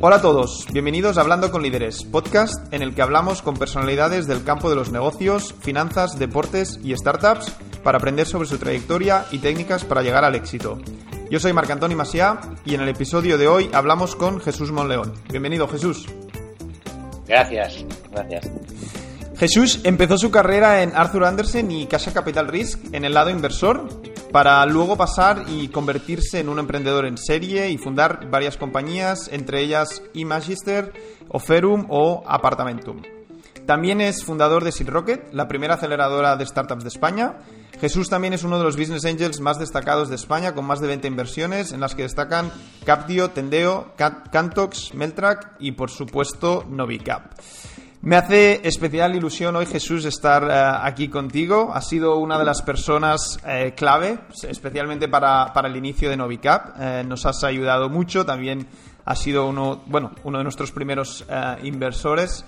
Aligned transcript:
Hola 0.00 0.16
a 0.16 0.20
todos, 0.20 0.66
bienvenidos 0.72 1.16
a 1.16 1.20
Hablando 1.20 1.50
con 1.52 1.62
Líderes, 1.62 2.04
podcast 2.04 2.72
en 2.74 2.82
el 2.82 2.94
que 2.94 3.02
hablamos 3.02 3.42
con 3.42 3.56
personalidades 3.56 4.26
del 4.26 4.42
campo 4.42 4.68
de 4.68 4.76
los 4.76 4.90
negocios, 4.90 5.54
finanzas, 5.60 6.18
deportes 6.18 6.80
y 6.82 6.96
startups 6.96 7.52
para 7.84 7.98
aprender 7.98 8.26
sobre 8.26 8.48
su 8.48 8.58
trayectoria 8.58 9.26
y 9.30 9.38
técnicas 9.38 9.84
para 9.84 10.02
llegar 10.02 10.24
al 10.24 10.34
éxito. 10.34 10.78
Yo 11.30 11.40
soy 11.40 11.52
Marc 11.52 11.70
Antoni 11.70 11.94
Maciá 11.94 12.40
y 12.64 12.74
en 12.74 12.82
el 12.82 12.88
episodio 12.88 13.38
de 13.38 13.48
hoy 13.48 13.70
hablamos 13.72 14.14
con 14.14 14.40
Jesús 14.40 14.70
Monleón. 14.70 15.14
Bienvenido, 15.30 15.66
Jesús. 15.66 16.06
Gracias, 17.26 17.84
gracias. 18.12 18.50
Jesús 19.36 19.80
empezó 19.84 20.18
su 20.18 20.30
carrera 20.30 20.82
en 20.82 20.92
Arthur 20.94 21.24
Andersen 21.24 21.70
y 21.70 21.86
Casa 21.86 22.12
Capital 22.12 22.48
Risk 22.48 22.78
en 22.92 23.04
el 23.04 23.14
lado 23.14 23.30
inversor 23.30 23.88
para 24.32 24.64
luego 24.66 24.96
pasar 24.96 25.44
y 25.48 25.68
convertirse 25.68 26.40
en 26.40 26.48
un 26.48 26.58
emprendedor 26.58 27.06
en 27.06 27.16
serie 27.16 27.70
y 27.70 27.78
fundar 27.78 28.28
varias 28.30 28.56
compañías, 28.56 29.28
entre 29.32 29.60
ellas 29.60 30.02
Imagister, 30.12 30.92
Oferum 31.28 31.86
o 31.88 32.22
Apartamentum. 32.26 33.02
También 33.66 34.02
es 34.02 34.24
fundador 34.24 34.62
de 34.62 34.72
Seed 34.72 34.90
Rocket, 34.90 35.32
la 35.32 35.48
primera 35.48 35.74
aceleradora 35.74 36.36
de 36.36 36.44
startups 36.44 36.84
de 36.84 36.88
España. 36.88 37.36
Jesús 37.80 38.10
también 38.10 38.34
es 38.34 38.44
uno 38.44 38.58
de 38.58 38.64
los 38.64 38.76
business 38.76 39.06
angels 39.06 39.40
más 39.40 39.58
destacados 39.58 40.10
de 40.10 40.16
España, 40.16 40.54
con 40.54 40.66
más 40.66 40.80
de 40.80 40.86
20 40.88 41.08
inversiones, 41.08 41.72
en 41.72 41.80
las 41.80 41.94
que 41.94 42.02
destacan 42.02 42.52
Capdio, 42.84 43.30
Tendeo, 43.30 43.92
Cantox, 43.96 44.92
Meltrack 44.94 45.56
y, 45.60 45.72
por 45.72 45.90
supuesto, 45.90 46.64
Novicap. 46.68 47.32
Me 48.04 48.16
hace 48.16 48.60
especial 48.68 49.16
ilusión 49.16 49.56
hoy, 49.56 49.64
Jesús, 49.64 50.04
estar 50.04 50.44
eh, 50.44 50.78
aquí 50.82 51.08
contigo. 51.08 51.70
Has 51.72 51.88
sido 51.88 52.18
una 52.18 52.38
de 52.38 52.44
las 52.44 52.60
personas 52.60 53.40
eh, 53.46 53.72
clave, 53.74 54.18
especialmente 54.46 55.08
para, 55.08 55.50
el 55.64 55.76
inicio 55.76 56.10
de 56.10 56.18
Novicap. 56.18 56.76
Eh, 56.78 57.02
nos 57.02 57.24
has 57.24 57.42
ayudado 57.44 57.88
mucho. 57.88 58.26
También 58.26 58.66
has 59.06 59.20
sido 59.20 59.46
uno, 59.46 59.82
bueno, 59.86 60.10
uno 60.22 60.36
de 60.36 60.44
nuestros 60.44 60.70
primeros 60.70 61.24
inversores. 61.62 62.44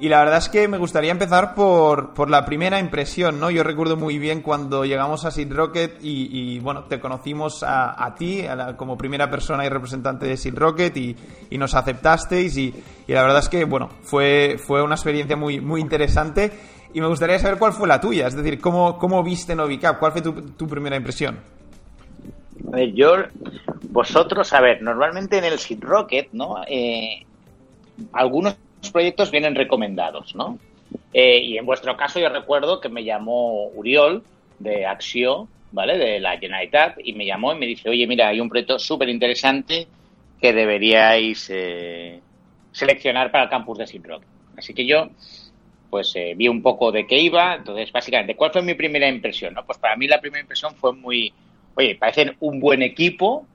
Y 0.00 0.08
la 0.08 0.20
verdad 0.20 0.38
es 0.38 0.48
que 0.48 0.68
me 0.68 0.78
gustaría 0.78 1.10
empezar 1.10 1.54
por, 1.54 2.14
por, 2.14 2.30
la 2.30 2.44
primera 2.44 2.78
impresión, 2.78 3.40
¿no? 3.40 3.50
Yo 3.50 3.64
recuerdo 3.64 3.96
muy 3.96 4.18
bien 4.18 4.42
cuando 4.42 4.84
llegamos 4.84 5.24
a 5.24 5.32
Seed 5.32 5.52
Rocket 5.52 5.98
y, 6.00 6.60
bueno, 6.60 6.84
te 6.84 7.00
conocimos 7.00 7.64
a, 7.66 8.14
ti 8.16 8.44
como 8.76 8.96
primera 8.96 9.28
persona 9.28 9.66
y 9.66 9.68
representante 9.68 10.26
de 10.26 10.36
Seed 10.36 10.56
Rocket 10.56 10.96
y, 10.96 11.16
y 11.50 11.58
nos 11.58 11.74
aceptasteis 11.74 12.56
y, 12.56 12.72
y, 13.08 13.12
la 13.12 13.22
verdad 13.22 13.40
es 13.40 13.48
que, 13.48 13.64
bueno, 13.64 13.88
fue, 14.02 14.56
fue 14.58 14.84
una 14.84 14.94
experiencia 14.94 15.36
muy, 15.36 15.60
muy 15.60 15.80
interesante 15.80 16.52
y 16.94 17.00
me 17.00 17.08
gustaría 17.08 17.38
saber 17.40 17.58
cuál 17.58 17.72
fue 17.72 17.88
la 17.88 18.00
tuya, 18.00 18.28
es 18.28 18.36
decir, 18.36 18.60
cómo, 18.60 18.98
cómo 18.98 19.24
viste 19.24 19.56
Novicap, 19.56 19.98
cuál 19.98 20.12
fue 20.12 20.22
tu, 20.22 20.32
tu 20.52 20.68
primera 20.68 20.94
impresión. 20.94 21.38
A 22.72 22.76
ver, 22.76 22.92
yo, 22.92 23.14
vosotros, 23.90 24.52
a 24.52 24.60
ver, 24.60 24.80
normalmente 24.80 25.38
en 25.38 25.44
el 25.44 25.58
Seed 25.58 25.82
Rocket, 25.82 26.28
¿no? 26.32 26.62
Eh, 26.68 27.26
algunos 28.12 28.56
proyectos 28.92 29.30
vienen 29.30 29.54
recomendados, 29.54 30.34
¿no? 30.34 30.58
Eh, 31.12 31.38
y 31.38 31.58
en 31.58 31.66
vuestro 31.66 31.96
caso 31.96 32.20
yo 32.20 32.28
recuerdo 32.28 32.80
que 32.80 32.88
me 32.88 33.04
llamó 33.04 33.68
Uriol 33.68 34.22
de 34.58 34.86
Axio, 34.86 35.48
¿vale? 35.72 35.98
De 35.98 36.20
la 36.20 36.38
Generalitat, 36.38 36.96
y 37.02 37.12
me 37.12 37.26
llamó 37.26 37.52
y 37.52 37.58
me 37.58 37.66
dice, 37.66 37.88
oye, 37.88 38.06
mira, 38.06 38.28
hay 38.28 38.40
un 38.40 38.48
proyecto 38.48 38.78
súper 38.78 39.08
interesante 39.08 39.86
que 40.40 40.52
deberíais 40.52 41.48
eh, 41.52 42.20
seleccionar 42.72 43.30
para 43.30 43.44
el 43.44 43.50
campus 43.50 43.78
de 43.78 43.86
Sinrock. 43.86 44.22
Así 44.56 44.74
que 44.74 44.86
yo, 44.86 45.08
pues 45.90 46.12
eh, 46.16 46.34
vi 46.36 46.48
un 46.48 46.62
poco 46.62 46.92
de 46.92 47.06
qué 47.06 47.18
iba, 47.18 47.56
entonces 47.56 47.90
básicamente, 47.92 48.36
¿cuál 48.36 48.52
fue 48.52 48.62
mi 48.62 48.74
primera 48.74 49.08
impresión? 49.08 49.56
Pues 49.66 49.78
para 49.78 49.96
mí 49.96 50.06
la 50.06 50.20
primera 50.20 50.40
impresión 50.40 50.74
fue 50.74 50.92
muy, 50.92 51.32
oye, 51.74 51.94
parecen 51.94 52.36
un 52.40 52.60
buen 52.60 52.82
equipo, 52.82 53.46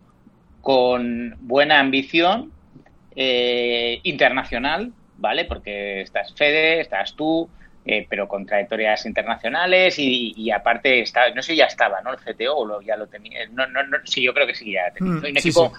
con 0.61 1.35
buena 1.41 1.79
ambición, 1.79 2.51
internacional, 3.15 4.91
¿vale? 5.23 5.45
Porque 5.45 6.01
estás 6.01 6.33
Fede, 6.35 6.81
estás 6.81 7.15
tú, 7.15 7.49
eh, 7.85 8.05
pero 8.09 8.27
con 8.27 8.45
trayectorias 8.45 9.05
internacionales 9.05 9.95
y, 9.97 10.51
aparte, 10.51 10.99
está, 10.99 11.29
no 11.33 11.41
sé 11.41 11.53
si 11.53 11.59
ya 11.59 11.65
estaba, 11.65 12.01
¿no? 12.01 12.11
El 12.11 12.19
CTO 12.19 12.57
o 12.57 12.65
lo, 12.65 12.81
ya 12.81 12.97
lo 12.97 13.07
tenía. 13.07 13.47
No, 13.49 13.65
no, 13.67 13.83
no, 13.83 13.97
sí, 14.03 14.21
yo 14.21 14.33
creo 14.33 14.45
que 14.45 14.53
sí, 14.53 14.73
ya 14.73 14.91
tenía. 14.93 15.13
Mm, 15.13 15.17
un 15.19 15.37
equipo 15.37 15.73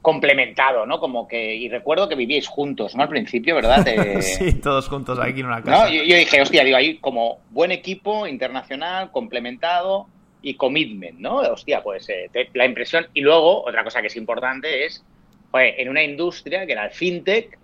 complementado, 0.00 0.86
¿no? 0.86 1.00
Como 1.00 1.26
que, 1.26 1.56
y 1.56 1.68
recuerdo 1.68 2.08
que 2.08 2.14
vivíais 2.14 2.46
juntos, 2.46 2.94
¿no? 2.94 3.02
Al 3.02 3.08
principio, 3.08 3.56
¿verdad? 3.56 3.84
sí, 4.20 4.52
todos 4.60 4.88
juntos 4.88 5.18
aquí 5.18 5.40
en 5.40 5.46
una 5.46 5.62
casa. 5.62 5.86
¿No? 5.86 5.92
Yo, 5.92 6.16
dije, 6.16 6.40
hostia, 6.40 6.62
digo, 6.62 6.76
ahí 6.76 6.98
como 6.98 7.40
buen 7.50 7.72
equipo 7.72 8.28
internacional, 8.28 9.10
complementado 9.10 10.06
y 10.40 10.54
commitment, 10.54 11.18
¿no? 11.18 11.38
Hostia, 11.38 11.82
pues 11.82 12.08
eh, 12.08 12.30
la 12.54 12.64
impresión. 12.64 13.08
Y 13.12 13.22
luego, 13.22 13.64
otra 13.64 13.82
cosa 13.82 14.00
que 14.00 14.06
es 14.06 14.16
importante 14.16 14.86
es, 14.86 15.04
en 15.52 15.88
una 15.88 16.02
industria 16.04 16.64
que 16.64 16.72
era 16.72 16.84
el 16.84 16.92
fintech, 16.92 17.58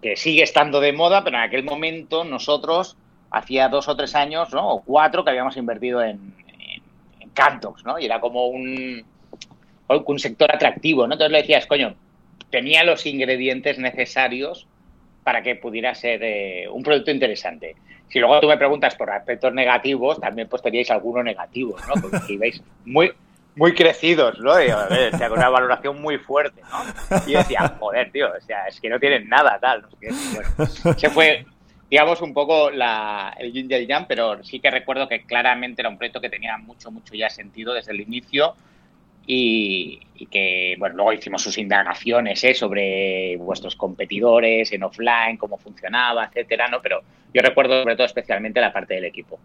que 0.00 0.16
sigue 0.16 0.42
estando 0.42 0.80
de 0.80 0.92
moda, 0.92 1.22
pero 1.24 1.36
en 1.36 1.42
aquel 1.42 1.64
momento 1.64 2.24
nosotros, 2.24 2.96
hacía 3.30 3.68
dos 3.68 3.88
o 3.88 3.96
tres 3.96 4.14
años, 4.14 4.52
¿no? 4.52 4.68
O 4.68 4.82
cuatro 4.82 5.24
que 5.24 5.30
habíamos 5.30 5.56
invertido 5.56 6.02
en, 6.02 6.34
en, 7.20 7.30
Cantox, 7.30 7.84
¿no? 7.84 7.98
Y 7.98 8.06
era 8.06 8.20
como 8.20 8.48
un, 8.48 9.04
un 9.88 10.18
sector 10.18 10.54
atractivo, 10.54 11.06
¿no? 11.06 11.14
Entonces 11.14 11.32
le 11.32 11.38
decías, 11.38 11.66
coño, 11.66 11.94
tenía 12.50 12.82
los 12.84 13.06
ingredientes 13.06 13.78
necesarios 13.78 14.66
para 15.22 15.42
que 15.42 15.54
pudiera 15.54 15.94
ser 15.94 16.22
eh, 16.22 16.68
un 16.68 16.82
producto 16.82 17.10
interesante. 17.10 17.76
Si 18.08 18.18
luego 18.18 18.40
tú 18.40 18.48
me 18.48 18.56
preguntas 18.56 18.96
por 18.96 19.10
aspectos 19.10 19.52
negativos, 19.54 20.20
también 20.20 20.48
pues 20.48 20.62
teníais 20.62 20.90
algunos 20.90 21.24
negativos, 21.24 21.80
¿no? 21.86 22.00
Porque 22.00 22.18
ibais 22.32 22.62
muy, 22.84 23.12
muy 23.56 23.74
crecidos, 23.74 24.38
¿no? 24.40 24.52
O 24.52 24.56
sea, 25.18 25.28
con 25.28 25.38
una 25.38 25.48
valoración 25.48 26.00
muy 26.00 26.18
fuerte, 26.18 26.62
¿no? 26.70 27.20
Y 27.26 27.32
yo 27.32 27.38
decía, 27.38 27.76
joder, 27.78 28.10
tío, 28.10 28.28
o 28.28 28.40
sea, 28.40 28.66
es 28.66 28.80
que 28.80 28.88
no 28.88 28.98
tienen 28.98 29.28
nada, 29.28 29.58
tal. 29.60 29.82
No 29.82 29.88
Bueno, 29.98 30.96
se 30.96 31.10
fue, 31.10 31.46
digamos, 31.90 32.20
un 32.22 32.32
poco 32.32 32.70
la, 32.70 33.34
el 33.38 33.52
yin 33.52 33.70
y 33.70 33.86
yang, 33.86 34.06
pero 34.06 34.42
sí 34.44 34.60
que 34.60 34.70
recuerdo 34.70 35.08
que 35.08 35.22
claramente 35.22 35.82
era 35.82 35.88
un 35.88 35.98
proyecto 35.98 36.20
que 36.20 36.30
tenía 36.30 36.56
mucho, 36.58 36.90
mucho 36.90 37.14
ya 37.14 37.28
sentido 37.30 37.74
desde 37.74 37.92
el 37.92 38.00
inicio 38.00 38.54
y, 39.26 40.00
que, 40.26 40.74
bueno, 40.78 40.96
luego 40.96 41.12
hicimos 41.12 41.42
sus 41.42 41.56
indagaciones 41.58 42.42
¿eh? 42.44 42.54
sobre 42.54 43.36
vuestros 43.36 43.76
competidores 43.76 44.72
en 44.72 44.82
offline, 44.82 45.36
cómo 45.36 45.56
funcionaba, 45.56 46.26
etcétera, 46.26 46.68
¿no? 46.68 46.80
Pero 46.82 47.00
yo 47.32 47.42
recuerdo 47.42 47.80
sobre 47.82 47.96
todo 47.96 48.06
especialmente 48.06 48.60
la 48.60 48.72
parte 48.72 48.94
del 48.94 49.04
equipo. 49.04 49.38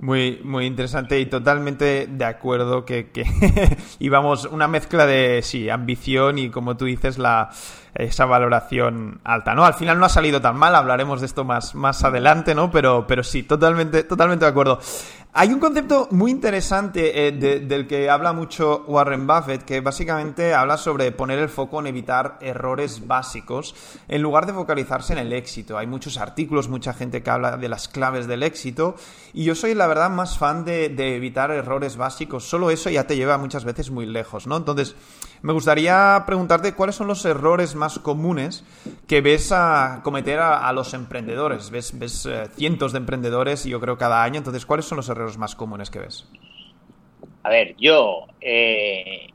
Muy, 0.00 0.40
muy 0.42 0.66
interesante 0.66 1.18
y 1.20 1.26
totalmente 1.26 2.06
de 2.06 2.24
acuerdo 2.24 2.84
que, 2.84 3.10
que 3.10 3.24
íbamos 4.00 4.46
una 4.46 4.68
mezcla 4.68 5.06
de, 5.06 5.40
sí, 5.42 5.70
ambición 5.70 6.38
y 6.38 6.50
como 6.50 6.76
tú 6.76 6.86
dices, 6.86 7.18
la 7.18 7.50
esa 7.94 8.24
valoración 8.24 9.20
alta, 9.24 9.54
¿no? 9.54 9.64
Al 9.64 9.74
final 9.74 9.98
no 9.98 10.06
ha 10.06 10.08
salido 10.08 10.40
tan 10.40 10.56
mal, 10.56 10.74
hablaremos 10.74 11.20
de 11.20 11.26
esto 11.26 11.44
más, 11.44 11.74
más 11.74 12.02
adelante, 12.04 12.54
¿no? 12.54 12.70
Pero, 12.70 13.06
pero 13.06 13.22
sí, 13.22 13.42
totalmente, 13.42 14.04
totalmente 14.04 14.44
de 14.44 14.50
acuerdo. 14.50 14.80
Hay 15.34 15.48
un 15.48 15.60
concepto 15.60 16.08
muy 16.10 16.30
interesante 16.30 17.28
eh, 17.28 17.32
del 17.32 17.86
que 17.86 18.10
habla 18.10 18.32
mucho 18.32 18.84
Warren 18.86 19.26
Buffett, 19.26 19.62
que 19.62 19.80
básicamente 19.80 20.01
habla 20.10 20.76
sobre 20.76 21.12
poner 21.12 21.38
el 21.38 21.48
foco 21.48 21.80
en 21.80 21.86
evitar 21.86 22.38
errores 22.40 23.06
básicos 23.06 23.74
en 24.08 24.22
lugar 24.22 24.46
de 24.46 24.52
focalizarse 24.52 25.12
en 25.12 25.18
el 25.18 25.32
éxito. 25.32 25.78
Hay 25.78 25.86
muchos 25.86 26.18
artículos, 26.18 26.68
mucha 26.68 26.92
gente 26.92 27.22
que 27.22 27.30
habla 27.30 27.56
de 27.56 27.68
las 27.68 27.88
claves 27.88 28.26
del 28.26 28.42
éxito, 28.42 28.96
y 29.32 29.44
yo 29.44 29.54
soy 29.54 29.74
la 29.74 29.86
verdad 29.86 30.10
más 30.10 30.38
fan 30.38 30.64
de, 30.64 30.86
evitar 31.16 31.50
errores 31.50 31.96
básicos. 31.96 32.44
Solo 32.44 32.70
eso 32.70 32.90
ya 32.90 33.06
te 33.06 33.16
lleva 33.16 33.38
muchas 33.38 33.64
veces 33.64 33.90
muy 33.90 34.06
lejos, 34.06 34.46
¿no? 34.46 34.56
Entonces, 34.56 34.96
me 35.42 35.52
gustaría 35.52 36.22
preguntarte 36.26 36.74
cuáles 36.74 36.96
son 36.96 37.06
los 37.06 37.24
errores 37.24 37.74
más 37.74 37.98
comunes 37.98 38.64
que 39.06 39.20
ves 39.20 39.52
a 39.52 40.00
cometer 40.02 40.38
a, 40.38 40.72
los 40.72 40.94
emprendedores. 40.94 41.70
Ves, 41.70 41.98
ves 41.98 42.26
eh, 42.26 42.48
cientos 42.56 42.92
de 42.92 42.98
emprendedores, 42.98 43.64
yo 43.64 43.80
creo, 43.80 43.98
cada 43.98 44.22
año. 44.22 44.38
Entonces, 44.38 44.66
¿cuáles 44.66 44.86
son 44.86 44.96
los 44.96 45.08
errores 45.08 45.38
más 45.38 45.54
comunes 45.54 45.90
que 45.90 45.98
ves? 45.98 46.28
A 47.44 47.50
ver, 47.50 47.74
yo, 47.76 48.26
eh, 48.40 49.31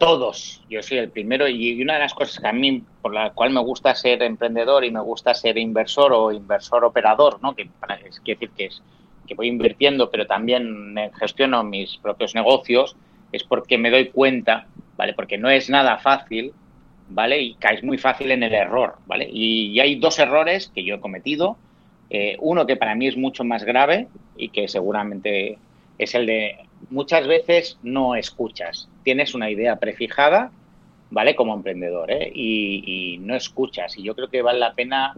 todos, 0.00 0.64
yo 0.68 0.82
soy 0.82 0.98
el 0.98 1.10
primero 1.10 1.46
y 1.46 1.80
una 1.80 1.94
de 1.94 2.00
las 2.00 2.14
cosas 2.14 2.40
que 2.40 2.48
a 2.48 2.52
mí, 2.52 2.82
por 3.02 3.12
la 3.14 3.30
cual 3.30 3.50
me 3.50 3.60
gusta 3.60 3.94
ser 3.94 4.22
emprendedor 4.22 4.84
y 4.84 4.90
me 4.90 5.00
gusta 5.00 5.34
ser 5.34 5.58
inversor 5.58 6.12
o 6.12 6.32
inversor 6.32 6.84
operador, 6.84 7.38
¿no? 7.42 7.54
que 7.54 7.68
es, 8.06 8.20
quiere 8.20 8.40
decir 8.40 8.50
que, 8.56 8.64
es, 8.64 8.82
que 9.26 9.34
voy 9.34 9.48
invirtiendo, 9.48 10.10
pero 10.10 10.26
también 10.26 10.96
gestiono 11.18 11.62
mis 11.64 11.98
propios 11.98 12.34
negocios, 12.34 12.96
es 13.30 13.44
porque 13.44 13.78
me 13.78 13.90
doy 13.90 14.08
cuenta 14.08 14.66
¿vale? 15.00 15.14
Porque 15.14 15.38
no 15.38 15.48
es 15.48 15.70
nada 15.70 15.96
fácil, 15.96 16.52
¿vale? 17.08 17.40
Y 17.40 17.54
caes 17.54 17.82
muy 17.82 17.96
fácil 17.96 18.32
en 18.32 18.42
el 18.42 18.52
error, 18.52 18.96
¿vale? 19.06 19.26
Y, 19.32 19.80
hay 19.80 19.94
dos 19.94 20.18
errores 20.18 20.70
que 20.74 20.84
yo 20.84 20.96
he 20.96 21.00
cometido. 21.00 21.56
Eh, 22.10 22.36
uno 22.38 22.66
que 22.66 22.76
para 22.76 22.94
mí 22.94 23.06
es 23.06 23.16
mucho 23.16 23.42
más 23.42 23.64
grave 23.64 24.08
y 24.36 24.50
que 24.50 24.68
seguramente 24.68 25.56
es 25.96 26.14
el 26.14 26.26
de 26.26 26.58
muchas 26.90 27.26
veces 27.26 27.78
no 27.82 28.14
escuchas. 28.14 28.89
Tienes 29.02 29.34
una 29.34 29.50
idea 29.50 29.76
prefijada 29.76 30.50
¿vale? 31.10 31.34
Como 31.34 31.54
emprendedor, 31.54 32.10
¿eh? 32.10 32.30
y, 32.34 33.18
no 33.20 33.34
escuchas. 33.34 33.96
Y 33.98 34.02
yo 34.02 34.14
creo 34.14 34.28
que 34.28 34.42
vale 34.42 34.58
la 34.58 34.74
pena 34.74 35.14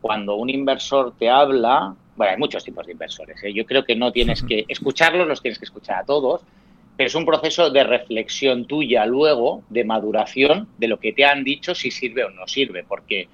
cuando 0.00 0.36
un 0.36 0.50
inversor 0.50 1.14
te 1.18 1.30
habla, 1.30 1.94
bueno, 2.16 2.32
hay 2.32 2.38
muchos 2.38 2.64
tipos 2.64 2.86
de 2.86 2.92
inversores, 2.92 3.42
¿eh? 3.42 3.52
yo 3.52 3.64
creo 3.64 3.84
que 3.84 3.96
no 3.96 4.12
tienes 4.12 4.42
que 4.42 4.64
escucharlos, 4.68 5.26
los 5.26 5.40
tienes 5.40 5.58
que 5.58 5.64
escuchar 5.64 6.00
a 6.00 6.04
todos, 6.04 6.42
pero 6.96 7.06
es 7.06 7.14
un 7.14 7.24
proceso 7.24 7.70
de 7.70 7.84
reflexión 7.84 8.66
tuya 8.66 9.06
luego, 9.06 9.62
de 9.68 9.84
maduración 9.84 10.68
de 10.78 10.88
lo 10.88 10.98
que 10.98 11.12
te 11.12 11.24
han 11.24 11.42
dicho, 11.42 11.74
si 11.74 11.90
sirve 11.90 12.24
o 12.24 12.30
no 12.30 12.46
sirve, 12.46 12.84
porque 12.84 13.28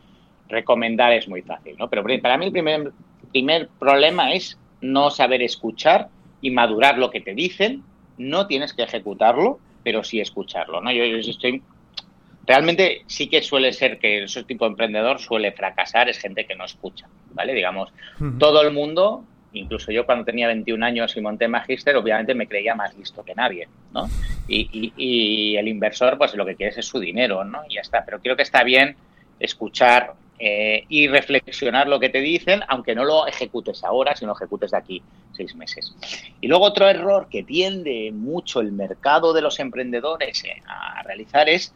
recomendar 0.49 1.13
es 1.13 1.29
muy 1.29 1.43
fácil, 1.43 1.77
¿no? 1.79 1.89
Pero 1.89 2.05
para 2.23 2.39
mí 2.39 2.47
el 2.47 2.53
primer, 2.53 2.93
primer 3.33 3.69
problema 3.79 4.33
es 4.33 4.59
no 4.81 5.11
saber 5.11 5.43
escuchar 5.43 6.09
y 6.41 6.51
madurar 6.51 6.99
lo 6.99 7.11
que 7.11 7.21
te 7.21 7.35
dicen, 7.35 7.83
no 8.17 8.47
tienes 8.47 8.73
que 8.73 8.83
ejecutarlo, 8.83 9.59
pero 9.83 10.05
sí 10.05 10.21
escucharlo, 10.21 10.81
¿no? 10.81 10.93
Yo, 10.93 11.05
yo 11.05 11.19
estoy 11.19 11.63
realmente 12.51 13.03
sí 13.07 13.29
que 13.29 13.43
suele 13.43 13.73
ser 13.73 13.99
que 13.99 14.25
ese 14.25 14.43
tipo 14.43 14.65
de 14.65 14.73
emprendedor 14.73 15.21
suele 15.21 15.53
fracasar, 15.53 16.09
es 16.09 16.19
gente 16.19 16.47
que 16.47 16.57
no 16.57 16.65
escucha, 16.65 17.07
¿vale? 17.33 17.55
Digamos, 17.55 17.93
todo 18.41 18.63
el 18.63 18.73
mundo, 18.73 19.25
incluso 19.53 19.93
yo 19.93 20.05
cuando 20.05 20.25
tenía 20.25 20.49
21 20.49 20.85
años 20.85 21.17
y 21.17 21.21
monté 21.21 21.47
Magister, 21.47 21.97
obviamente 21.97 22.35
me 22.35 22.49
creía 22.49 22.75
más 22.75 22.97
listo 22.97 23.25
que 23.25 23.37
nadie, 23.37 23.69
¿no? 23.93 24.09
Y, 24.49 24.93
y, 24.97 25.57
el 25.57 25.69
inversor, 25.69 26.19
pues 26.19 26.35
lo 26.35 26.45
que 26.45 26.57
quiere 26.57 26.75
es 26.77 26.87
su 26.87 26.99
dinero, 26.99 27.45
¿no? 27.45 27.61
Y 27.69 27.75
ya 27.75 27.83
está, 27.83 28.05
pero 28.05 28.21
creo 28.21 28.35
que 28.35 28.43
está 28.43 28.65
bien 28.65 28.97
escuchar 29.39 30.15
eh, 30.43 30.85
y 30.89 31.07
reflexionar 31.07 31.87
lo 31.87 32.01
que 32.01 32.09
te 32.09 32.21
dicen, 32.21 32.63
aunque 32.69 32.95
no 32.95 33.05
lo 33.05 33.27
ejecutes 33.27 33.85
ahora, 33.85 34.17
sino 34.17 34.33
ejecutes 34.33 34.71
de 34.71 34.79
aquí 34.79 35.03
seis 35.33 35.55
meses. 35.55 35.95
Y 36.41 36.49
luego 36.49 36.65
otro 36.65 36.89
error 36.89 37.29
que 37.31 37.43
tiende 37.43 38.11
mucho 38.13 38.61
el 38.61 38.73
mercado 38.73 39.35
de 39.35 39.43
los 39.43 39.61
emprendedores 39.61 40.43
eh, 40.45 40.63
a 40.67 41.03
realizar 41.03 41.49
es 41.49 41.75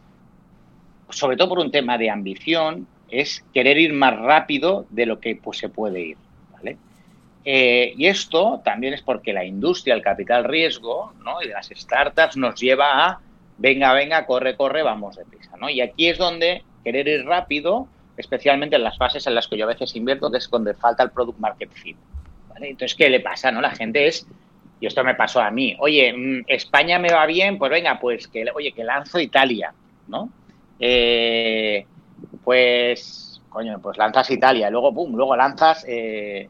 sobre 1.10 1.36
todo 1.36 1.50
por 1.50 1.58
un 1.58 1.70
tema 1.70 1.98
de 1.98 2.10
ambición, 2.10 2.86
es 3.08 3.44
querer 3.52 3.78
ir 3.78 3.92
más 3.92 4.18
rápido 4.18 4.86
de 4.90 5.06
lo 5.06 5.20
que 5.20 5.36
pues, 5.36 5.58
se 5.58 5.68
puede 5.68 6.00
ir. 6.00 6.16
¿vale? 6.52 6.76
Eh, 7.44 7.94
y 7.96 8.06
esto 8.06 8.60
también 8.64 8.94
es 8.94 9.02
porque 9.02 9.32
la 9.32 9.44
industria, 9.44 9.94
el 9.94 10.02
capital 10.02 10.44
riesgo 10.44 11.12
¿no? 11.24 11.42
y 11.42 11.48
de 11.48 11.54
las 11.54 11.68
startups 11.68 12.36
nos 12.36 12.60
lleva 12.60 13.06
a 13.06 13.20
venga, 13.58 13.92
venga, 13.92 14.26
corre, 14.26 14.56
corre, 14.56 14.82
vamos 14.82 15.16
deprisa. 15.16 15.52
¿no? 15.60 15.68
Y 15.70 15.80
aquí 15.80 16.08
es 16.08 16.18
donde 16.18 16.62
querer 16.82 17.06
ir 17.06 17.24
rápido, 17.24 17.88
especialmente 18.16 18.76
en 18.76 18.84
las 18.84 18.96
fases 18.96 19.26
en 19.26 19.34
las 19.34 19.48
que 19.48 19.56
yo 19.56 19.64
a 19.64 19.68
veces 19.68 19.94
invierto, 19.96 20.30
que 20.30 20.38
es 20.38 20.50
donde 20.50 20.74
falta 20.74 21.02
el 21.02 21.10
product 21.10 21.38
market 21.38 21.70
fit. 21.72 21.96
Entonces, 22.56 22.94
¿qué 22.94 23.10
le 23.10 23.20
pasa? 23.20 23.50
no 23.50 23.60
La 23.60 23.70
gente 23.70 24.06
es 24.06 24.26
y 24.80 24.86
esto 24.86 25.02
me 25.02 25.14
pasó 25.14 25.40
a 25.40 25.50
mí. 25.50 25.76
Oye, 25.80 26.12
mm, 26.12 26.44
España 26.46 26.98
me 26.98 27.12
va 27.12 27.26
bien, 27.26 27.58
pues 27.58 27.70
venga, 27.70 27.98
pues 27.98 28.28
que, 28.28 28.44
oye, 28.54 28.72
que 28.72 28.84
lanzo 28.84 29.18
Italia, 29.18 29.72
¿no? 30.08 30.30
eh, 30.78 31.86
pues, 32.42 33.40
coño, 33.48 33.80
pues 33.80 33.96
lanzas 33.96 34.30
Italia, 34.30 34.70
luego, 34.70 34.92
pum, 34.92 35.14
luego 35.14 35.36
lanzas, 35.36 35.84
eh, 35.88 36.48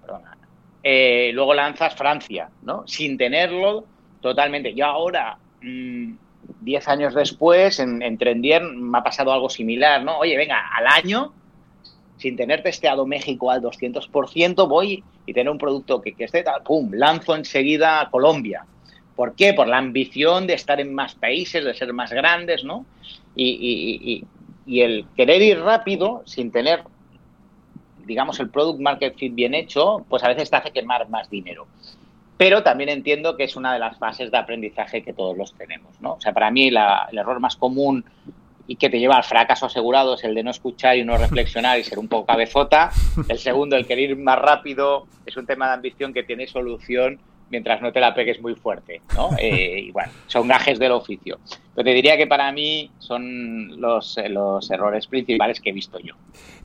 perdona, 0.00 0.36
eh, 0.82 1.30
luego 1.32 1.54
lanzas 1.54 1.94
Francia, 1.94 2.48
¿no? 2.62 2.86
Sin 2.86 3.16
tenerlo 3.16 3.84
totalmente. 4.20 4.74
Yo 4.74 4.86
ahora, 4.86 5.38
10 5.60 6.18
mm, 6.60 6.74
años 6.86 7.14
después, 7.14 7.78
en, 7.80 8.02
en 8.02 8.18
Trendier 8.18 8.62
me 8.62 8.98
ha 8.98 9.02
pasado 9.02 9.32
algo 9.32 9.50
similar, 9.50 10.02
¿no? 10.04 10.18
Oye, 10.18 10.36
venga, 10.36 10.60
al 10.74 10.86
año, 10.86 11.32
sin 12.18 12.36
tener 12.36 12.62
testeado 12.62 13.06
México 13.06 13.50
al 13.50 13.62
200%, 13.62 14.68
voy 14.68 15.02
y 15.26 15.32
tener 15.32 15.50
un 15.50 15.58
producto 15.58 16.00
que, 16.00 16.14
que 16.14 16.24
esté 16.24 16.42
tal, 16.42 16.62
pum, 16.62 16.90
lanzo 16.92 17.34
enseguida 17.34 18.00
a 18.00 18.10
Colombia. 18.10 18.64
¿Por 19.20 19.34
qué? 19.34 19.52
Por 19.52 19.68
la 19.68 19.78
ambición 19.78 20.46
de 20.46 20.54
estar 20.54 20.80
en 20.80 20.94
más 20.94 21.14
países, 21.14 21.62
de 21.62 21.74
ser 21.74 21.92
más 21.92 22.10
grandes, 22.10 22.64
¿no? 22.64 22.86
Y, 23.36 24.24
el 24.66 25.04
querer 25.16 25.42
ir 25.42 25.60
rápido 25.60 26.22
sin 26.26 26.50
tener, 26.50 26.84
digamos, 28.06 28.40
el 28.40 28.48
product 28.48 28.80
market 28.80 29.16
fit 29.18 29.34
bien 29.34 29.52
hecho, 29.52 30.06
pues 30.08 30.22
a 30.22 30.28
veces 30.28 30.48
te 30.48 30.56
hace 30.56 30.70
quemar 30.70 31.08
más 31.10 31.28
dinero. 31.28 31.66
Pero 32.40 32.62
también 32.62 32.88
entiendo 32.88 33.36
que 33.36 33.44
es 33.44 33.54
una 33.54 33.74
de 33.74 33.78
las 33.78 33.98
fases 33.98 34.30
de 34.30 34.38
aprendizaje 34.38 35.02
que 35.02 35.12
todos 35.12 35.36
los 35.36 35.52
tenemos, 35.52 36.00
¿no? 36.00 36.14
O 36.14 36.20
sea, 36.22 36.32
para 36.32 36.50
mí 36.50 36.68
el 36.68 36.78
error 37.18 37.38
más 37.38 37.54
común 37.54 38.02
y 38.66 38.76
que 38.76 38.88
te 38.88 38.98
lleva 38.98 39.16
al 39.16 39.24
fracaso 39.24 39.66
asegurado 39.66 40.14
es 40.14 40.24
el 40.24 40.34
de 40.34 40.42
no 40.42 40.50
escuchar 40.50 40.96
y 40.96 41.04
no 41.04 41.18
reflexionar 41.18 41.78
y 41.78 41.84
ser 41.84 41.98
un 41.98 42.08
poco 42.08 42.24
cabezota. 42.24 42.92
El 43.28 43.38
segundo, 43.38 43.76
el 43.76 43.86
querer 43.86 44.12
ir 44.12 44.16
más 44.16 44.38
rápido, 44.38 45.06
es 45.26 45.36
un 45.36 45.44
tema 45.44 45.66
de 45.66 45.74
ambición 45.74 46.14
que 46.14 46.22
tiene 46.22 46.46
solución 46.46 47.20
mientras 47.50 47.82
no 47.82 47.92
te 47.92 48.00
la 48.00 48.14
pegues 48.14 48.40
muy 48.40 48.54
fuerte, 48.54 49.02
¿no? 49.14 49.30
Eh, 49.40 49.86
y 49.86 49.90
bueno, 49.90 50.12
son 50.26 50.48
gajes 50.48 50.78
del 50.78 50.92
oficio. 50.92 51.38
Pero 51.74 51.84
te 51.84 51.94
diría 51.94 52.16
que 52.16 52.26
para 52.26 52.52
mí 52.52 52.90
son 52.98 53.80
los, 53.80 54.18
los 54.28 54.70
errores 54.70 55.06
principales 55.06 55.60
que 55.60 55.70
he 55.70 55.72
visto 55.72 55.98
yo. 55.98 56.14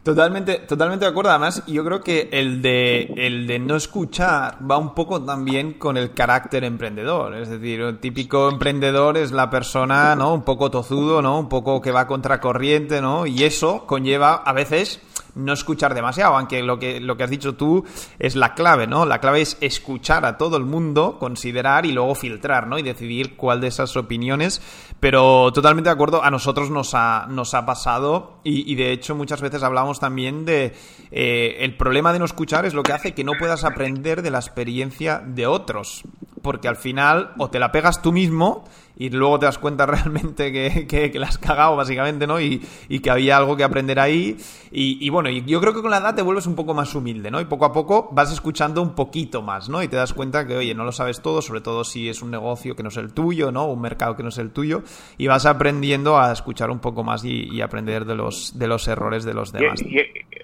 Totalmente, 0.03 0.59
totalmente 0.59 1.05
de 1.05 1.09
acuerdo. 1.09 1.31
Además, 1.31 1.63
yo 1.65 1.83
creo 1.83 2.01
que 2.01 2.29
el 2.31 2.61
de, 2.61 3.11
el 3.17 3.47
de 3.47 3.57
no 3.57 3.75
escuchar 3.75 4.57
va 4.69 4.77
un 4.77 4.93
poco 4.93 5.23
también 5.23 5.73
con 5.73 5.97
el 5.97 6.13
carácter 6.13 6.63
emprendedor. 6.63 7.35
Es 7.35 7.49
decir, 7.49 7.81
el 7.81 7.99
típico 7.99 8.49
emprendedor 8.49 9.17
es 9.17 9.31
la 9.31 9.49
persona, 9.49 10.15
¿no? 10.15 10.33
Un 10.33 10.43
poco 10.43 10.69
tozudo, 10.69 11.23
¿no? 11.23 11.39
Un 11.39 11.49
poco 11.49 11.81
que 11.81 11.91
va 11.91 12.05
contracorriente, 12.05 13.01
¿no? 13.01 13.25
Y 13.25 13.45
eso 13.45 13.87
conlleva 13.87 14.35
a 14.35 14.53
veces 14.53 15.01
no 15.35 15.53
escuchar 15.53 15.93
demasiado, 15.93 16.35
aunque 16.35 16.63
lo 16.63 16.79
que, 16.79 16.99
lo 16.99 17.17
que 17.17 17.23
has 17.23 17.29
dicho 17.29 17.55
tú 17.55 17.85
es 18.19 18.35
la 18.35 18.53
clave, 18.53 18.87
¿no? 18.87 19.05
La 19.05 19.19
clave 19.19 19.41
es 19.41 19.57
escuchar 19.61 20.25
a 20.25 20.37
todo 20.37 20.57
el 20.57 20.65
mundo, 20.65 21.17
considerar 21.19 21.85
y 21.85 21.91
luego 21.91 22.15
filtrar, 22.15 22.67
¿no? 22.67 22.79
Y 22.79 22.83
decidir 22.83 23.35
cuál 23.35 23.61
de 23.61 23.67
esas 23.67 23.95
opiniones. 23.97 24.61
Pero 24.99 25.51
totalmente 25.53 25.89
de 25.89 25.93
acuerdo, 25.93 26.23
a 26.23 26.31
nosotros 26.31 26.69
nos 26.71 26.93
ha, 26.93 27.27
nos 27.29 27.53
ha 27.53 27.65
pasado 27.65 28.39
y, 28.43 28.75
de 28.75 28.91
hecho 28.91 29.15
muchas 29.15 29.41
veces 29.41 29.63
hablamos 29.63 29.99
también 29.99 30.45
de 30.45 30.73
eh, 31.11 31.57
el 31.59 31.75
problema 31.77 32.13
de 32.13 32.19
no 32.19 32.25
escuchar 32.25 32.65
es 32.65 32.73
lo 32.73 32.83
que 32.83 32.93
hace 32.93 33.13
que 33.13 33.23
no 33.23 33.33
puedas 33.37 33.63
aprender 33.63 34.21
de 34.21 34.31
la 34.31 34.39
experiencia 34.39 35.21
de 35.25 35.47
otros. 35.47 36.03
Porque 36.45 36.67
al 36.67 36.75
final 36.75 37.31
o 37.39 37.49
te 37.49 37.57
la 37.57 37.71
pegas 37.71 38.03
tú 38.03 38.11
mismo 38.11 38.65
y 38.97 39.09
luego 39.09 39.39
te 39.39 39.45
das 39.45 39.57
cuenta 39.57 39.85
realmente 39.87 40.51
que, 40.51 40.87
que, 40.87 41.19
la 41.19 41.27
has 41.27 41.39
cagado, 41.39 41.75
básicamente, 41.75 42.27
¿no? 42.27 42.39
Y, 42.39 42.61
que 42.99 43.09
había 43.09 43.37
algo 43.37 43.57
que 43.57 43.63
aprender 43.63 43.99
ahí. 43.99 44.37
Y, 44.71 45.09
bueno, 45.09 45.29
yo 45.29 45.61
creo 45.61 45.73
que 45.73 45.81
con 45.81 45.91
la 45.91 45.97
edad 45.97 46.15
te 46.15 46.21
vuelves 46.21 46.47
un 46.47 46.55
poco 46.55 46.73
más 46.73 46.93
humilde, 46.95 47.31
¿no? 47.31 47.39
Y 47.39 47.45
poco 47.45 47.65
a 47.65 47.73
poco 47.73 48.09
vas 48.11 48.31
escuchando 48.31 48.81
un 48.81 48.93
poquito 48.93 49.41
más, 49.41 49.69
¿no? 49.69 49.81
Y 49.81 49.87
te 49.87 49.95
das 49.95 50.13
cuenta 50.13 50.45
que, 50.45 50.55
oye, 50.55 50.75
no 50.75 50.83
lo 50.83 50.91
sabes 50.91 51.21
todo, 51.21 51.41
sobre 51.41 51.61
todo 51.61 51.83
si 51.83 52.09
es 52.09 52.21
un 52.21 52.29
negocio 52.29 52.75
que 52.75 52.83
no 52.83 52.89
es 52.89 52.97
el 52.97 53.13
tuyo, 53.13 53.51
¿no? 53.51 53.65
Un 53.65 53.81
mercado 53.81 54.15
que 54.15 54.23
no 54.23 54.29
es 54.29 54.37
el 54.37 54.51
tuyo. 54.51 54.83
Y 55.17 55.27
vas 55.27 55.45
aprendiendo 55.45 56.19
a 56.19 56.31
escuchar 56.31 56.69
un 56.69 56.79
poco 56.79 57.03
más 57.03 57.23
y, 57.25 57.61
aprender 57.61 58.05
de 58.05 58.15
los, 58.15 58.59
de 58.59 58.67
los 58.67 58.87
errores 58.87 59.23
de 59.23 59.33
los 59.33 59.51
demás. 59.51 59.81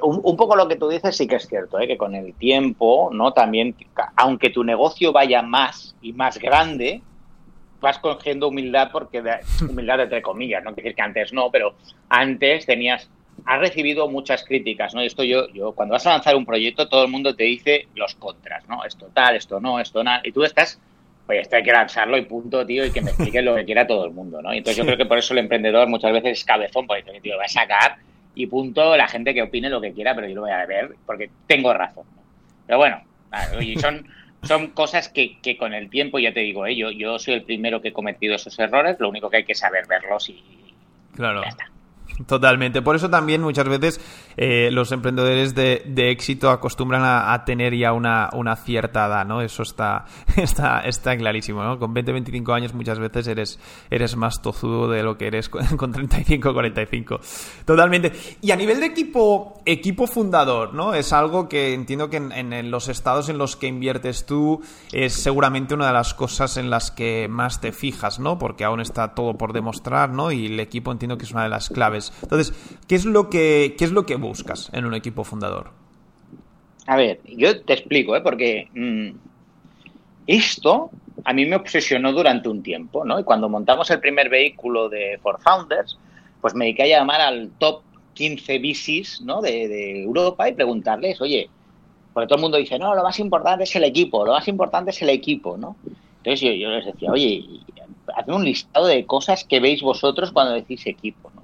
un, 0.02 0.36
poco 0.36 0.56
lo 0.56 0.68
que 0.68 0.76
tú 0.76 0.88
dices 0.88 1.16
sí 1.16 1.28
que 1.28 1.36
es 1.36 1.48
cierto, 1.48 1.80
¿eh? 1.80 1.88
Que 1.88 1.98
con 1.98 2.16
el 2.16 2.34
tiempo, 2.34 3.10
¿no? 3.14 3.34
También, 3.34 3.76
aunque 4.16 4.50
tu 4.50 4.64
negocio 4.64 5.12
vaya 5.12 5.42
más 5.42 5.91
y 6.02 6.14
más 6.14 6.38
grande, 6.40 7.02
vas 7.80 8.00
cogiendo 8.00 8.48
humildad 8.48 8.90
porque 8.92 9.22
humildad 9.70 10.02
entre 10.02 10.22
comillas, 10.22 10.64
no 10.64 10.74
quiere 10.74 10.90
decir 10.90 10.96
que 10.96 11.02
antes 11.02 11.34
no, 11.34 11.50
pero 11.52 11.76
antes 12.10 12.66
tenías 12.66 13.10
has 13.46 13.60
recibido 13.60 14.08
muchas 14.08 14.44
críticas, 14.44 14.94
¿no? 14.94 15.02
esto 15.02 15.24
yo, 15.24 15.48
yo, 15.50 15.72
cuando 15.72 15.94
vas 15.94 16.06
a 16.06 16.12
lanzar 16.12 16.36
un 16.36 16.46
proyecto, 16.46 16.88
todo 16.88 17.04
el 17.04 17.12
mundo 17.12 17.36
te 17.36 17.44
dice 17.44 17.88
los 17.96 18.16
contras, 18.16 18.68
¿no? 18.68 18.84
Esto 18.86 19.10
tal, 19.14 19.36
esto 19.36 19.60
no, 19.60 19.80
esto 19.80 20.04
nada, 20.04 20.22
y 20.24 20.32
tú 20.32 20.44
estás, 20.44 20.80
pues 21.26 21.42
esto 21.42 21.56
hay 21.56 21.64
que 21.64 21.72
lanzarlo 21.72 22.18
y 22.18 22.22
punto, 22.24 22.66
tío, 22.66 22.86
y 22.86 22.92
que 22.92 23.02
me 23.02 23.10
expliques 23.10 23.44
lo 23.44 23.56
que 23.56 23.66
quiera 23.66 23.88
todo 23.88 24.06
el 24.06 24.12
mundo, 24.12 24.42
¿no? 24.42 24.54
Y 24.54 24.58
entonces 24.58 24.78
yo 24.78 24.86
creo 24.86 24.98
que 24.98 25.06
por 25.06 25.18
eso 25.18 25.34
el 25.34 25.40
emprendedor 25.40 25.88
muchas 25.88 26.12
veces 26.14 26.40
es 26.40 26.46
cabezón, 26.46 26.86
porque 26.86 27.04
dice, 27.04 27.22
tío, 27.22 27.34
lo 27.34 27.40
va 27.40 27.46
a 27.46 27.50
sacar 27.50 27.98
y 28.36 28.46
punto, 28.48 28.96
la 28.96 29.08
gente 29.08 29.34
que 29.34 29.42
opine 29.42 29.70
lo 29.70 29.82
que 29.82 29.94
quiera, 29.94 30.16
pero 30.16 30.28
yo 30.28 30.36
lo 30.36 30.42
voy 30.42 30.52
a 30.52 30.66
ver 30.66 30.96
porque 31.06 31.30
tengo 31.48 31.74
razón, 31.74 32.06
Pero 32.66 32.78
bueno, 32.78 33.02
y 33.60 33.78
son 33.78 34.08
son 34.44 34.68
cosas 34.70 35.10
que, 35.10 35.40
que, 35.42 35.58
con 35.58 35.74
el 35.74 35.90
tiempo, 35.90 36.20
ya 36.20 36.34
te 36.34 36.40
digo, 36.40 36.66
¿eh? 36.66 36.76
yo, 36.76 36.92
yo 36.92 37.20
soy 37.20 37.36
el 37.36 37.44
primero 37.44 37.82
que 37.82 37.90
he 37.90 37.94
cometido 37.94 38.36
esos 38.36 38.58
errores, 38.60 38.98
lo 39.00 39.10
único 39.10 39.30
que 39.30 39.38
hay 39.38 39.46
que 39.46 39.56
saber 39.56 39.86
verlos 39.88 40.30
y, 40.30 40.44
claro. 41.16 41.44
ya 41.44 41.50
está. 41.50 41.72
Totalmente. 42.28 42.82
Por 42.82 42.96
eso 42.96 43.10
también 43.10 43.42
muchas 43.42 43.68
veces 43.68 44.31
eh, 44.38 44.70
los 44.72 44.92
emprendedores 44.92 45.56
de, 45.56 45.82
éxito 46.12 46.50
acostumbran 46.50 47.02
a, 47.04 47.44
tener 47.46 47.76
ya 47.76 47.94
una, 47.94 48.56
cierta 48.56 49.08
edad, 49.08 49.26
¿no? 49.26 49.42
Eso 49.42 49.64
está, 49.64 50.06
está, 50.38 50.82
está 50.82 51.16
clarísimo, 51.18 51.64
¿no? 51.64 51.80
Con 51.80 51.94
20, 51.94 52.12
25 52.12 52.54
años 52.54 52.74
muchas 52.74 53.00
veces 53.00 53.28
eres, 53.28 53.60
eres 53.90 54.16
más 54.16 54.42
tozudo 54.42 54.90
de 54.90 55.04
lo 55.04 55.18
que 55.18 55.28
eres 55.28 55.50
con, 55.50 55.92
35, 55.92 56.54
45. 56.54 57.20
Totalmente. 57.66 58.12
Y 58.42 58.52
a 58.52 58.56
nivel 58.56 58.80
de 58.80 58.88
equipo, 58.88 59.62
equipo 59.66 60.08
fundador, 60.08 60.74
¿no? 60.74 60.94
Es 60.94 61.14
algo 61.14 61.48
que 61.48 61.74
entiendo 61.74 62.10
que 62.10 62.18
en, 62.18 62.32
en 62.32 62.72
los 62.72 62.88
estados 62.88 63.30
en 63.30 63.38
los 63.38 63.56
que 63.56 63.68
inviertes 63.68 64.26
tú 64.26 64.62
es 64.92 65.14
seguramente 65.14 65.74
una 65.74 65.88
de 65.88 65.94
las 65.94 66.14
cosas 66.14 66.58
en 66.58 66.70
las 66.70 66.92
que 66.92 67.28
más 67.30 67.62
te 67.62 67.72
fijas, 67.72 68.20
¿no? 68.20 68.38
Porque 68.38 68.64
aún 68.64 68.80
está 68.80 69.14
todo 69.14 69.38
por 69.38 69.54
demostrar, 69.54 70.10
¿no? 70.10 70.32
Y 70.32 70.48
el 70.48 70.60
equipo 70.60 70.92
entiendo 70.92 71.18
que 71.18 71.26
es 71.26 71.32
una 71.32 71.44
de 71.44 71.50
las 71.50 71.70
claves. 71.70 72.14
Entonces, 72.22 72.54
¿qué 72.88 72.96
es 72.96 73.06
lo 73.06 73.30
que, 73.30 73.76
qué 73.78 73.86
es 73.86 73.92
lo 73.92 74.06
que 74.06 74.16
buscas 74.22 74.70
en 74.74 74.86
un 74.86 74.94
equipo 74.94 75.24
fundador? 75.24 75.72
A 76.88 76.96
ver, 76.96 77.20
yo 77.26 77.62
te 77.62 77.74
explico, 77.74 78.16
¿eh? 78.16 78.22
porque 78.22 78.70
mm, 78.74 79.18
esto 80.28 80.90
a 81.24 81.34
mí 81.34 81.46
me 81.46 81.56
obsesionó 81.56 82.12
durante 82.12 82.50
un 82.50 82.64
tiempo, 82.64 83.06
¿no? 83.06 83.20
Y 83.20 83.24
cuando 83.24 83.50
montamos 83.50 83.90
el 83.92 84.00
primer 84.00 84.30
vehículo 84.30 84.90
de 84.90 85.20
For 85.22 85.40
Founders, 85.42 85.98
pues 86.40 86.56
me 86.56 86.66
dediqué 86.66 86.84
a 86.84 87.00
llamar 87.00 87.22
al 87.22 87.52
top 87.60 87.82
15 88.14 88.60
bicis, 88.60 89.22
¿no? 89.22 89.42
De, 89.42 90.04
Europa 90.04 90.50
y 90.50 90.54
preguntarles, 90.54 91.22
oye, 91.22 91.50
porque 92.14 92.28
todo 92.28 92.38
el 92.38 92.42
mundo 92.42 92.58
dice, 92.58 92.78
no, 92.80 92.96
lo 92.96 93.04
más 93.04 93.20
importante 93.20 93.64
es 93.64 93.76
el 93.76 93.84
equipo, 93.84 94.26
lo 94.26 94.34
más 94.34 94.48
importante 94.48 94.92
es 94.92 95.02
el 95.02 95.10
equipo, 95.10 95.58
¿no? 95.58 95.76
Entonces 96.18 96.42
yo, 96.42 96.70
les 96.70 96.86
decía, 96.86 97.12
oye, 97.12 97.46
haced 98.16 98.34
un 98.34 98.44
listado 98.44 98.88
de 98.88 99.06
cosas 99.06 99.44
que 99.44 99.60
veis 99.60 99.82
vosotros 99.82 100.32
cuando 100.32 100.54
decís 100.54 100.86
equipo, 100.88 101.32
¿no? 101.36 101.44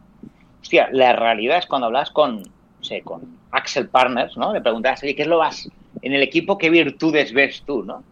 Hostia, 0.61 0.89
la 0.91 1.13
realidad 1.13 1.59
es 1.59 1.65
cuando 1.65 1.87
hablas 1.87 2.11
con, 2.11 2.43
sé, 2.83 3.01
con 3.01 3.37
Axel 3.51 3.89
Partners, 3.89 4.37
¿no? 4.37 4.53
Le 4.53 4.61
preguntas, 4.61 5.01
oye, 5.03 5.15
¿qué 5.15 5.23
es 5.23 5.27
lo 5.27 5.39
más, 5.39 5.69
en 6.01 6.13
el 6.13 6.21
equipo, 6.21 6.57
qué 6.57 6.69
virtudes 6.69 7.33
ves 7.33 7.63
tú, 7.65 7.83
¿no? 7.83 8.03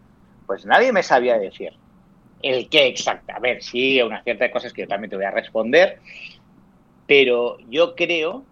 Pues 0.46 0.66
nadie 0.66 0.92
me 0.92 1.02
sabía 1.02 1.38
decir 1.38 1.72
el 2.42 2.68
qué 2.68 2.86
exacto. 2.86 3.32
A 3.34 3.38
ver, 3.38 3.62
sí, 3.62 4.00
una 4.02 4.22
cierta 4.22 4.50
cosas 4.50 4.72
que 4.72 4.82
yo 4.82 4.88
también 4.88 5.10
te 5.10 5.16
voy 5.16 5.24
a 5.24 5.30
responder, 5.30 5.98
pero 7.06 7.58
yo 7.68 7.94
creo 7.94 8.44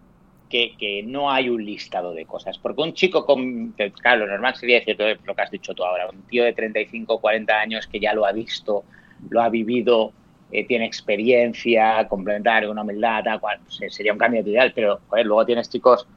que, 0.49 1.03
no 1.05 1.29
hay 1.29 1.49
un 1.49 1.65
listado 1.65 2.13
de 2.13 2.25
cosas. 2.25 2.57
Porque 2.57 2.81
un 2.81 2.93
chico 2.93 3.25
con, 3.25 3.73
claro, 4.01 4.25
lo 4.25 4.31
normal 4.31 4.55
sería 4.55 4.79
decir 4.79 4.97
lo 5.25 5.35
que 5.35 5.41
has 5.41 5.51
dicho 5.51 5.73
tú 5.73 5.83
ahora, 5.83 6.09
un 6.09 6.21
tío 6.23 6.45
de 6.45 6.53
35, 6.53 7.19
40 7.19 7.59
años 7.59 7.87
que 7.87 7.99
ya 7.99 8.13
lo 8.13 8.25
ha 8.25 8.31
visto, 8.31 8.85
lo 9.29 9.41
ha 9.41 9.49
vivido, 9.49 10.13
eh, 10.51 10.65
tiene 10.65 10.85
experiencia, 10.85 12.07
complementario, 12.07 12.71
una 12.71 12.83
humildad, 12.83 13.23
tal 13.23 13.39
cual, 13.39 13.59
pues, 13.63 13.93
sería 13.93 14.13
un 14.13 14.19
cambio 14.19 14.41
ideal, 14.41 14.71
pero 14.73 14.99
luego 15.11 15.45
tienes 15.45 15.69
chicos 15.69 16.07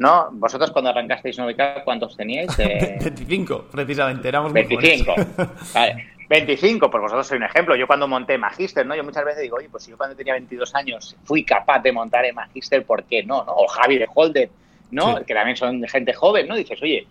¿no? 0.00 0.30
Vosotros 0.32 0.70
cuando 0.70 0.90
arrancasteis 0.90 1.36
Novica, 1.36 1.84
¿cuántos 1.84 2.16
teníais? 2.16 2.56
25, 2.56 3.54
eh, 3.54 3.62
precisamente, 3.70 4.28
éramos 4.28 4.50
25. 4.50 5.14
vale. 5.74 6.06
25, 6.26 6.90
pues 6.90 7.02
vosotros 7.02 7.26
sois 7.26 7.38
un 7.38 7.44
ejemplo. 7.44 7.76
Yo 7.76 7.86
cuando 7.86 8.08
monté 8.08 8.38
Magister, 8.38 8.86
¿no? 8.86 8.96
Yo 8.96 9.04
muchas 9.04 9.26
veces 9.26 9.42
digo, 9.42 9.58
oye, 9.58 9.68
pues 9.68 9.84
si 9.84 9.90
yo 9.90 9.98
cuando 9.98 10.16
tenía 10.16 10.32
22 10.34 10.74
años 10.74 11.16
fui 11.24 11.44
capaz 11.44 11.80
de 11.80 11.92
montar 11.92 12.24
el 12.24 12.32
Magister, 12.32 12.86
¿por 12.86 13.04
qué 13.04 13.24
no? 13.24 13.44
¿no? 13.44 13.52
O 13.52 13.66
Javi 13.66 13.98
de 13.98 14.08
Holder, 14.14 14.48
¿no? 14.90 15.22
Que 15.26 15.34
también 15.34 15.56
son 15.56 15.82
gente 15.82 16.14
joven, 16.14 16.48
¿no? 16.48 16.54
dices, 16.54 16.80
oye, 16.80 17.06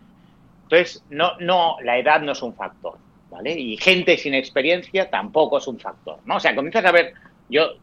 entonces, 0.64 1.04
no, 1.10 1.38
no, 1.40 1.78
la 1.84 1.98
edad 1.98 2.22
no 2.22 2.32
es 2.32 2.42
un 2.42 2.56
factor, 2.56 2.98
¿vale? 3.30 3.54
Y 3.54 3.78
gente 3.78 4.18
sin 4.18 4.34
experiencia 4.34 5.10
tampoco 5.10 5.58
es 5.58 5.68
un 5.68 5.80
factor, 5.80 6.20
¿no? 6.26 6.38
O 6.38 6.40
sea, 6.40 6.56
comienzas 6.56 6.86
a 6.86 6.92
ver, 6.92 7.14
yo 7.50 7.74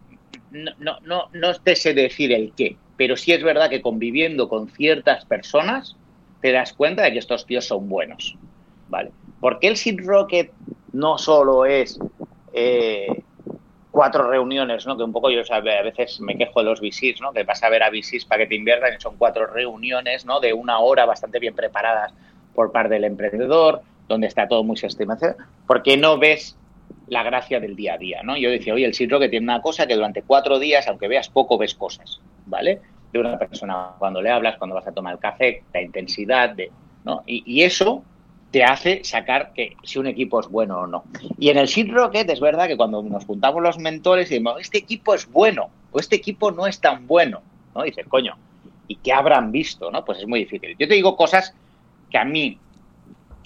no, 0.50 0.72
no, 0.78 0.98
no, 1.02 1.28
no 1.32 1.54
te 1.54 1.76
sé 1.76 1.94
decir 1.94 2.32
el 2.32 2.52
qué, 2.56 2.76
pero 2.96 3.16
sí 3.16 3.32
es 3.32 3.42
verdad 3.42 3.70
que 3.70 3.82
conviviendo 3.82 4.48
con 4.48 4.68
ciertas 4.68 5.24
personas 5.24 5.96
te 6.40 6.52
das 6.52 6.72
cuenta 6.72 7.02
de 7.02 7.12
que 7.12 7.18
estos 7.18 7.46
tíos 7.46 7.64
son 7.64 7.88
buenos, 7.88 8.36
¿vale? 8.88 9.10
¿Por 9.40 9.58
qué 9.58 9.68
el 9.68 9.76
Seed 9.76 10.00
Rocket 10.04 10.52
no 10.92 11.18
solo 11.18 11.66
es 11.66 11.98
eh, 12.52 13.22
cuatro 13.90 14.28
reuniones, 14.28 14.86
¿no? 14.86 14.96
Que 14.96 15.04
un 15.04 15.12
poco 15.12 15.30
yo 15.30 15.40
a 15.50 15.60
veces 15.60 16.20
me 16.20 16.36
quejo 16.36 16.60
de 16.60 16.66
los 16.66 16.80
VCs, 16.80 17.20
¿no? 17.20 17.32
Que 17.32 17.44
vas 17.44 17.62
a 17.62 17.70
ver 17.70 17.82
a 17.82 17.90
VCs 17.90 18.26
para 18.26 18.42
que 18.42 18.48
te 18.48 18.54
inviertan 18.54 18.94
y 18.94 19.00
son 19.00 19.16
cuatro 19.16 19.46
reuniones, 19.46 20.24
¿no? 20.26 20.40
De 20.40 20.52
una 20.52 20.80
hora 20.80 21.06
bastante 21.06 21.38
bien 21.38 21.54
preparadas 21.54 22.12
por 22.54 22.72
parte 22.72 22.94
del 22.94 23.04
emprendedor, 23.04 23.82
donde 24.08 24.26
está 24.26 24.48
todo 24.48 24.64
muy 24.64 24.76
sistemizado. 24.76 25.36
¿Por 25.66 25.82
qué 25.82 25.96
no 25.96 26.18
ves 26.18 26.56
la 27.08 27.22
gracia 27.22 27.60
del 27.60 27.76
día 27.76 27.94
a 27.94 27.98
día, 27.98 28.22
¿no? 28.22 28.36
Yo 28.36 28.50
decía, 28.50 28.74
oye, 28.74 28.84
el 28.84 28.94
sitio 28.94 29.18
que 29.18 29.28
tiene 29.28 29.44
una 29.44 29.62
cosa 29.62 29.86
que 29.86 29.94
durante 29.94 30.22
cuatro 30.22 30.58
días, 30.58 30.88
aunque 30.88 31.08
veas 31.08 31.28
poco, 31.28 31.56
ves 31.56 31.74
cosas, 31.74 32.20
¿vale? 32.46 32.80
De 33.12 33.20
una 33.20 33.38
persona 33.38 33.90
cuando 33.98 34.20
le 34.20 34.30
hablas, 34.30 34.56
cuando 34.56 34.74
vas 34.74 34.86
a 34.86 34.92
tomar 34.92 35.14
el 35.14 35.20
café, 35.20 35.62
la 35.72 35.82
intensidad, 35.82 36.50
de, 36.50 36.70
¿no? 37.04 37.22
y 37.26 37.62
eso 37.62 38.02
te 38.50 38.64
hace 38.64 39.04
sacar 39.04 39.52
que 39.52 39.76
si 39.82 39.98
un 39.98 40.06
equipo 40.06 40.40
es 40.40 40.48
bueno 40.48 40.78
o 40.80 40.86
no. 40.86 41.04
Y 41.38 41.50
en 41.50 41.58
el 41.58 41.68
Seed 41.68 41.92
Rocket 41.92 42.30
es 42.30 42.40
verdad 42.40 42.66
que 42.66 42.76
cuando 42.76 43.02
nos 43.02 43.24
juntamos 43.24 43.62
los 43.62 43.78
mentores 43.78 44.30
y 44.30 44.34
decimos, 44.34 44.56
este 44.60 44.78
equipo 44.78 45.14
es 45.14 45.30
bueno 45.30 45.68
o 45.92 45.98
este 45.98 46.16
equipo 46.16 46.50
no 46.50 46.66
es 46.66 46.80
tan 46.80 47.06
bueno, 47.06 47.42
¿no? 47.74 47.82
dices, 47.82 48.06
coño, 48.08 48.36
¿y 48.88 48.96
qué 48.96 49.12
habrán 49.12 49.52
visto? 49.52 49.90
¿no? 49.90 50.04
Pues 50.04 50.20
es 50.20 50.26
muy 50.26 50.40
difícil. 50.40 50.76
Yo 50.78 50.88
te 50.88 50.94
digo 50.94 51.16
cosas 51.16 51.54
que 52.10 52.18
a 52.18 52.24
mí, 52.24 52.58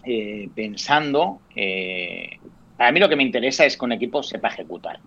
eh, 0.04 0.49
pensando, 0.54 1.40
eh, 1.54 2.38
a 2.78 2.92
mí 2.92 3.00
lo 3.00 3.09
que 3.09 3.16
me 3.16 3.23
interesa 3.23 3.64
es 3.64 3.76
que 3.76 3.85
un 3.85 3.92
equipo 3.92 4.23
sepa 4.23 4.49
ejecutar, 4.49 4.99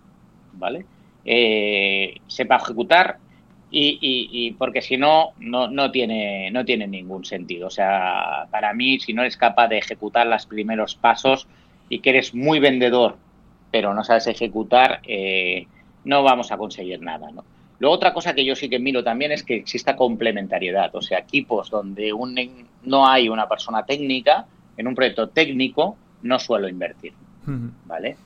¿vale? 0.52 0.86
Eh, 1.24 2.20
sepa 2.26 2.56
ejecutar 2.56 3.18
y, 3.76 4.54
porque 4.56 4.80
si 4.80 4.96
no, 4.96 5.32
no, 5.38 5.66
no, 5.68 5.90
tiene, 5.90 6.50
no 6.52 6.64
tiene 6.64 6.86
ningún 6.86 7.24
sentido. 7.24 7.66
O 7.66 7.70
sea, 7.70 8.46
para 8.50 8.72
mí, 8.72 9.00
si 9.00 9.12
no 9.12 9.22
eres 9.22 9.36
capaz 9.36 9.66
de 9.68 9.78
ejecutar 9.78 10.28
los 10.28 10.46
primeros 10.46 10.94
pasos 10.94 11.48
y 11.88 11.98
que 11.98 12.10
eres 12.10 12.34
muy 12.34 12.60
vendedor, 12.60 13.16
pero 13.72 13.92
no 13.92 14.04
sabes 14.04 14.28
ejecutar, 14.28 15.00
eh, 15.02 15.66
no 16.04 16.22
vamos 16.22 16.52
a 16.52 16.56
conseguir 16.56 17.00
nada. 17.00 17.32
¿no? 17.32 17.44
Luego, 17.80 17.96
otra 17.96 18.14
cosa 18.14 18.34
que 18.34 18.44
yo 18.44 18.54
sí 18.54 18.68
que 18.68 18.78
miro 18.78 19.02
también 19.02 19.32
es 19.32 19.42
que 19.42 19.56
exista 19.56 19.96
complementariedad. 19.96 20.94
O 20.94 21.02
sea, 21.02 21.18
equipos 21.18 21.70
donde 21.70 22.12
un, 22.12 22.68
no 22.84 23.08
hay 23.08 23.28
una 23.28 23.48
persona 23.48 23.84
técnica, 23.84 24.46
en 24.76 24.86
un 24.86 24.94
proyecto 24.94 25.28
técnico, 25.28 25.96
no 26.22 26.38
suelo 26.38 26.68
invertir. 26.68 27.12
¿Vale? 27.84 28.16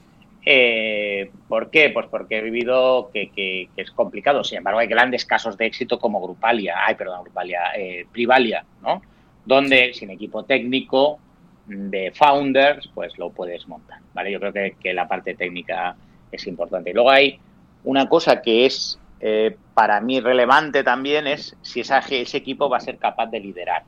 Eh, 0.50 1.31
¿Por 1.49 1.71
qué? 1.71 1.90
Pues 1.90 2.07
porque 2.07 2.38
he 2.38 2.40
vivido 2.40 3.11
que, 3.12 3.69
es 3.76 3.90
complicado. 3.90 4.45
Sin 4.45 4.59
embargo, 4.59 4.81
hay 4.81 4.87
grandes 4.87 5.25
casos 5.25 5.59
de 5.59 5.67
éxito 5.67 5.99
como 5.99 6.23
Grupalia, 6.23 6.76
ay, 6.87 6.95
perdón, 6.95 7.25
Grupalia, 7.25 7.73
eh, 7.76 8.07
Privalia, 8.11 8.64
¿no? 8.83 9.02
Donde 9.45 9.93
sin 9.93 10.11
equipo 10.11 10.45
técnico 10.45 11.19
de 11.67 12.12
founders, 12.14 12.88
pues 12.95 13.19
lo 13.19 13.31
puedes 13.31 13.69
montar, 13.69 13.99
¿vale? 14.14 14.33
Yo 14.33 14.40
creo 14.40 14.52
que, 14.52 14.95
la 14.95 15.07
parte 15.07 15.35
técnica 15.35 15.97
es 16.33 16.47
importante. 16.47 16.90
Y 16.90 16.95
luego 16.95 17.11
hay 17.11 17.38
una 17.85 18.09
cosa 18.09 18.40
que 18.40 18.64
es 18.64 18.99
eh, 19.21 19.57
para 19.75 20.00
mí 20.00 20.21
relevante 20.21 20.83
también 20.83 21.26
es 21.26 21.57
si 21.61 21.81
ese 21.81 22.37
equipo 22.37 22.69
va 22.69 22.78
a 22.78 22.81
ser 22.81 22.99
capaz 22.99 23.26
de 23.26 23.40
liderar, 23.40 23.83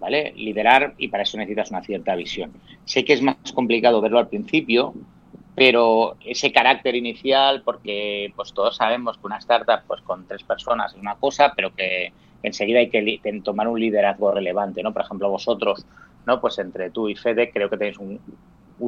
¿vale? 0.00 0.32
Liderar 0.34 0.94
y 0.98 1.08
para 1.08 1.22
eso 1.22 1.36
necesitas 1.36 1.70
una 1.70 1.82
cierta 1.82 2.16
visión. 2.16 2.52
Sé 2.84 3.04
que 3.04 3.12
es 3.12 3.22
más 3.22 3.36
complicado 3.54 4.00
verlo 4.00 4.18
al 4.18 4.28
principio, 4.28 4.94
pero 5.54 6.16
ese 6.24 6.50
carácter 6.52 6.96
inicial, 6.96 7.62
porque 7.62 8.32
pues 8.34 8.52
todos 8.54 8.76
sabemos 8.76 9.18
que 9.18 9.26
una 9.26 9.38
startup 9.38 9.82
pues 9.86 10.00
con 10.00 10.26
tres 10.26 10.42
personas 10.42 10.94
es 10.94 10.98
una 10.98 11.16
cosa, 11.16 11.52
pero 11.54 11.74
que 11.74 12.12
enseguida 12.42 12.78
hay 12.78 12.88
que 12.88 13.20
tomar 13.44 13.68
un 13.68 13.78
liderazgo 13.78 14.32
relevante, 14.32 14.82
¿no? 14.82 14.92
Por 14.92 15.02
ejemplo, 15.02 15.28
vosotros, 15.28 15.84
¿no? 16.26 16.40
Pues 16.40 16.58
entre 16.58 16.90
tú 16.90 17.08
y 17.08 17.14
Fede 17.14 17.50
creo 17.50 17.68
que 17.68 17.76
tenéis 17.76 17.98
un, 17.98 18.18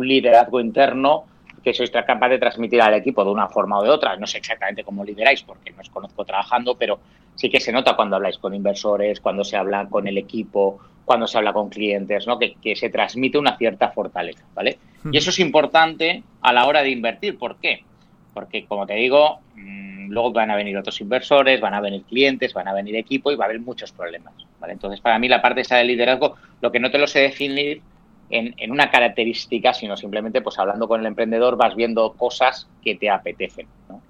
liderazgo 0.02 0.58
interno 0.58 1.24
que 1.62 1.74
sois 1.74 1.90
capaz 1.90 2.30
de 2.30 2.38
transmitir 2.38 2.80
al 2.80 2.94
equipo 2.94 3.22
de 3.22 3.30
una 3.30 3.48
forma 3.48 3.78
o 3.78 3.84
de 3.84 3.90
otra. 3.90 4.16
No 4.16 4.26
sé 4.26 4.38
exactamente 4.38 4.82
cómo 4.82 5.04
lideráis, 5.04 5.42
porque 5.42 5.70
no 5.70 5.82
os 5.82 5.90
conozco 5.90 6.24
trabajando, 6.24 6.74
pero 6.76 6.98
sí 7.34 7.50
que 7.50 7.60
se 7.60 7.72
nota 7.72 7.96
cuando 7.96 8.16
habláis 8.16 8.38
con 8.38 8.54
inversores, 8.54 9.20
cuando 9.20 9.44
se 9.44 9.56
habla 9.56 9.88
con 9.88 10.06
el 10.06 10.18
equipo, 10.18 10.80
cuando 11.04 11.26
se 11.26 11.38
habla 11.38 11.52
con 11.52 11.68
clientes, 11.68 12.26
¿no? 12.26 12.38
Que, 12.38 12.54
que 12.54 12.76
se 12.76 12.90
transmite 12.90 13.38
una 13.38 13.56
cierta 13.56 13.90
fortaleza, 13.90 14.44
¿vale? 14.54 14.78
Y 15.10 15.16
eso 15.16 15.30
es 15.30 15.40
importante 15.40 16.22
a 16.40 16.52
la 16.52 16.66
hora 16.66 16.82
de 16.82 16.90
invertir. 16.90 17.36
¿Por 17.36 17.56
qué? 17.56 17.84
Porque, 18.32 18.66
como 18.66 18.86
te 18.86 18.94
digo, 18.94 19.40
mm, 19.56 20.10
luego 20.10 20.32
van 20.32 20.50
a 20.50 20.56
venir 20.56 20.76
otros 20.76 21.00
inversores, 21.00 21.60
van 21.60 21.74
a 21.74 21.80
venir 21.80 22.04
clientes, 22.04 22.54
van 22.54 22.68
a 22.68 22.72
venir 22.72 22.94
equipo 22.96 23.32
y 23.32 23.36
va 23.36 23.44
a 23.44 23.48
haber 23.48 23.60
muchos 23.60 23.92
problemas. 23.92 24.34
¿vale? 24.60 24.74
Entonces, 24.74 25.00
para 25.00 25.18
mí, 25.18 25.28
la 25.28 25.42
parte 25.42 25.62
esa 25.62 25.76
de 25.76 25.84
liderazgo, 25.84 26.36
lo 26.60 26.70
que 26.70 26.78
no 26.78 26.90
te 26.90 26.98
lo 26.98 27.06
sé 27.06 27.20
definir 27.20 27.82
en, 28.30 28.54
en, 28.58 28.70
una 28.70 28.90
característica, 28.90 29.74
sino 29.74 29.96
simplemente, 29.96 30.40
pues 30.40 30.58
hablando 30.58 30.86
con 30.86 31.00
el 31.00 31.06
emprendedor, 31.06 31.56
vas 31.56 31.74
viendo 31.74 32.12
cosas 32.12 32.68
que 32.82 32.94
te 32.94 33.10
apetecen. 33.10 33.66
¿no? 33.88 34.00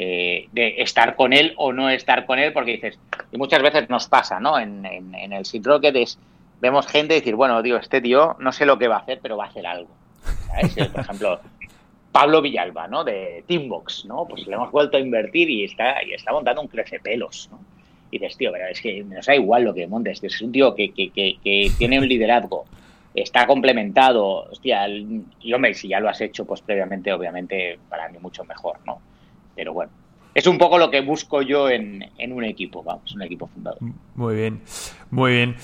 Eh, 0.00 0.48
de 0.52 0.76
estar 0.78 1.16
con 1.16 1.32
él 1.32 1.54
o 1.56 1.72
no 1.72 1.90
estar 1.90 2.24
con 2.24 2.38
él, 2.38 2.52
porque 2.52 2.70
dices, 2.70 3.00
y 3.32 3.36
muchas 3.36 3.60
veces 3.60 3.90
nos 3.90 4.06
pasa, 4.06 4.38
¿no? 4.38 4.56
En, 4.56 4.86
en, 4.86 5.32
el 5.32 5.44
Seed 5.44 5.66
Rocket 5.66 5.96
es, 5.96 6.20
vemos 6.60 6.86
gente 6.86 7.14
decir, 7.14 7.34
bueno, 7.34 7.60
digo, 7.62 7.78
este 7.78 8.00
tío 8.00 8.36
no 8.38 8.52
sé 8.52 8.64
lo 8.64 8.78
que 8.78 8.86
va 8.86 8.94
a 8.94 9.00
hacer, 9.00 9.18
pero 9.20 9.36
va 9.36 9.46
a 9.46 9.48
hacer 9.48 9.66
algo. 9.66 9.90
Por 10.92 11.00
ejemplo, 11.00 11.40
Pablo 12.12 12.40
Villalba, 12.40 12.86
¿no? 12.86 13.02
De 13.02 13.42
Teambox, 13.48 14.04
¿no? 14.04 14.24
Pues 14.28 14.46
le 14.46 14.54
hemos 14.54 14.70
vuelto 14.70 14.98
a 14.98 15.00
invertir 15.00 15.50
y 15.50 15.64
está, 15.64 16.00
y 16.04 16.12
está 16.12 16.30
montando 16.30 16.62
un 16.62 16.68
crecepelos, 16.68 17.48
¿no? 17.50 17.58
Y 18.12 18.20
dices, 18.20 18.36
tío, 18.36 18.52
pero 18.52 18.68
es 18.68 18.80
que 18.80 19.02
nos 19.02 19.26
da 19.26 19.34
igual 19.34 19.64
lo 19.64 19.74
que 19.74 19.88
montes, 19.88 20.22
es 20.22 20.40
un 20.40 20.52
tío 20.52 20.76
que, 20.76 20.92
que, 20.92 21.10
que, 21.10 21.72
tiene 21.76 21.98
un 21.98 22.06
liderazgo, 22.06 22.66
está 23.16 23.48
complementado, 23.48 24.48
hostia, 24.48 24.86
y 24.86 25.52
hombre, 25.52 25.74
si 25.74 25.88
ya 25.88 25.98
lo 25.98 26.08
has 26.08 26.20
hecho, 26.20 26.44
pues 26.44 26.60
previamente, 26.60 27.12
obviamente, 27.12 27.80
para 27.88 28.08
mí 28.08 28.18
mucho 28.20 28.44
mejor, 28.44 28.78
¿no? 28.86 29.00
Pero 29.58 29.72
bueno, 29.72 29.90
es 30.32 30.46
un 30.46 30.56
poco 30.56 30.78
lo 30.78 30.88
que 30.88 31.00
busco 31.00 31.42
yo 31.42 31.68
en, 31.68 32.00
un 32.30 32.44
equipo, 32.44 32.80
vamos, 32.84 33.12
un 33.12 33.22
equipo 33.22 33.48
fundador. 33.48 33.80
Muy 34.14 34.36
bien, 34.36 34.62
muy 35.10 35.32
bien. 35.32 35.56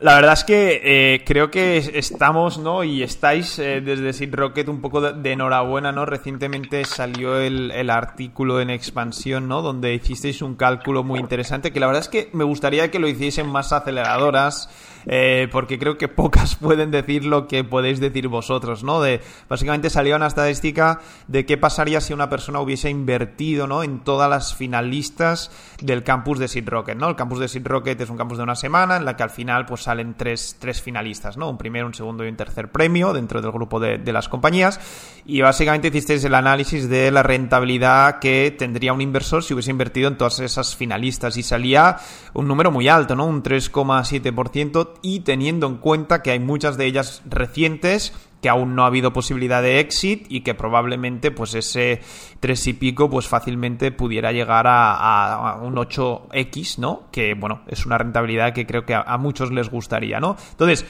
La 0.00 0.14
verdad 0.14 0.34
es 0.34 0.44
que 0.44 0.80
eh, 0.84 1.24
creo 1.26 1.50
que 1.50 1.78
estamos, 1.78 2.56
¿no? 2.56 2.84
Y 2.84 3.02
estáis 3.02 3.58
eh, 3.58 3.80
desde 3.80 4.12
Seed 4.12 4.32
Rocket 4.32 4.68
un 4.68 4.80
poco 4.80 5.00
de, 5.00 5.32
enhorabuena, 5.32 5.90
¿no? 5.90 6.06
Recientemente 6.06 6.84
salió 6.84 7.40
el, 7.40 7.72
el, 7.72 7.90
artículo 7.90 8.60
en 8.60 8.70
expansión, 8.70 9.48
¿no? 9.48 9.62
Donde 9.62 9.94
hicisteis 9.94 10.42
un 10.42 10.54
cálculo 10.54 11.02
muy 11.02 11.18
interesante, 11.18 11.72
que 11.72 11.80
la 11.80 11.88
verdad 11.88 12.02
es 12.02 12.08
que 12.08 12.30
me 12.32 12.44
gustaría 12.44 12.88
que 12.92 13.00
lo 13.00 13.08
hiciesen 13.08 13.48
más 13.48 13.72
aceleradoras 13.72 14.68
eh, 15.06 15.48
porque 15.50 15.78
creo 15.78 15.98
que 15.98 16.08
pocas 16.08 16.54
pueden 16.60 16.90
decir 16.90 17.24
lo 17.24 17.46
que 17.46 17.64
podéis 17.64 18.00
decir 18.00 18.28
vosotros, 18.28 18.84
¿no? 18.84 19.00
De, 19.00 19.20
básicamente 19.48 19.90
salió 19.90 20.16
una 20.16 20.26
estadística 20.26 21.00
de 21.28 21.46
qué 21.46 21.56
pasaría 21.56 22.00
si 22.00 22.12
una 22.12 22.28
persona 22.28 22.60
hubiese 22.60 22.90
invertido, 22.90 23.66
¿no? 23.66 23.82
En 23.82 24.00
todas 24.00 24.28
las 24.28 24.54
finalistas 24.54 25.50
del 25.80 26.02
campus 26.02 26.38
de 26.38 26.48
Seed 26.48 26.68
Rocket, 26.68 26.96
¿no? 26.96 27.08
El 27.08 27.16
campus 27.16 27.38
de 27.38 27.48
Seed 27.48 27.66
Rocket 27.66 28.00
es 28.00 28.10
un 28.10 28.16
campus 28.16 28.38
de 28.38 28.44
una 28.44 28.56
semana 28.56 28.96
en 28.96 29.04
la 29.04 29.16
que 29.16 29.22
al 29.22 29.30
final 29.30 29.66
pues 29.66 29.82
salen 29.82 30.14
tres, 30.14 30.56
tres 30.58 30.80
finalistas, 30.82 31.36
¿no? 31.36 31.48
Un 31.48 31.58
primero, 31.58 31.86
un 31.86 31.94
segundo 31.94 32.24
y 32.24 32.28
un 32.28 32.36
tercer 32.36 32.70
premio 32.70 33.12
dentro 33.12 33.40
del 33.40 33.50
grupo 33.52 33.80
de, 33.80 34.10
las 34.10 34.28
compañías 34.28 34.80
y 35.24 35.40
básicamente 35.40 35.88
hicisteis 35.88 36.24
el 36.24 36.34
análisis 36.34 36.88
de 36.88 37.12
la 37.12 37.22
rentabilidad 37.22 38.18
que 38.18 38.54
tendría 38.58 38.92
un 38.92 39.00
inversor 39.00 39.44
si 39.44 39.54
hubiese 39.54 39.70
invertido 39.70 40.08
en 40.08 40.16
todas 40.16 40.40
esas 40.40 40.74
finalistas 40.74 41.36
y 41.36 41.44
salía 41.44 41.96
un 42.34 42.48
número 42.48 42.72
muy 42.72 42.88
alto, 42.88 43.14
¿no? 43.14 43.26
Un 43.26 43.42
3,7% 43.42 44.89
y 45.02 45.20
teniendo 45.20 45.66
en 45.66 45.76
cuenta 45.76 46.22
que 46.22 46.30
hay 46.30 46.40
muchas 46.40 46.76
de 46.76 46.86
ellas 46.86 47.22
recientes 47.26 48.12
que 48.40 48.48
aún 48.48 48.74
no 48.74 48.84
ha 48.84 48.86
habido 48.86 49.12
posibilidad 49.12 49.62
de 49.62 49.80
exit 49.80 50.26
y 50.28 50.40
que 50.40 50.54
probablemente 50.54 51.30
pues 51.30 51.54
ese 51.54 52.00
3 52.40 52.66
y 52.68 52.72
pico 52.74 53.10
pues 53.10 53.28
fácilmente 53.28 53.92
pudiera 53.92 54.32
llegar 54.32 54.66
a, 54.68 55.58
un 55.62 55.74
8x, 55.74 56.78
¿no? 56.78 57.02
Que 57.12 57.34
bueno, 57.34 57.62
es 57.68 57.84
una 57.86 57.98
rentabilidad 57.98 58.54
que 58.54 58.66
creo 58.66 58.84
que 58.86 58.94
a, 58.94 59.16
muchos 59.18 59.52
les 59.52 59.70
gustaría, 59.70 60.20
¿no? 60.20 60.36
Entonces, 60.52 60.86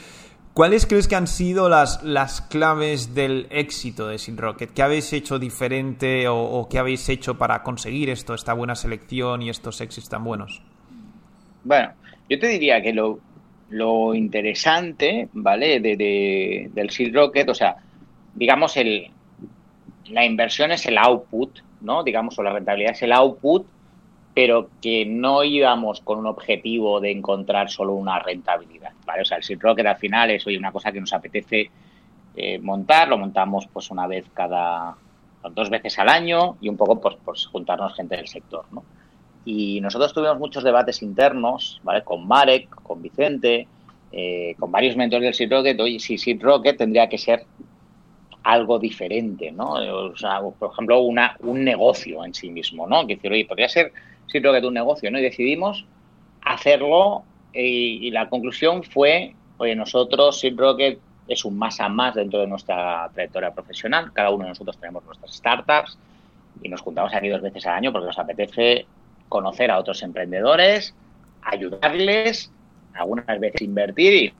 ¿cuáles 0.53 0.85
crees 0.85 1.07
que 1.07 1.15
han 1.15 1.27
sido 1.27 1.67
las, 1.67 2.03
las 2.03 2.41
claves 2.41 3.13
del 3.13 3.47
éxito 3.49 4.07
de 4.07 4.17
Sin 4.17 4.37
Rocket? 4.37 4.71
¿Qué 4.71 4.81
habéis 4.81 5.11
hecho 5.11 5.37
diferente 5.37 6.27
o, 6.29 6.39
o 6.41 6.69
qué 6.69 6.79
habéis 6.79 7.09
hecho 7.09 7.37
para 7.37 7.63
conseguir 7.63 8.09
esto, 8.09 8.33
esta 8.33 8.53
buena 8.53 8.75
selección 8.75 9.41
y 9.41 9.49
estos 9.49 9.81
exits 9.81 10.07
tan 10.07 10.23
buenos? 10.23 10.61
Bueno, 11.63 11.91
yo 12.29 12.39
te 12.39 12.47
diría 12.47 12.81
que 12.81 12.93
lo, 12.93 13.19
lo 13.71 14.13
interesante, 14.13 15.29
¿vale? 15.33 15.79
De, 15.79 16.69
del 16.71 16.89
Seed 16.89 17.15
Rocket, 17.15 17.49
o 17.49 17.53
sea, 17.53 17.77
digamos, 18.35 18.77
el, 18.77 19.09
la 20.09 20.25
inversión 20.25 20.71
es 20.71 20.85
el 20.85 20.97
output, 20.97 21.59
¿no? 21.81 22.03
Digamos, 22.03 22.37
o 22.37 22.43
la 22.43 22.53
rentabilidad 22.53 22.91
es 22.91 23.01
el 23.01 23.13
output, 23.13 23.65
pero 24.33 24.69
que 24.81 25.05
no 25.05 25.43
íbamos 25.43 26.01
con 26.01 26.19
un 26.19 26.27
objetivo 26.27 26.99
de 26.99 27.11
encontrar 27.11 27.69
solo 27.69 27.93
una 27.93 28.19
rentabilidad, 28.19 28.91
¿vale? 29.05 29.21
O 29.21 29.25
sea, 29.25 29.37
el 29.37 29.43
Seed 29.43 29.59
Rocket 29.61 29.85
al 29.85 29.97
final 29.97 30.31
es 30.31 30.45
hoy 30.45 30.57
una 30.57 30.71
cosa 30.71 30.91
que 30.91 30.99
nos 31.01 31.13
apetece 31.13 31.69
eh, 32.35 32.59
montar, 32.59 33.07
lo 33.07 33.17
montamos 33.17 33.67
pues 33.71 33.89
una 33.89 34.07
vez 34.07 34.25
cada, 34.33 34.95
dos 35.49 35.69
veces 35.69 35.97
al 35.99 36.09
año 36.09 36.57
y 36.61 36.69
un 36.69 36.77
poco 36.77 36.99
pues, 36.99 37.15
pues 37.23 37.47
juntarnos 37.47 37.95
gente 37.95 38.15
del 38.15 38.27
sector, 38.27 38.65
¿no? 38.71 38.83
Y 39.45 39.81
nosotros 39.81 40.13
tuvimos 40.13 40.39
muchos 40.39 40.63
debates 40.63 41.01
internos, 41.01 41.81
¿vale? 41.83 42.03
Con 42.03 42.27
Marek, 42.27 42.69
con 42.83 43.01
Vicente, 43.01 43.67
eh, 44.11 44.55
con 44.59 44.71
varios 44.71 44.95
mentores 44.95 45.23
del 45.23 45.33
Seed 45.33 45.51
Rocket. 45.51 45.79
Oye, 45.79 45.99
si 45.99 46.17
Seed 46.17 46.41
Rocket 46.41 46.77
tendría 46.77 47.09
que 47.09 47.17
ser 47.17 47.45
algo 48.43 48.79
diferente, 48.79 49.51
¿no? 49.51 49.73
O 49.73 50.17
sea, 50.17 50.41
por 50.41 50.71
ejemplo, 50.71 50.99
una, 50.99 51.35
un 51.39 51.63
negocio 51.63 52.23
en 52.25 52.33
sí 52.33 52.49
mismo, 52.49 52.87
¿no? 52.87 53.05
Que 53.07 53.15
decir, 53.15 53.31
oye, 53.31 53.45
podría 53.45 53.69
ser 53.69 53.93
Seed 54.27 54.45
Rocket 54.45 54.63
un 54.63 54.73
negocio, 54.73 55.09
¿no? 55.11 55.19
Y 55.19 55.23
decidimos 55.23 55.85
hacerlo 56.43 57.23
y, 57.53 58.09
la 58.11 58.29
conclusión 58.29 58.83
fue, 58.83 59.35
oye, 59.57 59.75
nosotros 59.75 60.39
Seed 60.39 60.57
Rocket 60.57 60.99
es 61.27 61.45
un 61.45 61.57
más 61.57 61.79
a 61.79 61.87
más 61.87 62.15
dentro 62.15 62.39
de 62.39 62.47
nuestra 62.47 63.09
trayectoria 63.13 63.51
profesional. 63.53 64.11
Cada 64.13 64.31
uno 64.31 64.43
de 64.43 64.49
nosotros 64.49 64.77
tenemos 64.77 65.03
nuestras 65.05 65.33
startups 65.33 65.97
y 66.61 66.69
nos 66.69 66.81
juntamos 66.81 67.13
aquí 67.13 67.29
dos 67.29 67.41
veces 67.41 67.65
al 67.65 67.75
año 67.75 67.91
porque 67.91 68.07
nos 68.07 68.19
apetece 68.19 68.85
conocer 69.31 69.71
a 69.71 69.79
otros 69.79 70.03
emprendedores, 70.03 70.93
ayudarles, 71.41 72.51
algunas 72.93 73.39
veces 73.39 73.61
invertir 73.61 74.13
y 74.13 74.33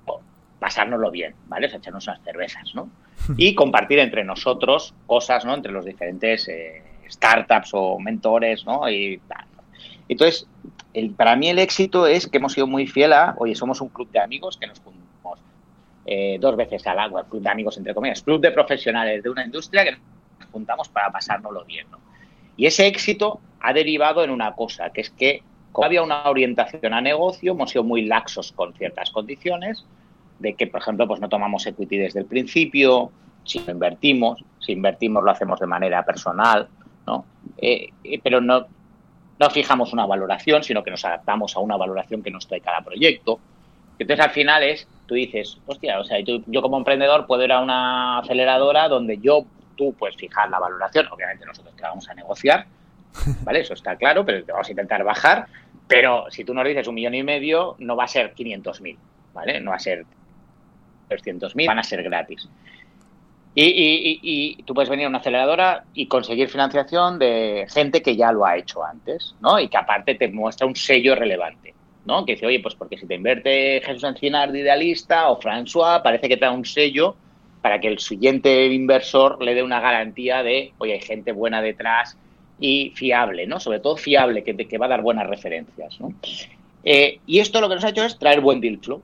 pasárnoslo 0.60 1.10
bien, 1.10 1.34
¿vale? 1.48 1.68
O 1.68 1.78
echarnos 1.78 2.06
unas 2.08 2.22
cervezas, 2.24 2.76
¿no? 2.76 2.90
Y 3.38 3.56
compartir 3.56 4.00
entre 4.00 4.26
nosotros 4.26 4.94
cosas, 5.08 5.46
¿no? 5.46 5.54
Entre 5.54 5.72
los 5.72 5.86
diferentes 5.86 6.46
eh, 6.50 6.84
startups 7.10 7.70
o 7.74 8.00
mentores, 8.00 8.66
¿no? 8.66 8.90
Y 8.90 9.22
Entonces, 10.10 10.46
el, 10.94 11.12
para 11.12 11.38
mí 11.38 11.48
el 11.48 11.60
éxito 11.60 12.06
es 12.06 12.28
que 12.28 12.40
hemos 12.40 12.52
sido 12.52 12.68
muy 12.68 12.86
fiel 12.86 13.14
a, 13.14 13.36
oye, 13.38 13.56
somos 13.56 13.80
un 13.80 13.88
club 13.88 14.12
de 14.12 14.20
amigos 14.20 14.58
que 14.58 14.68
nos 14.68 14.82
juntamos 14.82 15.40
eh, 16.06 16.38
dos 16.42 16.58
veces 16.58 16.86
al 16.86 17.00
agua, 17.00 17.26
club 17.30 17.42
de 17.42 17.50
amigos 17.50 17.78
entre 17.78 17.94
comillas, 17.94 18.22
club 18.22 18.42
de 18.42 18.52
profesionales 18.52 19.24
de 19.24 19.30
una 19.30 19.46
industria 19.46 19.86
que 19.86 19.92
nos 19.92 20.50
juntamos 20.52 20.90
para 20.90 21.10
pasárnoslo 21.10 21.64
bien, 21.64 21.88
¿no? 21.90 22.00
Y 22.58 22.66
ese 22.66 22.88
éxito 22.88 23.40
ha 23.62 23.74
derivado 23.74 24.24
en 24.24 24.30
una 24.30 24.54
cosa, 24.54 24.90
que 24.90 25.02
es 25.02 25.10
que 25.10 25.44
como 25.72 25.86
había 25.86 26.04
una 26.04 26.30
orientación 26.30 26.94
a 26.94 27.02
negocio, 27.02 27.54
hemos 27.54 27.72
sido 27.72 27.84
muy 27.84 28.04
laxos 28.06 28.52
con 28.52 28.74
ciertas 28.74 29.12
condiciones, 29.12 29.86
de 30.40 30.56
que, 30.56 30.68
por 30.68 30.82
ejemplo, 30.82 31.08
pues 31.08 31.22
no 31.22 31.30
tomamos 31.30 31.66
equity 31.66 31.98
desde 31.98 32.20
el 32.20 32.26
principio, 32.26 33.12
si 33.44 33.60
invertimos, 33.60 34.44
si 34.60 34.74
invertimos 34.74 35.24
lo 35.24 35.32
hacemos 35.32 35.60
de 35.60 35.68
manera 35.68 36.04
personal, 36.04 36.68
¿no? 37.08 37.26
Eh, 37.58 37.90
eh, 38.04 38.20
pero 38.22 38.42
no, 38.42 38.66
no 39.40 39.50
fijamos 39.50 39.94
una 39.94 40.06
valoración, 40.06 40.64
sino 40.64 40.84
que 40.84 40.92
nos 40.92 41.06
adaptamos 41.06 41.56
a 41.56 41.60
una 41.60 41.78
valoración 41.78 42.22
que 42.22 42.32
nos 42.32 42.48
trae 42.48 42.60
cada 42.60 42.82
proyecto. 42.82 43.40
Entonces, 43.98 44.26
al 44.26 44.32
final 44.32 44.64
es, 44.64 44.88
tú 45.06 45.16
dices, 45.16 45.58
hostia, 45.68 46.00
o 46.00 46.04
sea, 46.04 46.20
yo, 46.20 46.40
yo 46.48 46.62
como 46.62 46.78
emprendedor 46.78 47.28
puedo 47.28 47.44
ir 47.44 47.52
a 47.52 47.62
una 47.62 48.20
aceleradora 48.20 48.88
donde 48.88 49.20
yo 49.20 49.46
tú 49.78 49.94
puedes 49.94 50.16
fijar 50.16 50.50
la 50.50 50.60
valoración, 50.60 51.08
obviamente 51.12 51.46
nosotros 51.46 51.76
te 51.76 51.84
vamos 51.84 52.10
a 52.10 52.14
negociar, 52.14 52.66
¿vale? 53.44 53.62
Eso 53.62 53.74
está 53.74 53.96
claro, 53.96 54.26
pero 54.26 54.44
vamos 54.48 54.68
a 54.68 54.72
intentar 54.72 55.04
bajar, 55.04 55.48
pero 55.88 56.26
si 56.30 56.44
tú 56.44 56.54
nos 56.54 56.66
dices 56.66 56.88
un 56.88 56.96
millón 56.96 57.16
y 57.16 57.24
medio, 57.24 57.76
no 57.80 57.96
va 57.96 58.06
a 58.06 58.08
ser 58.08 58.34
500.000, 58.34 58.98
¿vale? 59.34 59.60
No 59.60 59.72
va 59.72 59.78
a 59.78 59.80
ser 59.80 60.06
300.000, 61.10 61.68
van 61.68 61.80
a 61.80 61.84
ser 61.84 62.04
gratis. 62.04 62.48
Y, 63.54 64.20
y, 64.22 64.64
tú 64.64 64.74
puedes 64.74 64.90
venir 64.90 65.06
a 65.06 65.10
una 65.10 65.18
aceleradora 65.18 65.84
y 65.94 66.08
conseguir 66.08 66.48
financiación 66.48 67.20
de 67.20 67.68
gente 67.70 68.02
que 68.02 68.16
ya 68.16 68.32
lo 68.32 68.46
ha 68.46 68.56
hecho 68.56 68.82
antes, 68.82 69.36
¿no? 69.42 69.60
Y 69.60 69.68
que 69.68 69.76
aparte 69.76 70.16
te 70.16 70.30
muestra 70.30 70.66
un 70.66 70.76
sello 70.76 71.16
relevante, 71.16 71.74
¿no? 72.06 72.26
Que 72.26 72.34
dice, 72.34 72.46
oye, 72.46 72.62
pues 72.62 72.76
porque 72.76 72.98
si 72.98 73.06
te 73.08 73.16
invierte 73.16 73.82
Jesús 73.84 74.06
Encinar 74.06 74.54
de 74.54 74.60
Idealista 74.60 75.30
o 75.30 75.42
François, 75.42 76.02
parece 76.02 76.30
que 76.30 76.38
te 76.38 76.46
da 76.46 76.52
un 76.52 76.64
sello 76.64 77.18
para 77.62 77.82
que 77.82 77.90
el 77.90 78.00
siguiente 78.00 78.68
inversor 78.68 79.44
le 79.44 79.54
dé 79.54 79.64
una 79.64 79.82
garantía 79.82 80.44
de, 80.44 80.72
oye, 80.78 80.94
hay 80.94 81.02
gente 81.02 81.34
buena 81.34 81.62
detrás 81.62 82.18
y 82.62 82.92
fiable, 82.96 83.48
¿no? 83.48 83.60
Sobre 83.60 83.80
todo 83.80 83.98
fiable, 83.98 84.44
que, 84.44 84.56
que 84.56 84.78
va 84.78 84.86
a 84.86 84.90
dar 84.90 85.02
buenas 85.02 85.28
referencias, 85.28 86.00
¿no? 86.00 86.14
Eh, 86.84 87.20
y 87.26 87.40
esto 87.40 87.60
lo 87.60 87.68
que 87.68 87.76
nos 87.76 87.84
ha 87.84 87.90
hecho 87.90 88.06
es 88.06 88.18
traer 88.18 88.40
buen 88.40 88.62
deal 88.62 88.78
flow. 88.78 89.02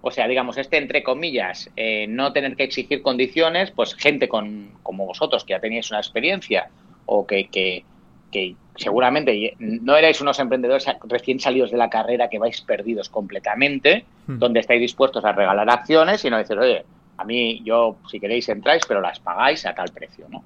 O 0.00 0.10
sea, 0.10 0.26
digamos, 0.26 0.56
este, 0.56 0.78
entre 0.78 1.02
comillas, 1.02 1.70
eh, 1.76 2.06
no 2.08 2.32
tener 2.32 2.56
que 2.56 2.64
exigir 2.64 3.02
condiciones, 3.02 3.70
pues 3.70 3.94
gente 3.94 4.28
con, 4.28 4.70
como 4.82 5.04
vosotros, 5.06 5.44
que 5.44 5.50
ya 5.50 5.60
teníais 5.60 5.90
una 5.90 6.00
experiencia 6.00 6.70
o 7.04 7.26
que, 7.26 7.48
que, 7.48 7.84
que 8.32 8.56
seguramente 8.76 9.56
no 9.58 9.96
erais 9.96 10.20
unos 10.20 10.38
emprendedores 10.38 10.86
recién 11.04 11.38
salidos 11.38 11.70
de 11.70 11.76
la 11.76 11.90
carrera 11.90 12.28
que 12.28 12.38
vais 12.38 12.60
perdidos 12.62 13.10
completamente, 13.10 14.04
hmm. 14.26 14.38
donde 14.38 14.60
estáis 14.60 14.80
dispuestos 14.80 15.24
a 15.24 15.32
regalar 15.32 15.68
acciones 15.68 16.24
y 16.24 16.30
no 16.30 16.38
decir, 16.38 16.58
oye, 16.58 16.84
a 17.18 17.24
mí, 17.24 17.62
yo, 17.62 17.96
si 18.10 18.20
queréis, 18.20 18.48
entráis, 18.48 18.84
pero 18.86 19.00
las 19.00 19.20
pagáis 19.20 19.66
a 19.66 19.74
tal 19.74 19.90
precio, 19.90 20.26
¿no? 20.30 20.44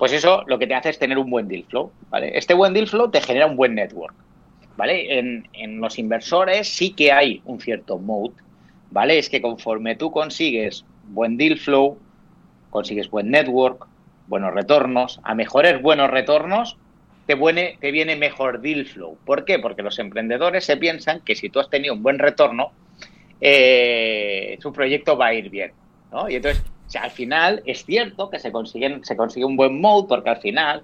Pues 0.00 0.14
eso 0.14 0.44
lo 0.46 0.58
que 0.58 0.66
te 0.66 0.74
hace 0.74 0.88
es 0.88 0.98
tener 0.98 1.18
un 1.18 1.28
buen 1.28 1.46
deal 1.46 1.66
flow, 1.68 1.92
¿vale? 2.08 2.30
Este 2.34 2.54
buen 2.54 2.72
deal 2.72 2.88
flow 2.88 3.10
te 3.10 3.20
genera 3.20 3.44
un 3.44 3.54
buen 3.54 3.74
network, 3.74 4.14
¿vale? 4.74 5.18
En, 5.18 5.46
en 5.52 5.78
los 5.78 5.98
inversores 5.98 6.74
sí 6.74 6.94
que 6.94 7.12
hay 7.12 7.42
un 7.44 7.60
cierto 7.60 7.98
mode, 7.98 8.32
¿vale? 8.90 9.18
Es 9.18 9.28
que 9.28 9.42
conforme 9.42 9.96
tú 9.96 10.10
consigues 10.10 10.86
buen 11.08 11.36
deal 11.36 11.58
flow, 11.58 11.98
consigues 12.70 13.10
buen 13.10 13.30
network, 13.30 13.88
buenos 14.26 14.54
retornos, 14.54 15.20
a 15.22 15.34
mejores 15.34 15.82
buenos 15.82 16.08
retornos, 16.08 16.78
te 17.26 17.34
viene, 17.34 17.76
te 17.78 17.90
viene 17.90 18.16
mejor 18.16 18.62
deal 18.62 18.86
flow. 18.86 19.18
¿Por 19.26 19.44
qué? 19.44 19.58
Porque 19.58 19.82
los 19.82 19.98
emprendedores 19.98 20.64
se 20.64 20.78
piensan 20.78 21.20
que 21.20 21.36
si 21.36 21.50
tú 21.50 21.60
has 21.60 21.68
tenido 21.68 21.92
un 21.92 22.02
buen 22.02 22.18
retorno, 22.18 22.72
eh, 23.38 24.56
tu 24.62 24.72
proyecto 24.72 25.18
va 25.18 25.26
a 25.26 25.34
ir 25.34 25.50
bien. 25.50 25.72
Y 26.30 26.36
entonces, 26.36 26.64
al 26.98 27.10
final 27.10 27.62
es 27.66 27.84
cierto 27.84 28.30
que 28.30 28.38
se, 28.38 28.50
consiguen, 28.50 29.04
se 29.04 29.16
consigue 29.16 29.44
un 29.44 29.56
buen 29.56 29.80
mode 29.80 30.08
porque 30.08 30.30
al 30.30 30.38
final 30.38 30.82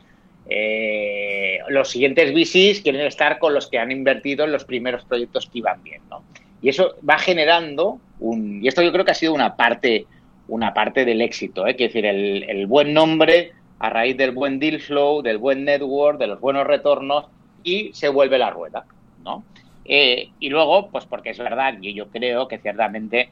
eh, 0.49 1.59
los 1.69 1.91
siguientes 1.91 2.33
VCs 2.33 2.83
quieren 2.83 3.07
estar 3.07 3.39
con 3.39 3.53
los 3.53 3.67
que 3.69 3.79
han 3.79 3.91
invertido 3.91 4.45
en 4.45 4.53
los 4.53 4.65
primeros 4.65 5.05
proyectos 5.05 5.49
que 5.51 5.59
iban 5.59 5.83
bien, 5.83 6.03
¿no? 6.09 6.23
Y 6.63 6.69
eso 6.69 6.95
va 7.09 7.19
generando 7.19 7.99
un... 8.21 8.63
Y 8.63 8.69
esto 8.69 8.83
yo 8.83 8.93
creo 8.93 9.05
que 9.05 9.11
ha 9.11 9.15
sido 9.15 9.35
una 9.35 9.57
parte, 9.57 10.07
una 10.49 10.73
parte 10.73 11.05
del 11.05 11.21
éxito, 11.21 11.67
¿eh? 11.67 11.75
Quiero 11.75 11.93
decir, 11.93 12.07
el, 12.07 12.67
buen 12.67 12.95
nombre 12.95 13.53
a 13.79 13.91
raíz 13.91 14.17
del 14.17 14.31
buen 14.31 14.59
deal 14.59 14.81
flow, 14.81 15.23
del 15.23 15.39
buen 15.39 15.65
network, 15.65 16.19
de 16.19 16.29
los 16.29 16.41
buenos 16.41 16.67
retornos 16.67 17.27
y 17.63 17.91
se 17.93 18.09
vuelve 18.09 18.39
la 18.39 18.51
rueda, 18.51 18.87
¿no? 19.25 19.45
Eh, 19.85 20.31
y 20.41 20.49
luego, 20.49 20.89
pues 20.89 21.05
porque 21.07 21.31
es 21.31 21.39
verdad 21.39 21.79
que 21.81 21.93
yo 21.93 22.09
creo 22.09 22.49
que 22.49 22.59
ciertamente 22.59 23.29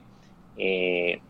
eh, 0.57 1.21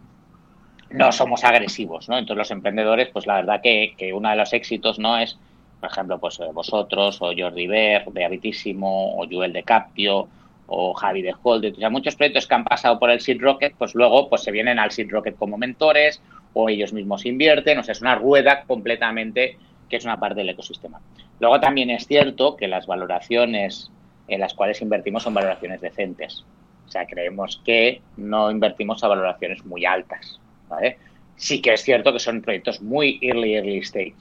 no 0.95 1.13
somos 1.13 1.45
agresivos, 1.45 2.09
¿no? 2.09 2.19
Entonces 2.19 2.39
los 2.39 2.51
emprendedores, 2.51 3.09
pues 3.13 3.27
la 3.27 3.37
verdad 3.37 3.61
que, 3.63 4.13
uno 4.15 4.31
de 4.31 4.37
los 4.37 4.53
éxitos, 4.53 4.99
¿no? 4.99 5.19
Es, 5.19 5.39
por 5.81 5.91
ejemplo, 5.91 6.19
pues 6.19 6.39
eh, 6.41 6.45
vosotros, 6.53 7.21
o 7.21 7.33
Jordi 7.37 7.67
Ver, 7.67 8.05
de 8.07 8.25
Habitísimo, 8.25 9.17
o 9.17 9.27
Joel 9.31 9.53
de 9.53 9.63
Captio, 9.63 10.29
o 10.67 10.95
Javi 10.95 11.23
de 11.23 11.35
Hold, 11.43 11.73
o 11.73 11.75
sea, 11.75 11.91
muchos 11.91 12.17
proyectos 12.17 12.47
que 12.47 12.55
han 12.55 12.65
pasado 12.65 12.99
por 12.99 13.11
el 13.11 13.21
Seed 13.21 13.41
Rocket, 13.41 13.75
pues 13.77 13.95
luego 13.95 14.31
pues 14.31 14.43
se 14.43 14.51
vienen 14.51 14.79
al 14.79 14.91
Seed 14.91 15.11
Rocket 15.11 15.37
como 15.37 15.59
mentores, 15.59 16.23
o 16.55 16.69
ellos 16.69 16.93
mismos 16.93 17.27
invierten, 17.27 17.79
o 17.79 17.83
sea, 17.83 17.93
es 17.93 18.01
una 18.01 18.15
rueda 18.15 18.63
completamente 18.67 19.59
que 19.91 19.97
es 19.97 20.05
una 20.05 20.19
parte 20.19 20.37
del 20.37 20.49
ecosistema. 20.49 21.01
Luego 21.41 21.61
también 21.61 21.91
es 21.91 22.07
cierto 22.07 22.57
que 22.57 22.69
las 22.69 22.87
valoraciones 22.87 23.91
en 24.29 24.41
las 24.41 24.55
cuales 24.55 24.81
invertimos 24.81 25.25
son 25.25 25.35
valoraciones 25.35 25.81
decentes. 25.81 26.45
O 26.87 26.91
sea, 26.91 27.07
creemos 27.07 27.61
que 27.65 28.01
no 28.17 28.51
invertimos 28.51 29.03
a 29.05 29.09
valoraciones 29.09 29.65
muy 29.65 29.85
altas, 29.85 30.41
¿vale? 30.75 30.99
Sí 31.37 31.61
que 31.61 31.73
es 31.73 31.83
cierto 31.83 32.13
que 32.13 32.19
son 32.19 32.43
proyectos 32.43 32.81
muy 32.83 33.19
early, 33.23 33.55
early 33.55 33.79
stage, 33.79 34.15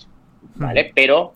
¿vale? 0.56 0.92
Pero 0.96 1.34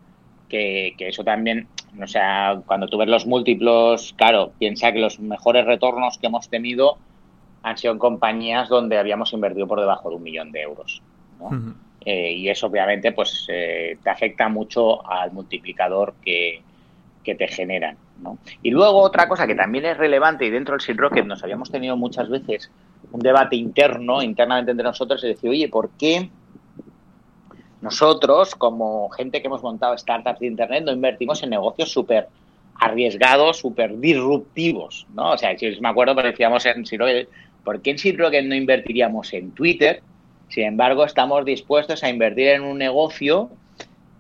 que, 0.50 0.96
eso 1.00 1.24
también, 1.24 1.68
o 2.02 2.08
sea, 2.08 2.62
cuando 2.66 2.88
tú 2.88 2.98
ves 2.98 3.08
los 3.08 3.26
múltiplos, 3.26 4.14
claro, 4.18 4.52
piensa 4.58 4.92
que 4.92 5.00
los 5.00 5.20
mejores 5.20 5.66
retornos 5.66 6.18
que 6.18 6.28
hemos 6.28 6.50
tenido 6.50 6.98
han 7.64 7.78
sido 7.78 7.94
en 7.94 8.00
compañías 8.00 8.70
donde 8.70 8.98
habíamos 8.98 9.34
invertido 9.34 9.68
por 9.68 9.80
debajo 9.80 10.10
de 10.10 10.16
un 10.16 10.24
millón 10.24 10.52
de 10.52 10.62
euros, 10.62 11.02
¿no? 11.40 11.76
Eh, 12.06 12.32
y 12.32 12.48
eso 12.48 12.68
obviamente 12.68 13.12
pues 13.12 13.48
eh, 13.50 13.98
te 14.02 14.10
afecta 14.10 14.48
mucho 14.48 15.06
al 15.10 15.34
multiplicador 15.34 16.14
que, 16.24 16.62
que 17.22 17.36
te 17.36 17.50
generan. 17.50 17.98
¿no? 18.22 18.38
Y 18.64 18.72
luego 18.72 19.02
otra 19.02 19.28
cosa 19.28 19.46
que 19.46 19.56
también 19.56 19.84
es 19.84 19.98
relevante 19.98 20.46
y 20.46 20.50
dentro 20.50 20.74
del 20.74 20.82
Seed 20.82 20.98
Rocket 20.98 21.26
nos 21.26 21.44
habíamos 21.44 21.70
tenido 21.70 21.98
muchas 21.98 22.30
veces 22.30 22.72
un 23.12 23.20
debate 23.20 23.56
interno, 23.56 24.22
internamente 24.22 24.72
entre 24.72 24.84
nosotros, 24.84 25.24
es 25.24 25.36
decir, 25.36 25.50
oye, 25.50 25.70
¿por 25.70 25.90
qué 25.92 26.30
nosotros, 27.82 28.56
como 28.56 29.10
gente 29.10 29.42
que 29.42 29.48
hemos 29.48 29.64
montado 29.64 29.98
startups 29.98 30.40
de 30.40 30.48
Internet, 30.48 30.84
no 30.86 30.92
invertimos 30.92 31.42
en 31.44 31.52
negocios 31.52 31.92
súper 31.92 32.28
arriesgados, 32.80 33.58
súper 33.58 34.00
disruptivos? 34.00 35.08
¿no? 35.14 35.32
O 35.32 35.38
sea, 35.38 35.58
si 35.58 35.80
me 35.80 35.90
acuerdo, 35.90 36.16
pero 36.16 36.30
decíamos 36.30 36.66
en 36.66 36.84
Rocket, 36.86 37.30
¿por 37.64 37.82
qué 37.82 37.92
en 37.92 38.18
Rocket 38.18 38.46
no 38.46 38.56
invertiríamos 38.56 39.34
en 39.34 39.52
Twitter? 39.52 40.02
Sin 40.50 40.64
embargo, 40.64 41.04
estamos 41.04 41.46
dispuestos 41.46 42.04
a 42.04 42.10
invertir 42.10 42.48
en 42.48 42.64
un 42.64 42.78
negocio 42.78 43.50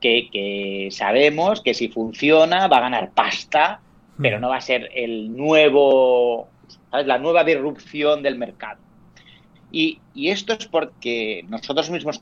que, 0.01 0.89
sabemos 0.91 1.61
que 1.61 1.73
si 1.73 1.89
funciona 1.89 2.67
va 2.67 2.77
a 2.77 2.81
ganar 2.81 3.11
pasta, 3.11 3.81
pero 4.21 4.37
mm. 4.37 4.41
no 4.41 4.49
va 4.49 4.57
a 4.57 4.61
ser 4.61 4.89
el 4.93 5.35
nuevo, 5.35 6.47
¿sabes? 6.91 7.07
la 7.07 7.17
nueva 7.17 7.43
disrupción 7.43 8.23
del 8.23 8.37
mercado. 8.37 8.79
Y, 9.71 9.99
esto 10.15 10.53
es 10.53 10.65
porque 10.67 11.45
nosotros 11.49 11.89
mismos 11.89 12.21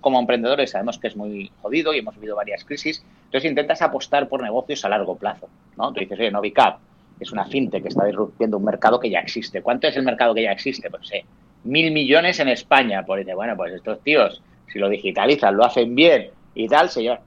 como 0.00 0.18
emprendedores 0.18 0.72
sabemos 0.72 0.98
que 0.98 1.08
es 1.08 1.16
muy 1.16 1.50
jodido 1.62 1.94
y 1.94 1.98
hemos 1.98 2.16
vivido 2.16 2.34
varias 2.34 2.64
crisis, 2.64 3.04
entonces 3.26 3.48
intentas 3.48 3.82
apostar 3.82 4.28
por 4.28 4.42
negocios 4.42 4.84
a 4.84 4.88
largo 4.88 5.16
plazo, 5.16 5.48
¿no? 5.76 5.92
Tú 5.92 6.00
dices, 6.00 6.18
oye, 6.18 6.30
Novicap 6.30 6.80
es 7.20 7.30
una 7.30 7.44
fintech 7.44 7.82
que 7.82 7.88
está 7.88 8.04
disruptiendo 8.04 8.56
un 8.56 8.64
mercado 8.64 8.98
que 8.98 9.08
ya 9.08 9.20
existe. 9.20 9.62
¿Cuánto 9.62 9.86
es 9.86 9.96
el 9.96 10.02
mercado 10.02 10.34
que 10.34 10.42
ya 10.42 10.50
existe? 10.50 10.90
Pues 10.90 11.06
sé, 11.06 11.24
mil 11.64 11.92
millones 11.92 12.40
en 12.40 12.48
España. 12.48 13.04
Pues 13.06 13.24
dice, 13.24 13.34
bueno, 13.34 13.56
pues 13.56 13.72
estos 13.72 14.02
tíos, 14.02 14.42
si 14.72 14.78
lo 14.78 14.88
digitalizan, 14.88 15.56
lo 15.56 15.64
hacen 15.64 15.94
bien 15.94 16.30
y 16.54 16.68
tal, 16.68 16.90
señor. 16.90 17.20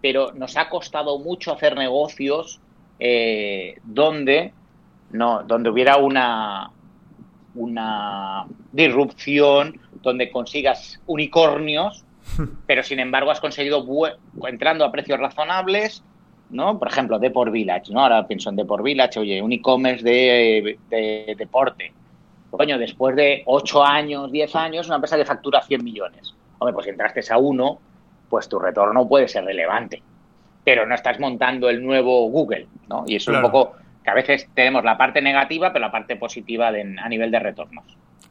Pero 0.00 0.32
nos 0.32 0.56
ha 0.56 0.68
costado 0.68 1.18
mucho 1.18 1.52
hacer 1.52 1.76
negocios 1.76 2.60
eh, 2.98 3.78
donde, 3.84 4.52
no, 5.12 5.42
donde 5.44 5.70
hubiera 5.70 5.96
una, 5.96 6.70
una 7.54 8.46
disrupción, 8.72 9.80
donde 10.02 10.30
consigas 10.30 11.00
unicornios, 11.06 12.04
pero 12.66 12.82
sin 12.82 13.00
embargo 13.00 13.30
has 13.30 13.40
conseguido, 13.40 13.84
entrando 14.48 14.84
a 14.84 14.92
precios 14.92 15.18
razonables, 15.18 16.02
¿no? 16.50 16.78
Por 16.78 16.88
ejemplo, 16.88 17.18
Deport 17.18 17.52
Village, 17.52 17.92
¿no? 17.92 18.00
Ahora 18.00 18.26
pienso 18.26 18.50
en 18.50 18.56
Deport 18.56 18.84
Village, 18.84 19.18
oye, 19.18 19.40
un 19.40 19.52
e-commerce 19.52 20.04
de, 20.04 20.78
de, 20.90 21.34
deporte. 21.36 21.92
Coño, 22.50 22.78
después 22.78 23.16
de 23.16 23.42
8 23.46 23.84
años, 23.84 24.30
10 24.30 24.56
años, 24.56 24.86
una 24.86 24.96
empresa 24.96 25.16
que 25.16 25.24
factura 25.24 25.62
100 25.62 25.82
millones. 25.82 26.34
Hombre, 26.58 26.74
pues 26.74 26.84
si 26.84 26.90
entraste 26.90 27.22
a 27.30 27.38
uno, 27.38 27.78
pues 28.28 28.48
tu 28.48 28.58
retorno 28.58 29.08
puede 29.08 29.28
ser 29.28 29.44
relevante. 29.44 30.02
Pero 30.62 30.86
no 30.86 30.94
estás 30.94 31.18
montando 31.18 31.70
el 31.70 31.82
nuevo 31.82 32.28
Google, 32.28 32.68
¿no? 32.88 33.04
Y 33.06 33.16
eso 33.16 33.32
es 33.32 33.38
un 33.38 33.42
poco 33.42 33.72
que 34.02 34.10
a 34.10 34.14
veces 34.14 34.48
tenemos 34.54 34.84
la 34.84 34.96
parte 34.96 35.22
negativa, 35.22 35.72
pero 35.72 35.84
la 35.86 35.92
parte 35.92 36.16
positiva 36.16 36.68
a 36.68 37.08
nivel 37.08 37.30
de 37.30 37.38
retornos. 37.38 37.84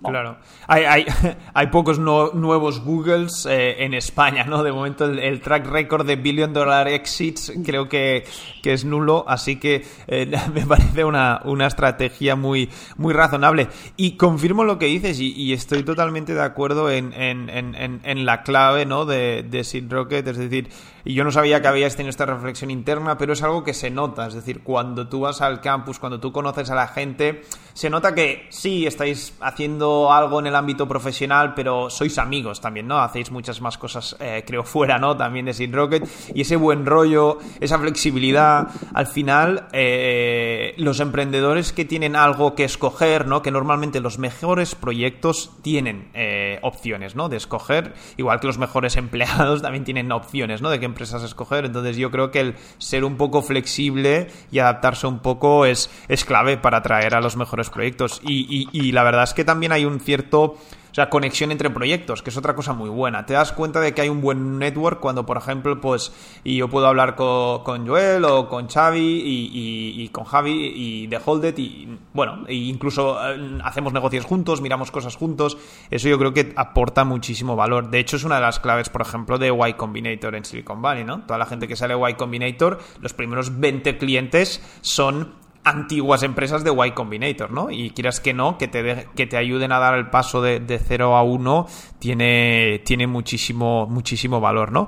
Claro. 0.09 0.37
Hay, 0.67 0.83
hay, 0.85 1.05
hay 1.53 1.67
pocos 1.67 1.99
nuevos 1.99 2.83
Googles 2.83 3.45
eh, 3.45 3.83
en 3.83 3.93
España, 3.93 4.43
¿no? 4.45 4.63
De 4.63 4.71
momento 4.71 5.05
el, 5.05 5.41
track 5.41 5.67
record 5.67 6.07
de 6.07 6.15
Billion 6.15 6.53
Dollar 6.53 6.87
Exits 6.87 7.53
creo 7.63 7.87
que, 7.87 8.23
es 8.63 8.85
nulo, 8.85 9.25
así 9.27 9.57
que 9.57 9.85
eh, 10.07 10.31
me 10.53 10.65
parece 10.65 11.03
una, 11.03 11.41
una 11.45 11.67
estrategia 11.67 12.35
muy, 12.35 12.69
muy 12.97 13.13
razonable. 13.13 13.67
Y 13.95 14.17
confirmo 14.17 14.63
lo 14.63 14.79
que 14.79 14.87
dices 14.87 15.19
y, 15.19 15.51
estoy 15.53 15.83
totalmente 15.83 16.33
de 16.33 16.41
acuerdo 16.41 16.89
en, 16.89 17.13
en, 17.13 17.49
en, 17.49 18.01
en 18.03 18.25
la 18.25 18.41
clave, 18.41 18.85
¿no? 18.85 19.05
De, 19.05 19.43
de 19.43 19.63
Seed 19.63 19.91
Rocket, 19.91 20.25
es 20.27 20.37
decir, 20.37 20.69
y 21.03 21.13
yo 21.13 21.23
no 21.23 21.31
sabía 21.31 21.61
que 21.61 21.67
habíais 21.67 21.95
tenido 21.95 22.09
esta 22.09 22.25
reflexión 22.25 22.71
interna, 22.71 23.17
pero 23.17 23.33
es 23.33 23.43
algo 23.43 23.63
que 23.63 23.73
se 23.73 23.89
nota. 23.89 24.27
Es 24.27 24.33
decir, 24.33 24.61
cuando 24.61 25.07
tú 25.07 25.21
vas 25.21 25.41
al 25.41 25.61
campus, 25.61 25.99
cuando 25.99 26.19
tú 26.19 26.31
conoces 26.31 26.69
a 26.69 26.75
la 26.75 26.87
gente, 26.87 27.41
se 27.73 27.89
nota 27.89 28.13
que 28.13 28.47
sí, 28.49 28.85
estáis 28.85 29.33
haciendo 29.39 30.11
algo 30.11 30.39
en 30.39 30.47
el 30.47 30.55
ámbito 30.55 30.87
profesional, 30.87 31.53
pero 31.55 31.89
sois 31.89 32.17
amigos 32.17 32.61
también, 32.61 32.87
¿no? 32.87 32.99
Hacéis 32.99 33.31
muchas 33.31 33.61
más 33.61 33.77
cosas, 33.77 34.15
eh, 34.19 34.43
creo, 34.45 34.63
fuera, 34.63 34.99
¿no? 34.99 35.17
También 35.17 35.45
de 35.45 35.53
Sin 35.53 35.73
Rocket. 35.73 36.07
Y 36.33 36.41
ese 36.41 36.55
buen 36.55 36.85
rollo, 36.85 37.39
esa 37.59 37.79
flexibilidad, 37.79 38.67
al 38.93 39.07
final, 39.07 39.67
eh, 39.71 40.73
los 40.77 40.99
emprendedores 40.99 41.73
que 41.73 41.85
tienen 41.85 42.15
algo 42.15 42.55
que 42.55 42.63
escoger, 42.63 43.27
¿no? 43.27 43.41
Que 43.41 43.51
normalmente 43.51 43.99
los 43.99 44.19
mejores 44.19 44.75
proyectos 44.75 45.51
tienen 45.61 46.09
eh, 46.13 46.59
opciones, 46.61 47.15
¿no? 47.15 47.29
De 47.29 47.37
escoger, 47.37 47.93
igual 48.17 48.39
que 48.39 48.47
los 48.47 48.57
mejores 48.57 48.95
empleados 48.97 49.61
también 49.61 49.83
tienen 49.83 50.11
opciones, 50.11 50.61
¿no? 50.61 50.69
De 50.69 50.79
que 50.79 50.90
empresas 50.91 51.23
escoger. 51.23 51.65
Entonces 51.65 51.97
yo 51.97 52.11
creo 52.11 52.31
que 52.31 52.39
el 52.39 52.55
ser 52.77 53.03
un 53.03 53.17
poco 53.17 53.41
flexible 53.41 54.27
y 54.51 54.59
adaptarse 54.59 55.07
un 55.07 55.19
poco 55.19 55.65
es, 55.65 55.89
es 56.07 56.23
clave 56.25 56.57
para 56.57 56.77
atraer 56.77 57.15
a 57.15 57.21
los 57.21 57.35
mejores 57.35 57.69
proyectos. 57.69 58.21
Y, 58.23 58.67
y 58.71 58.91
la 58.91 59.03
verdad 59.03 59.23
es 59.23 59.33
que 59.33 59.43
también 59.43 59.71
hay 59.71 59.85
un 59.85 59.99
cierto 59.99 60.57
o 60.91 60.93
sea, 60.93 61.09
conexión 61.09 61.51
entre 61.51 61.69
proyectos, 61.69 62.21
que 62.21 62.31
es 62.31 62.37
otra 62.37 62.53
cosa 62.53 62.73
muy 62.73 62.89
buena. 62.89 63.25
Te 63.25 63.33
das 63.33 63.53
cuenta 63.53 63.79
de 63.79 63.93
que 63.93 64.01
hay 64.01 64.09
un 64.09 64.19
buen 64.19 64.59
network 64.59 64.99
cuando, 64.99 65.25
por 65.25 65.37
ejemplo, 65.37 65.79
pues, 65.79 66.11
y 66.43 66.57
yo 66.57 66.67
puedo 66.69 66.87
hablar 66.87 67.15
con, 67.15 67.87
Joel 67.87 68.25
o 68.25 68.49
con 68.49 68.67
Xavi 68.67 69.21
y, 69.23 70.09
con 70.09 70.25
Javi 70.25 70.73
y 70.75 71.07
de 71.07 71.19
Holdet 71.23 71.57
y, 71.59 71.97
bueno, 72.13 72.43
e 72.47 72.55
incluso 72.55 73.17
eh, 73.25 73.59
hacemos 73.63 73.93
negocios 73.93 74.25
juntos, 74.25 74.61
miramos 74.61 74.91
cosas 74.91 75.15
juntos. 75.15 75.57
Eso 75.89 76.09
yo 76.09 76.19
creo 76.19 76.33
que 76.33 76.53
aporta 76.57 77.05
muchísimo 77.05 77.55
valor. 77.55 77.89
De 77.89 77.99
hecho, 77.99 78.17
es 78.17 78.25
una 78.25 78.35
de 78.35 78.41
las 78.41 78.59
claves, 78.59 78.89
por 78.89 79.01
ejemplo, 79.01 79.37
de 79.37 79.47
Y 79.47 79.73
Combinator 79.75 80.35
en 80.35 80.43
Silicon 80.43 80.81
Valley, 80.81 81.05
¿no? 81.05 81.21
Toda 81.21 81.37
la 81.37 81.45
gente 81.45 81.69
que 81.69 81.77
sale 81.77 81.95
de 81.95 82.09
Y 82.09 82.13
Combinator, 82.15 82.79
los 82.99 83.13
primeros 83.13 83.59
20 83.59 83.97
clientes 83.97 84.61
son 84.81 85.40
antiguas 85.63 86.23
empresas 86.23 86.63
de 86.63 86.71
Y 86.71 86.91
Combinator, 86.91 87.51
¿no? 87.51 87.69
Y 87.69 87.91
quieras 87.91 88.19
que 88.19 88.33
no, 88.33 88.57
que 88.57 88.67
te, 88.67 89.07
que 89.15 89.27
te 89.27 89.37
ayuden 89.37 89.71
a 89.71 89.79
dar 89.79 89.95
el 89.95 90.09
paso 90.09 90.41
de, 90.41 90.59
de 90.59 90.79
0 90.79 91.15
a 91.15 91.23
1 91.23 91.67
tiene, 91.99 92.81
tiene 92.85 93.07
muchísimo, 93.07 93.85
muchísimo 93.87 94.39
valor, 94.39 94.71
¿no? 94.71 94.87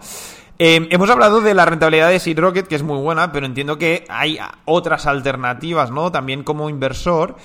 Eh, 0.60 0.88
hemos 0.92 1.10
hablado 1.10 1.42
de 1.42 1.54
la 1.54 1.66
rentabilidad 1.66 2.10
de 2.10 2.20
Seed 2.20 2.40
Rocket, 2.40 2.68
que 2.68 2.76
es 2.76 2.84
muy 2.84 3.00
buena, 3.00 3.32
pero 3.32 3.46
entiendo 3.46 3.78
que 3.78 4.06
hay 4.08 4.38
otras 4.66 5.08
alternativas, 5.08 5.92
¿no? 5.92 6.12
También 6.12 6.44
como 6.44 6.70
inversor. 6.70 7.36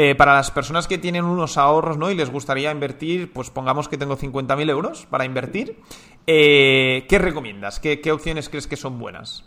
Eh, 0.00 0.14
para 0.14 0.34
las 0.34 0.52
personas 0.52 0.86
que 0.86 0.96
tienen 0.96 1.24
unos 1.24 1.58
ahorros, 1.58 1.98
¿no? 1.98 2.08
Y 2.08 2.14
les 2.14 2.30
gustaría 2.30 2.70
invertir, 2.70 3.32
pues 3.32 3.50
pongamos 3.50 3.88
que 3.88 3.98
tengo 3.98 4.16
50.000 4.16 4.70
euros 4.70 5.06
para 5.06 5.24
invertir. 5.24 5.80
Eh, 6.24 7.04
¿Qué 7.08 7.18
recomiendas? 7.18 7.80
¿Qué, 7.80 8.00
¿Qué 8.00 8.12
opciones 8.12 8.48
crees 8.48 8.68
que 8.68 8.76
son 8.76 9.00
buenas? 9.00 9.44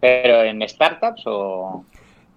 ¿Pero 0.00 0.42
en 0.44 0.66
startups 0.66 1.24
o...? 1.26 1.84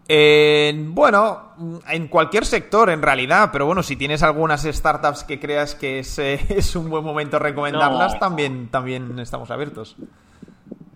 Bueno, 0.10 1.54
en 1.90 2.08
cualquier 2.08 2.46
sector 2.46 2.90
en 2.90 3.02
realidad, 3.02 3.50
pero 3.52 3.66
bueno, 3.66 3.84
si 3.84 3.96
tienes 3.96 4.24
algunas 4.24 4.64
startups 4.64 5.24
que 5.24 5.40
creas 5.40 5.76
que 5.76 6.00
es, 6.00 6.18
eh, 6.20 6.40
es 6.50 6.76
un 6.76 6.90
buen 6.90 7.04
momento 7.04 7.40
recomendarlas, 7.40 8.20
también, 8.20 8.70
también 8.70 9.18
estamos 9.20 9.52
abiertos. 9.52 9.96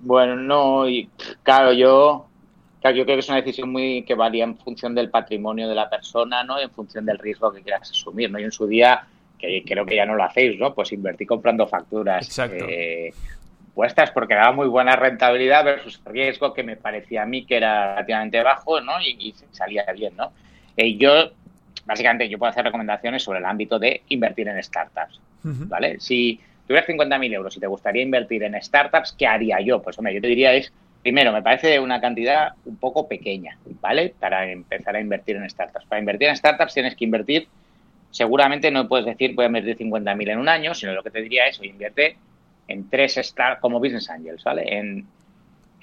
Bueno, 0.02 0.36
no, 0.36 0.90
y 0.90 1.10
claro, 1.44 1.74
yo, 1.74 2.26
claro, 2.82 2.98
yo 2.98 3.04
creo 3.04 3.18
que 3.18 3.20
es 3.20 3.30
una 3.30 3.38
decisión 3.38 3.72
muy 3.72 4.04
que 4.04 4.16
varía 4.16 4.44
en 4.44 4.58
función 4.58 4.96
del 4.96 5.10
patrimonio 5.10 5.68
de 5.70 5.76
la 5.76 5.90
persona, 5.90 6.44
¿no? 6.44 6.60
en 6.60 6.72
función 6.72 7.06
del 7.06 7.20
riesgo 7.20 7.52
que 7.52 7.62
quieras 7.62 7.92
asumir, 7.92 8.32
¿no? 8.32 8.40
Y 8.40 8.44
en 8.44 8.52
su 8.52 8.66
día, 8.66 9.06
que 9.38 9.64
creo 9.66 9.86
que 9.86 9.96
ya 9.96 10.06
no 10.06 10.16
lo 10.16 10.24
hacéis, 10.24 10.60
¿no? 10.60 10.74
Pues 10.74 10.92
invertí 10.92 11.26
comprando 11.26 11.68
facturas. 11.68 12.26
Exacto. 12.26 12.66
Eh, 12.68 13.14
puestas 13.74 14.12
porque 14.12 14.36
daba 14.36 14.52
muy 14.52 14.68
buena 14.68 14.96
rentabilidad 14.96 15.64
versus 15.64 16.02
riesgo 16.06 16.54
que 16.54 16.64
me 16.64 16.76
parecía 16.76 17.24
a 17.24 17.26
mí 17.26 17.46
que 17.46 17.58
era 17.58 17.96
relativamente 17.96 18.42
bajo, 18.44 18.82
¿no? 18.82 18.94
Y, 19.02 19.34
salía 19.52 19.86
bien, 19.94 20.16
¿no? 20.16 20.32
Eh, 20.78 20.98
yo, 20.98 21.32
básicamente, 21.86 22.30
yo 22.30 22.38
puedo 22.38 22.50
hacer 22.50 22.66
recomendaciones 22.66 23.24
sobre 23.24 23.40
el 23.40 23.46
ámbito 23.46 23.80
de 23.80 24.04
invertir 24.10 24.48
en 24.48 24.62
startups, 24.62 25.20
¿vale? 25.44 26.00
Si 26.00 26.40
tuvieras 26.68 26.88
50.000 26.88 27.34
euros 27.34 27.58
y 27.58 27.60
te 27.60 27.68
gustaría 27.68 28.04
invertir 28.04 28.44
en 28.44 28.62
startups, 28.62 29.14
¿qué 29.18 29.28
haría 29.28 29.60
yo? 29.62 29.82
Pues, 29.82 29.98
hombre, 29.98 30.14
yo 30.14 30.22
te 30.22 30.28
diría 30.28 30.54
es, 30.54 30.72
primero, 31.02 31.32
me 31.32 31.42
parece 31.42 31.80
una 31.80 32.00
cantidad 32.00 32.54
un 32.66 32.78
poco 32.78 33.08
pequeña, 33.08 33.58
¿vale? 33.82 34.14
Para 34.20 34.50
empezar 34.52 34.96
a 34.96 35.02
invertir 35.02 35.38
en 35.38 35.50
startups. 35.50 35.86
Para 35.86 36.00
invertir 36.00 36.28
en 36.28 36.36
startups 36.36 36.74
tienes 36.74 36.96
que 36.96 37.06
invertir, 37.06 37.48
seguramente 38.12 38.70
no 38.70 38.88
puedes 38.88 39.06
decir 39.06 39.34
voy 39.34 39.46
a 39.46 39.48
invertir 39.48 39.78
50.000 39.78 40.32
en 40.32 40.40
un 40.40 40.50
año, 40.50 40.74
sino 40.74 40.94
lo 40.94 41.04
que 41.04 41.12
te 41.12 41.22
diría 41.22 41.48
es, 41.48 41.62
invierte 41.64 42.18
en 42.72 42.90
tres 42.90 43.16
startups 43.16 43.62
como 43.62 43.80
business 43.80 44.10
angels, 44.10 44.44
¿vale? 44.44 44.64
En, 44.78 45.06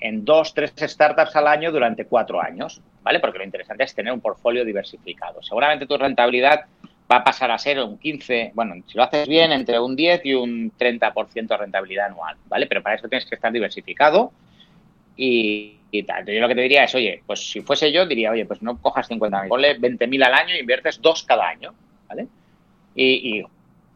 en 0.01 0.25
dos, 0.25 0.55
tres 0.55 0.73
startups 0.77 1.37
al 1.37 1.47
año 1.47 1.73
durante 1.73 2.07
cuatro 2.07 2.41
años, 2.41 2.81
¿vale? 3.03 3.21
Porque 3.21 3.39
lo 3.39 3.45
interesante 3.45 3.85
es 3.85 3.95
tener 3.95 4.13
un 4.13 4.21
portfolio 4.21 4.65
diversificado. 4.65 5.43
Seguramente 5.43 5.87
tu 5.87 5.97
rentabilidad 5.97 6.67
va 7.11 7.17
a 7.17 7.25
pasar 7.25 7.51
a 7.51 7.59
ser 7.59 7.81
un 7.83 7.99
15, 7.99 8.53
bueno, 8.55 8.75
si 8.87 8.97
lo 8.97 9.03
haces 9.03 9.27
bien, 9.27 9.51
entre 9.53 9.81
un 9.81 9.97
10 9.97 10.27
y 10.27 10.35
un 10.35 10.73
30% 10.77 11.47
de 11.47 11.57
rentabilidad 11.57 12.07
anual, 12.07 12.37
¿vale? 12.49 12.67
Pero 12.67 12.83
para 12.83 12.97
eso 12.97 13.09
tienes 13.09 13.27
que 13.27 13.35
estar 13.35 13.51
diversificado 13.51 14.33
y, 15.17 15.77
tal. 16.07 16.27
Yo 16.27 16.41
lo 16.41 16.49
que 16.49 16.55
te 16.55 16.61
diría 16.61 16.85
es, 16.85 16.95
oye, 16.95 17.23
pues 17.27 17.51
si 17.51 17.63
fuese 17.63 17.91
yo, 17.91 18.07
diría, 18.07 18.31
oye, 18.31 18.45
pues 18.45 18.63
no 18.63 18.81
cojas 18.81 19.11
50.000, 19.11 19.49
ponle 19.49 19.81
20.000 19.81 20.25
al 20.25 20.35
año 20.35 20.55
e 20.55 20.61
inviertes 20.61 21.01
dos 21.01 21.25
cada 21.25 21.49
año, 21.49 21.73
¿vale? 22.09 22.29
Y, 22.95 23.39
y 23.39 23.45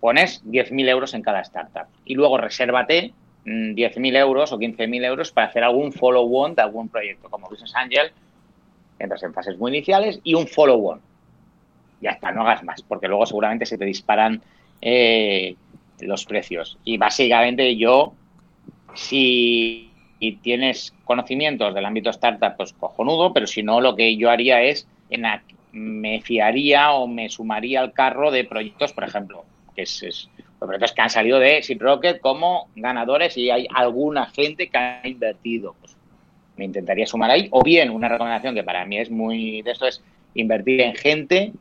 pones 0.02 0.42
10.000 0.46 0.88
euros 0.88 1.14
en 1.14 1.22
cada 1.22 1.42
startup. 1.42 1.86
Y 2.04 2.16
luego 2.16 2.36
resérvate 2.36 3.12
10.000 3.44 4.00
mm, 4.00 4.16
euros 4.16 4.52
o 4.52 4.58
15.000 4.58 5.04
euros 5.04 5.30
para 5.30 5.46
hacer 5.46 5.62
algún 5.62 5.92
follow-on 5.92 6.56
de 6.56 6.62
algún 6.62 6.88
proyecto, 6.88 7.30
como 7.30 7.48
Business 7.48 7.72
Angel, 7.76 8.10
entras 8.98 9.22
en 9.22 9.32
fases 9.32 9.56
muy 9.58 9.70
iniciales 9.70 10.18
y 10.24 10.34
un 10.34 10.48
follow-on. 10.48 11.00
Ya 12.00 12.10
está, 12.10 12.32
no 12.32 12.42
hagas 12.42 12.64
más, 12.64 12.82
porque 12.82 13.06
luego 13.06 13.26
seguramente 13.26 13.64
se 13.64 13.78
te 13.78 13.84
disparan 13.84 14.42
eh, 14.80 15.54
los 16.00 16.24
precios. 16.24 16.78
Y 16.82 16.98
básicamente 16.98 17.76
yo, 17.76 18.12
si 18.94 19.88
tienes 20.42 20.92
conocimientos 21.04 21.76
del 21.76 21.86
ámbito 21.86 22.10
startup, 22.10 22.56
pues 22.56 22.72
cojonudo, 22.72 23.32
pero 23.32 23.46
si 23.46 23.62
no, 23.62 23.80
lo 23.80 23.94
que 23.94 24.16
yo 24.16 24.30
haría 24.30 24.62
es, 24.62 24.88
me 25.70 26.20
fiaría 26.22 26.90
o 26.90 27.06
me 27.06 27.28
sumaría 27.28 27.80
al 27.80 27.92
carro 27.92 28.32
de 28.32 28.42
proyectos, 28.42 28.92
por 28.92 29.04
ejemplo, 29.04 29.44
que 29.74 29.82
es, 29.82 30.02
es 30.02 30.28
proyectos 30.58 30.92
que 30.92 31.02
han 31.02 31.10
salido 31.10 31.38
de 31.38 31.62
Sid 31.62 31.80
Rocket 31.80 32.20
como 32.20 32.68
ganadores 32.76 33.36
y 33.36 33.50
hay 33.50 33.66
alguna 33.74 34.26
gente 34.26 34.68
que 34.68 34.78
ha 34.78 35.00
invertido. 35.04 35.74
Pues 35.80 35.96
me 36.56 36.64
intentaría 36.64 37.06
sumar 37.06 37.30
ahí. 37.30 37.48
O 37.50 37.62
bien, 37.62 37.90
una 37.90 38.08
recomendación 38.08 38.54
que 38.54 38.62
para 38.62 38.84
mí 38.84 38.98
es 38.98 39.10
muy 39.10 39.62
de 39.62 39.70
esto 39.70 39.86
es 39.86 40.02
invertir 40.34 40.80
en 40.80 40.94
gente 40.94 41.52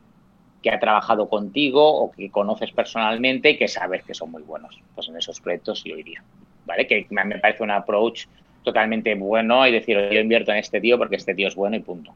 que 0.62 0.70
ha 0.70 0.78
trabajado 0.78 1.28
contigo 1.28 1.84
o 1.84 2.12
que 2.12 2.30
conoces 2.30 2.70
personalmente 2.70 3.50
y 3.50 3.56
que 3.56 3.68
sabes 3.68 4.04
que 4.04 4.14
son 4.14 4.30
muy 4.30 4.42
buenos. 4.42 4.78
Pues 4.94 5.08
en 5.08 5.16
esos 5.16 5.40
proyectos 5.40 5.82
yo 5.84 5.96
iría. 5.96 6.22
¿Vale? 6.64 6.86
Que 6.86 7.06
me 7.10 7.38
parece 7.38 7.64
un 7.64 7.72
approach 7.72 8.26
totalmente 8.62 9.14
bueno 9.16 9.66
y 9.66 9.72
decir, 9.72 9.98
yo 10.12 10.20
invierto 10.20 10.52
en 10.52 10.58
este 10.58 10.80
tío 10.80 10.96
porque 10.96 11.16
este 11.16 11.34
tío 11.34 11.48
es 11.48 11.56
bueno 11.56 11.76
y 11.76 11.80
punto. 11.80 12.14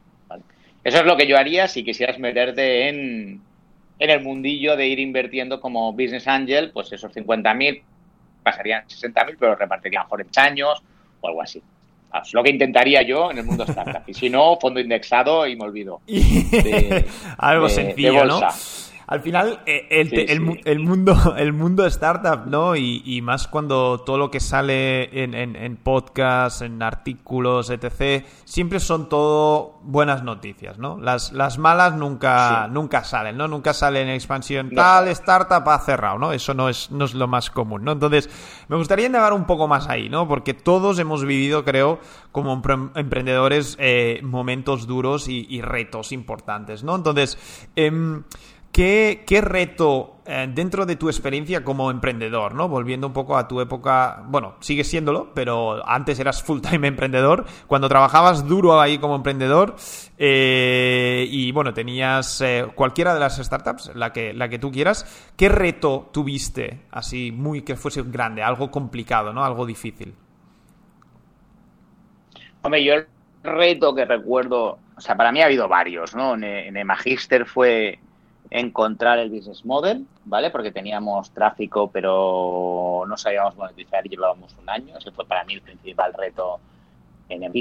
Eso 0.83 0.99
es 0.99 1.05
lo 1.05 1.17
que 1.17 1.27
yo 1.27 1.37
haría 1.37 1.67
si 1.67 1.83
quisieras 1.83 2.17
meterte 2.17 2.87
en, 2.87 3.41
en 3.99 4.09
el 4.09 4.21
mundillo 4.21 4.75
de 4.75 4.87
ir 4.87 4.99
invirtiendo 4.99 5.59
como 5.59 5.91
business 5.91 6.27
angel, 6.27 6.71
pues 6.71 6.91
esos 6.91 7.11
50.000 7.13 7.81
pasarían 8.43 8.85
60.000, 8.85 9.35
pero 9.39 9.55
repartirían 9.55 10.03
mejor 10.03 10.21
en 10.21 10.27
años 10.35 10.81
o 11.21 11.27
algo 11.27 11.41
así. 11.41 11.61
Es 12.23 12.33
lo 12.33 12.41
que 12.41 12.49
intentaría 12.49 13.01
yo 13.01 13.29
en 13.31 13.39
el 13.39 13.45
mundo 13.45 13.63
startup. 13.63 14.03
Y 14.07 14.13
si 14.13 14.29
no, 14.29 14.57
fondo 14.59 14.79
indexado 14.79 15.45
y 15.45 15.55
me 15.55 15.65
olvido. 15.65 16.01
algo 17.37 17.69
sencillo, 17.69 18.25
¿no? 18.25 18.39
Al 19.07 19.21
final 19.21 19.61
eh, 19.65 19.87
el, 19.89 20.81
mundo 20.81 21.15
el 21.37 21.53
mundo 21.53 21.85
startup 21.85 22.45
no 22.45 22.75
y, 22.75 23.21
más 23.21 23.47
cuando 23.47 23.99
todo 24.01 24.17
lo 24.17 24.29
que 24.29 24.39
sale 24.39 25.23
en, 25.23 25.33
en, 25.33 25.55
en 25.55 25.77
podcasts 25.77 26.61
en 26.61 26.83
artículos 26.83 27.69
etc 27.69 28.25
siempre 28.43 28.79
son 28.79 29.07
todo 29.07 29.79
buenas 29.83 30.23
noticias 30.23 30.77
no 30.77 30.99
las, 30.99 31.31
las 31.31 31.57
malas 31.57 31.95
nunca 31.95 32.67
nunca 32.67 33.05
salen 33.05 33.37
no 33.37 33.47
nunca 33.47 33.73
salen 33.73 34.09
en 34.09 34.15
expansión 34.15 34.71
tal 34.71 35.07
startup 35.07 35.67
ha 35.69 35.79
cerrado 35.79 36.19
no 36.19 36.33
eso 36.33 36.53
no 36.53 36.67
es 36.67 36.91
no 36.91 37.05
es 37.05 37.13
lo 37.13 37.27
más 37.27 37.49
común 37.49 37.85
no 37.85 37.93
entonces 37.93 38.29
me 38.67 38.75
gustaría 38.75 39.05
indagar 39.05 39.31
un 39.31 39.45
poco 39.45 39.69
más 39.69 39.87
ahí 39.87 40.09
no 40.09 40.27
porque 40.27 40.53
todos 40.53 40.99
hemos 40.99 41.23
vivido 41.23 41.63
creo 41.63 41.99
como 42.33 42.61
emprendedores 42.95 43.77
eh, 43.79 44.19
momentos 44.21 44.85
duros 44.85 45.27
y, 45.29 45.61
retos 45.61 46.11
importantes 46.11 46.83
no 46.83 46.95
entonces 46.95 47.37
em, 47.75 48.23
¿Qué, 48.77 49.41
reto 49.41 50.17
eh, 50.27 50.47
dentro 50.53 50.85
de 50.85 50.95
tu 50.97 51.09
experiencia 51.09 51.63
como 51.63 51.89
emprendedor, 51.89 52.53
¿no? 52.53 52.69
Volviendo 52.69 53.07
un 53.07 53.13
poco 53.13 53.35
a 53.35 53.47
tu 53.47 53.59
época, 53.59 54.21
bueno, 54.27 54.53
sigues 54.59 54.87
siéndolo, 54.87 55.33
pero 55.33 55.81
antes 55.89 56.19
eras 56.19 56.43
full-time 56.43 56.87
emprendedor, 56.89 57.45
cuando 57.65 57.89
trabajabas 57.89 58.47
duro 58.47 58.79
ahí 58.79 58.99
como 58.99 59.15
emprendedor 59.15 59.75
eh, 60.19 61.25
y, 61.27 61.51
bueno, 61.53 61.73
tenías 61.73 62.39
eh, 62.41 62.67
cualquiera 62.75 63.15
de 63.15 63.19
las 63.19 63.37
startups, 63.37 63.95
la 63.95 64.13
que, 64.13 64.31
la 64.31 64.47
que 64.47 64.59
tú 64.59 64.71
quieras, 64.71 65.31
¿qué 65.35 65.49
reto 65.49 66.11
tuviste 66.13 66.81
así 66.91 67.31
muy 67.31 67.63
que 67.63 67.75
fuese 67.75 68.03
grande, 68.03 68.43
algo 68.43 68.69
complicado, 68.69 69.33
¿no? 69.33 69.43
Algo 69.43 69.65
difícil? 69.65 70.13
Hombre, 72.61 72.83
yo 72.83 72.93
el 72.93 73.07
reto 73.41 73.95
que 73.95 74.05
recuerdo, 74.05 74.77
o 74.95 75.01
sea, 75.01 75.17
para 75.17 75.31
mí 75.31 75.41
ha 75.41 75.45
habido 75.45 75.67
varios, 75.67 76.15
¿no? 76.15 76.35
En, 76.35 76.43
en 76.43 76.77
el 76.77 76.85
Magister 76.85 77.47
fue 77.47 77.97
encontrar 78.49 79.19
el 79.19 79.29
business 79.29 79.65
model, 79.65 80.05
¿vale? 80.25 80.49
Porque 80.49 80.71
teníamos 80.71 81.31
tráfico, 81.31 81.89
pero 81.91 83.03
no 83.07 83.17
sabíamos 83.17 83.55
monetizar 83.55 84.05
y 84.05 84.09
llevábamos 84.09 84.55
un 84.61 84.69
año. 84.69 84.97
Ese 84.97 85.11
fue 85.11 85.25
para 85.25 85.43
mí 85.43 85.53
el 85.53 85.61
principal 85.61 86.13
reto 86.13 86.59
en 87.29 87.43
el. 87.43 87.51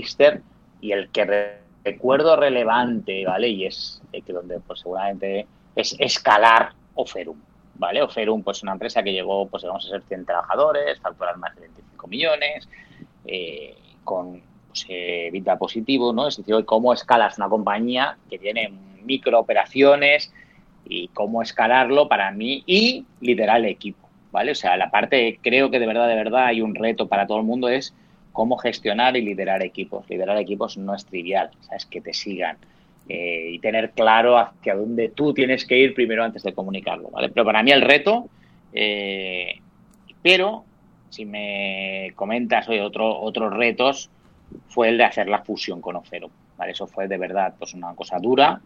Y 0.80 0.92
el 0.92 1.08
que 1.10 1.58
recuerdo 1.84 2.36
relevante, 2.36 3.24
¿vale? 3.24 3.48
Y 3.48 3.66
es 3.66 4.00
que 4.12 4.32
donde 4.32 4.60
pues 4.60 4.80
seguramente 4.80 5.46
es 5.74 5.94
escalar 5.98 6.72
Oferum, 6.94 7.36
¿vale? 7.74 8.02
Oferum, 8.02 8.42
pues 8.42 8.62
una 8.62 8.72
empresa 8.72 9.02
que 9.02 9.12
llegó, 9.12 9.46
pues 9.48 9.62
vamos 9.64 9.84
a 9.86 9.90
ser 9.90 10.02
100 10.02 10.24
trabajadores, 10.24 10.98
facturar 11.00 11.36
más 11.36 11.54
de 11.54 11.62
25 11.62 12.06
millones, 12.08 12.68
eh, 13.26 13.76
con 14.02 14.42
pues, 14.68 14.86
eh, 14.88 15.56
positivo, 15.58 16.12
¿no? 16.12 16.28
Es 16.28 16.36
decir, 16.36 16.64
cómo 16.64 16.92
escalas 16.92 17.38
una 17.38 17.48
compañía 17.48 18.16
que 18.30 18.38
tiene 18.38 18.72
micro 19.04 19.38
operaciones, 19.38 20.32
y 20.88 21.08
cómo 21.08 21.42
escalarlo 21.42 22.08
para 22.08 22.30
mí 22.30 22.62
y 22.66 23.04
liderar 23.20 23.58
el 23.58 23.66
equipo, 23.66 24.08
¿vale? 24.32 24.52
O 24.52 24.54
sea, 24.54 24.76
la 24.76 24.90
parte, 24.90 25.38
creo 25.42 25.70
que 25.70 25.78
de 25.78 25.86
verdad, 25.86 26.08
de 26.08 26.14
verdad 26.14 26.46
hay 26.46 26.60
un 26.60 26.74
reto 26.74 27.08
para 27.08 27.26
todo 27.26 27.38
el 27.38 27.44
mundo 27.44 27.68
es 27.68 27.94
cómo 28.32 28.58
gestionar 28.58 29.16
y 29.16 29.22
liderar 29.22 29.62
equipos. 29.62 30.08
Liderar 30.10 30.36
equipos 30.36 30.76
no 30.76 30.94
es 30.94 31.06
trivial, 31.06 31.50
¿sabes? 31.62 31.86
Que 31.86 32.02
te 32.02 32.12
sigan 32.12 32.58
eh, 33.08 33.50
y 33.52 33.58
tener 33.60 33.92
claro 33.92 34.36
hacia 34.36 34.74
dónde 34.74 35.08
tú 35.08 35.32
tienes 35.32 35.64
que 35.64 35.78
ir 35.78 35.94
primero 35.94 36.22
antes 36.22 36.42
de 36.42 36.52
comunicarlo, 36.52 37.08
¿vale? 37.10 37.30
Pero 37.30 37.46
para 37.46 37.62
mí 37.62 37.70
el 37.70 37.80
reto, 37.80 38.28
eh, 38.72 39.60
pero 40.22 40.64
si 41.08 41.24
me 41.24 42.12
comentas 42.14 42.68
hoy 42.68 42.80
otro, 42.80 43.20
otros 43.20 43.54
retos, 43.54 44.10
fue 44.68 44.88
el 44.90 44.98
de 44.98 45.04
hacer 45.04 45.28
la 45.28 45.42
fusión 45.42 45.80
con 45.80 45.96
Ofero, 45.96 46.30
¿vale? 46.58 46.72
Eso 46.72 46.86
fue 46.86 47.08
de 47.08 47.16
verdad 47.16 47.54
pues 47.58 47.74
una 47.74 47.94
cosa 47.94 48.18
dura, 48.18 48.60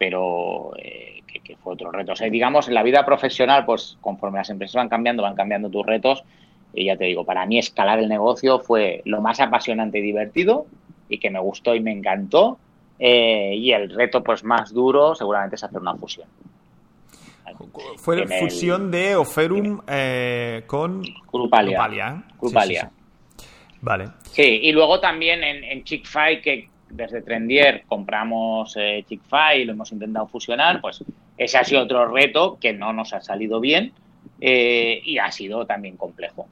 pero 0.00 0.72
eh, 0.78 1.22
que, 1.44 1.56
fue 1.56 1.74
otro 1.74 1.92
reto. 1.92 2.12
O 2.12 2.16
sea, 2.16 2.30
digamos, 2.30 2.68
en 2.68 2.74
la 2.74 2.82
vida 2.82 3.04
profesional, 3.04 3.66
pues 3.66 3.98
conforme 4.00 4.38
las 4.38 4.48
empresas 4.48 4.76
van 4.76 4.88
cambiando, 4.88 5.22
van 5.22 5.34
cambiando 5.34 5.68
tus 5.68 5.84
retos. 5.84 6.24
Y 6.72 6.86
ya 6.86 6.96
te 6.96 7.04
digo, 7.04 7.26
para 7.26 7.44
mí 7.44 7.58
escalar 7.58 7.98
el 7.98 8.08
negocio 8.08 8.60
fue 8.60 9.02
lo 9.04 9.20
más 9.20 9.40
apasionante 9.40 9.98
y 9.98 10.00
divertido 10.00 10.64
y 11.10 11.18
que 11.18 11.28
me 11.28 11.38
gustó 11.38 11.74
y 11.74 11.80
me 11.80 11.92
encantó. 11.92 12.58
Eh, 12.98 13.54
y 13.56 13.72
el 13.72 13.90
reto 13.90 14.24
pues 14.24 14.42
más 14.42 14.72
duro 14.72 15.14
seguramente 15.14 15.56
es 15.56 15.64
hacer 15.64 15.78
una 15.78 15.94
fusión. 15.94 16.26
Fue 17.98 18.24
la 18.24 18.38
fusión 18.38 18.90
de 18.90 19.16
Oferum 19.16 19.82
eh, 19.86 20.62
con 20.66 21.02
Grupalia. 21.30 22.24
Grupalia. 22.40 22.90
Vale. 23.82 24.08
Sí, 24.30 24.60
y 24.62 24.72
luego 24.72 24.98
también 24.98 25.44
en, 25.44 25.62
en 25.62 25.84
Chick-fil 25.84 26.40
que 26.40 26.70
desde 26.90 27.22
Trendier 27.22 27.84
compramos 27.86 28.76
eh, 28.76 29.04
Chick-fil 29.08 29.62
y 29.62 29.64
lo 29.64 29.72
hemos 29.72 29.92
intentado 29.92 30.26
fusionar, 30.26 30.80
pues 30.80 31.04
ese 31.36 31.58
ha 31.58 31.64
sido 31.64 31.82
otro 31.82 32.06
reto 32.06 32.58
que 32.60 32.72
no 32.72 32.92
nos 32.92 33.12
ha 33.12 33.20
salido 33.20 33.60
bien 33.60 33.92
eh, 34.40 35.00
y 35.04 35.18
ha 35.18 35.30
sido 35.30 35.66
también 35.66 35.96
complejo. 35.96 36.48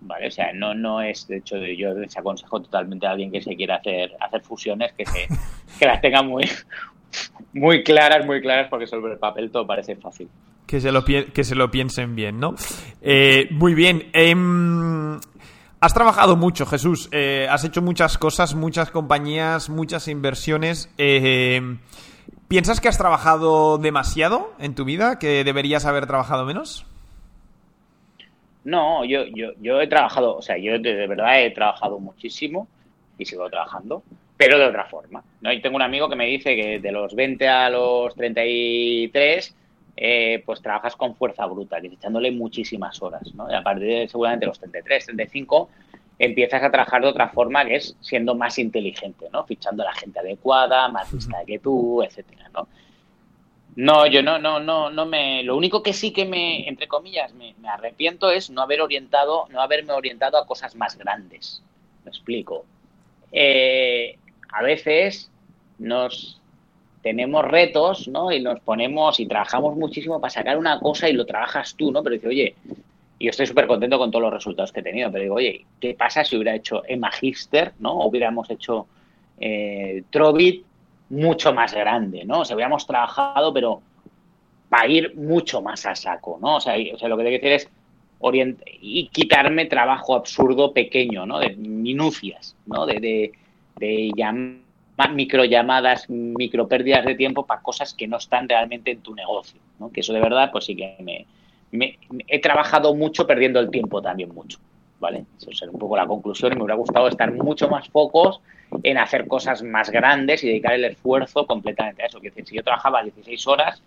¿Vale? 0.00 0.28
O 0.28 0.30
sea, 0.30 0.52
no, 0.52 0.72
no 0.72 1.02
es, 1.02 1.26
de 1.26 1.38
hecho, 1.38 1.56
yo 1.58 1.92
desaconsejo 1.94 2.62
totalmente 2.62 3.06
a 3.06 3.10
alguien 3.10 3.32
que 3.32 3.40
se 3.42 3.56
quiera 3.56 3.76
hacer, 3.76 4.12
hacer 4.20 4.40
fusiones 4.40 4.92
que, 4.92 5.04
se, 5.04 5.26
que 5.80 5.86
las 5.86 6.00
tenga 6.00 6.22
muy, 6.22 6.44
muy 7.52 7.82
claras, 7.82 8.24
muy 8.24 8.40
claras, 8.40 8.68
porque 8.68 8.86
sobre 8.86 9.14
el 9.14 9.18
papel 9.18 9.50
todo 9.50 9.66
parece 9.66 9.96
fácil. 9.96 10.28
Que 10.66 10.80
se 10.80 10.92
lo, 10.92 11.04
que 11.04 11.44
se 11.44 11.54
lo 11.54 11.70
piensen 11.70 12.14
bien, 12.14 12.38
¿no? 12.38 12.54
Eh, 13.00 13.48
muy 13.50 13.74
bien. 13.74 14.10
Has 15.86 15.94
trabajado 15.94 16.34
mucho, 16.34 16.66
Jesús. 16.66 17.08
Eh, 17.12 17.46
has 17.48 17.62
hecho 17.62 17.80
muchas 17.80 18.18
cosas, 18.18 18.56
muchas 18.56 18.90
compañías, 18.90 19.70
muchas 19.70 20.08
inversiones. 20.08 20.92
Eh, 20.98 21.60
¿Piensas 22.48 22.80
que 22.80 22.88
has 22.88 22.98
trabajado 22.98 23.78
demasiado 23.78 24.52
en 24.58 24.74
tu 24.74 24.84
vida? 24.84 25.20
¿Que 25.20 25.44
deberías 25.44 25.86
haber 25.86 26.08
trabajado 26.08 26.44
menos? 26.44 26.84
No, 28.64 29.04
yo, 29.04 29.20
he 29.80 29.86
trabajado, 29.86 30.36
o 30.36 30.42
sea, 30.42 30.58
yo 30.58 30.76
de, 30.76 31.06
verdad 31.06 31.40
he 31.40 31.52
trabajado 31.52 32.00
muchísimo 32.00 32.66
y 33.16 33.24
sigo 33.24 33.48
trabajando, 33.48 34.02
pero 34.36 34.58
de 34.58 34.64
otra 34.64 34.86
forma. 34.86 35.22
¿no? 35.40 35.50
Tengo 35.60 35.76
un 35.76 35.82
amigo 35.82 36.08
que 36.08 36.16
me 36.16 36.26
dice 36.26 36.56
que 36.56 36.80
de 36.80 36.90
los 36.90 37.14
20 37.14 37.48
a 37.48 37.70
los 37.70 38.12
33 38.16 39.54
eh, 39.96 40.42
pues 40.44 40.60
trabajas 40.60 40.94
con 40.94 41.16
fuerza 41.16 41.46
bruta, 41.46 41.78
echándole 41.78 42.30
muchísimas 42.30 43.00
horas, 43.00 43.34
¿no? 43.34 43.50
Y 43.50 43.54
a 43.54 43.62
partir 43.62 43.88
de 43.88 44.08
seguramente 44.08 44.46
los 44.46 44.58
33, 44.58 45.06
35, 45.06 45.70
empiezas 46.18 46.62
a 46.62 46.70
trabajar 46.70 47.02
de 47.02 47.08
otra 47.08 47.28
forma 47.30 47.64
que 47.64 47.76
es 47.76 47.96
siendo 48.00 48.34
más 48.34 48.58
inteligente, 48.58 49.26
¿no? 49.32 49.44
Fichando 49.44 49.82
a 49.82 49.86
la 49.86 49.94
gente 49.94 50.18
adecuada, 50.18 50.88
más 50.88 51.12
lista 51.12 51.38
que 51.46 51.58
tú, 51.58 52.02
etcétera, 52.02 52.50
¿no? 52.52 52.68
No, 53.76 54.06
yo 54.06 54.22
no, 54.22 54.38
no, 54.38 54.58
no, 54.58 54.88
no 54.88 55.04
me. 55.04 55.42
Lo 55.42 55.54
único 55.54 55.82
que 55.82 55.92
sí 55.92 56.10
que 56.10 56.24
me, 56.24 56.66
entre 56.66 56.88
comillas, 56.88 57.34
me, 57.34 57.54
arrepiento 57.68 58.30
es 58.30 58.48
no 58.48 58.62
haber 58.62 58.80
orientado, 58.80 59.46
no 59.50 59.60
haberme 59.60 59.92
orientado 59.92 60.38
a 60.38 60.46
cosas 60.46 60.74
más 60.76 60.96
grandes. 60.96 61.62
Me 62.04 62.10
explico. 62.10 62.64
Eh, 63.32 64.18
a 64.50 64.62
veces 64.62 65.30
nos 65.78 66.40
tenemos 67.02 67.44
retos, 67.44 68.08
¿no? 68.08 68.32
Y 68.32 68.40
nos 68.40 68.60
ponemos 68.60 69.20
y 69.20 69.26
trabajamos 69.26 69.76
muchísimo 69.76 70.20
para 70.20 70.30
sacar 70.30 70.58
una 70.58 70.80
cosa 70.80 71.08
y 71.08 71.12
lo 71.12 71.24
trabajas 71.26 71.74
tú, 71.76 71.92
¿no? 71.92 72.02
Pero 72.02 72.14
dice, 72.14 72.28
oye, 72.28 72.54
yo 73.18 73.30
estoy 73.30 73.46
súper 73.46 73.66
contento 73.66 73.98
con 73.98 74.10
todos 74.10 74.22
los 74.22 74.32
resultados 74.32 74.72
que 74.72 74.80
he 74.80 74.82
tenido, 74.82 75.10
pero 75.10 75.22
digo, 75.22 75.34
oye, 75.36 75.64
¿qué 75.80 75.94
pasa 75.94 76.24
si 76.24 76.36
hubiera 76.36 76.54
hecho 76.54 76.82
Emagister, 76.86 77.72
¿no? 77.78 77.92
O 77.92 78.08
hubiéramos 78.08 78.50
hecho 78.50 78.86
eh, 79.38 80.02
Trovit 80.10 80.64
mucho 81.08 81.54
más 81.54 81.72
grande, 81.72 82.24
¿no? 82.24 82.40
O 82.40 82.44
sea, 82.44 82.56
hubiéramos 82.56 82.86
trabajado, 82.86 83.52
pero 83.52 83.80
para 84.68 84.88
ir 84.88 85.14
mucho 85.14 85.62
más 85.62 85.86
a 85.86 85.94
saco, 85.94 86.38
¿no? 86.40 86.56
O 86.56 86.60
sea, 86.60 86.74
o 86.92 86.98
sea 86.98 87.08
lo 87.08 87.16
que 87.16 87.24
tengo 87.24 87.40
que 87.40 87.48
decir 87.48 87.52
es 87.52 87.70
y 88.80 89.08
quitarme 89.08 89.66
trabajo 89.66 90.14
absurdo 90.14 90.72
pequeño, 90.72 91.26
¿no? 91.26 91.38
De 91.38 91.54
minucias, 91.56 92.56
¿no? 92.66 92.86
De, 92.86 92.98
de, 92.98 93.32
de 93.78 94.10
microllamadas, 95.12 96.08
micro 96.08 96.68
pérdidas 96.68 97.04
de 97.04 97.14
tiempo 97.14 97.44
para 97.44 97.60
cosas 97.60 97.94
que 97.94 98.08
no 98.08 98.16
están 98.16 98.48
realmente 98.48 98.90
en 98.90 99.00
tu 99.00 99.14
negocio, 99.14 99.60
¿no? 99.78 99.90
Que 99.90 100.00
eso 100.00 100.12
de 100.12 100.20
verdad, 100.20 100.50
pues 100.50 100.64
sí 100.64 100.76
que 100.76 100.96
me, 101.70 101.98
he 102.26 102.40
trabajado 102.40 102.94
mucho 102.94 103.26
perdiendo 103.26 103.60
el 103.60 103.70
tiempo 103.70 104.00
también 104.00 104.34
mucho, 104.34 104.58
¿vale? 104.98 105.24
Eso 105.36 105.50
es 105.50 105.62
un 105.62 105.78
poco 105.78 105.96
la 105.96 106.06
conclusión 106.06 106.52
y 106.52 106.56
me 106.56 106.62
hubiera 106.62 106.76
gustado 106.76 107.08
estar 107.08 107.30
mucho 107.32 107.68
más 107.68 107.88
focos 107.88 108.40
en 108.82 108.98
hacer 108.98 109.28
cosas 109.28 109.62
más 109.62 109.90
grandes 109.90 110.42
y 110.42 110.48
dedicar 110.48 110.72
el 110.74 110.84
esfuerzo 110.84 111.46
completamente 111.46 112.02
a 112.02 112.06
eso. 112.06 112.20
Que 112.20 112.30
si 112.30 112.56
yo 112.56 112.62
trabajaba 112.62 113.02
16 113.02 113.46
horas, 113.46 113.82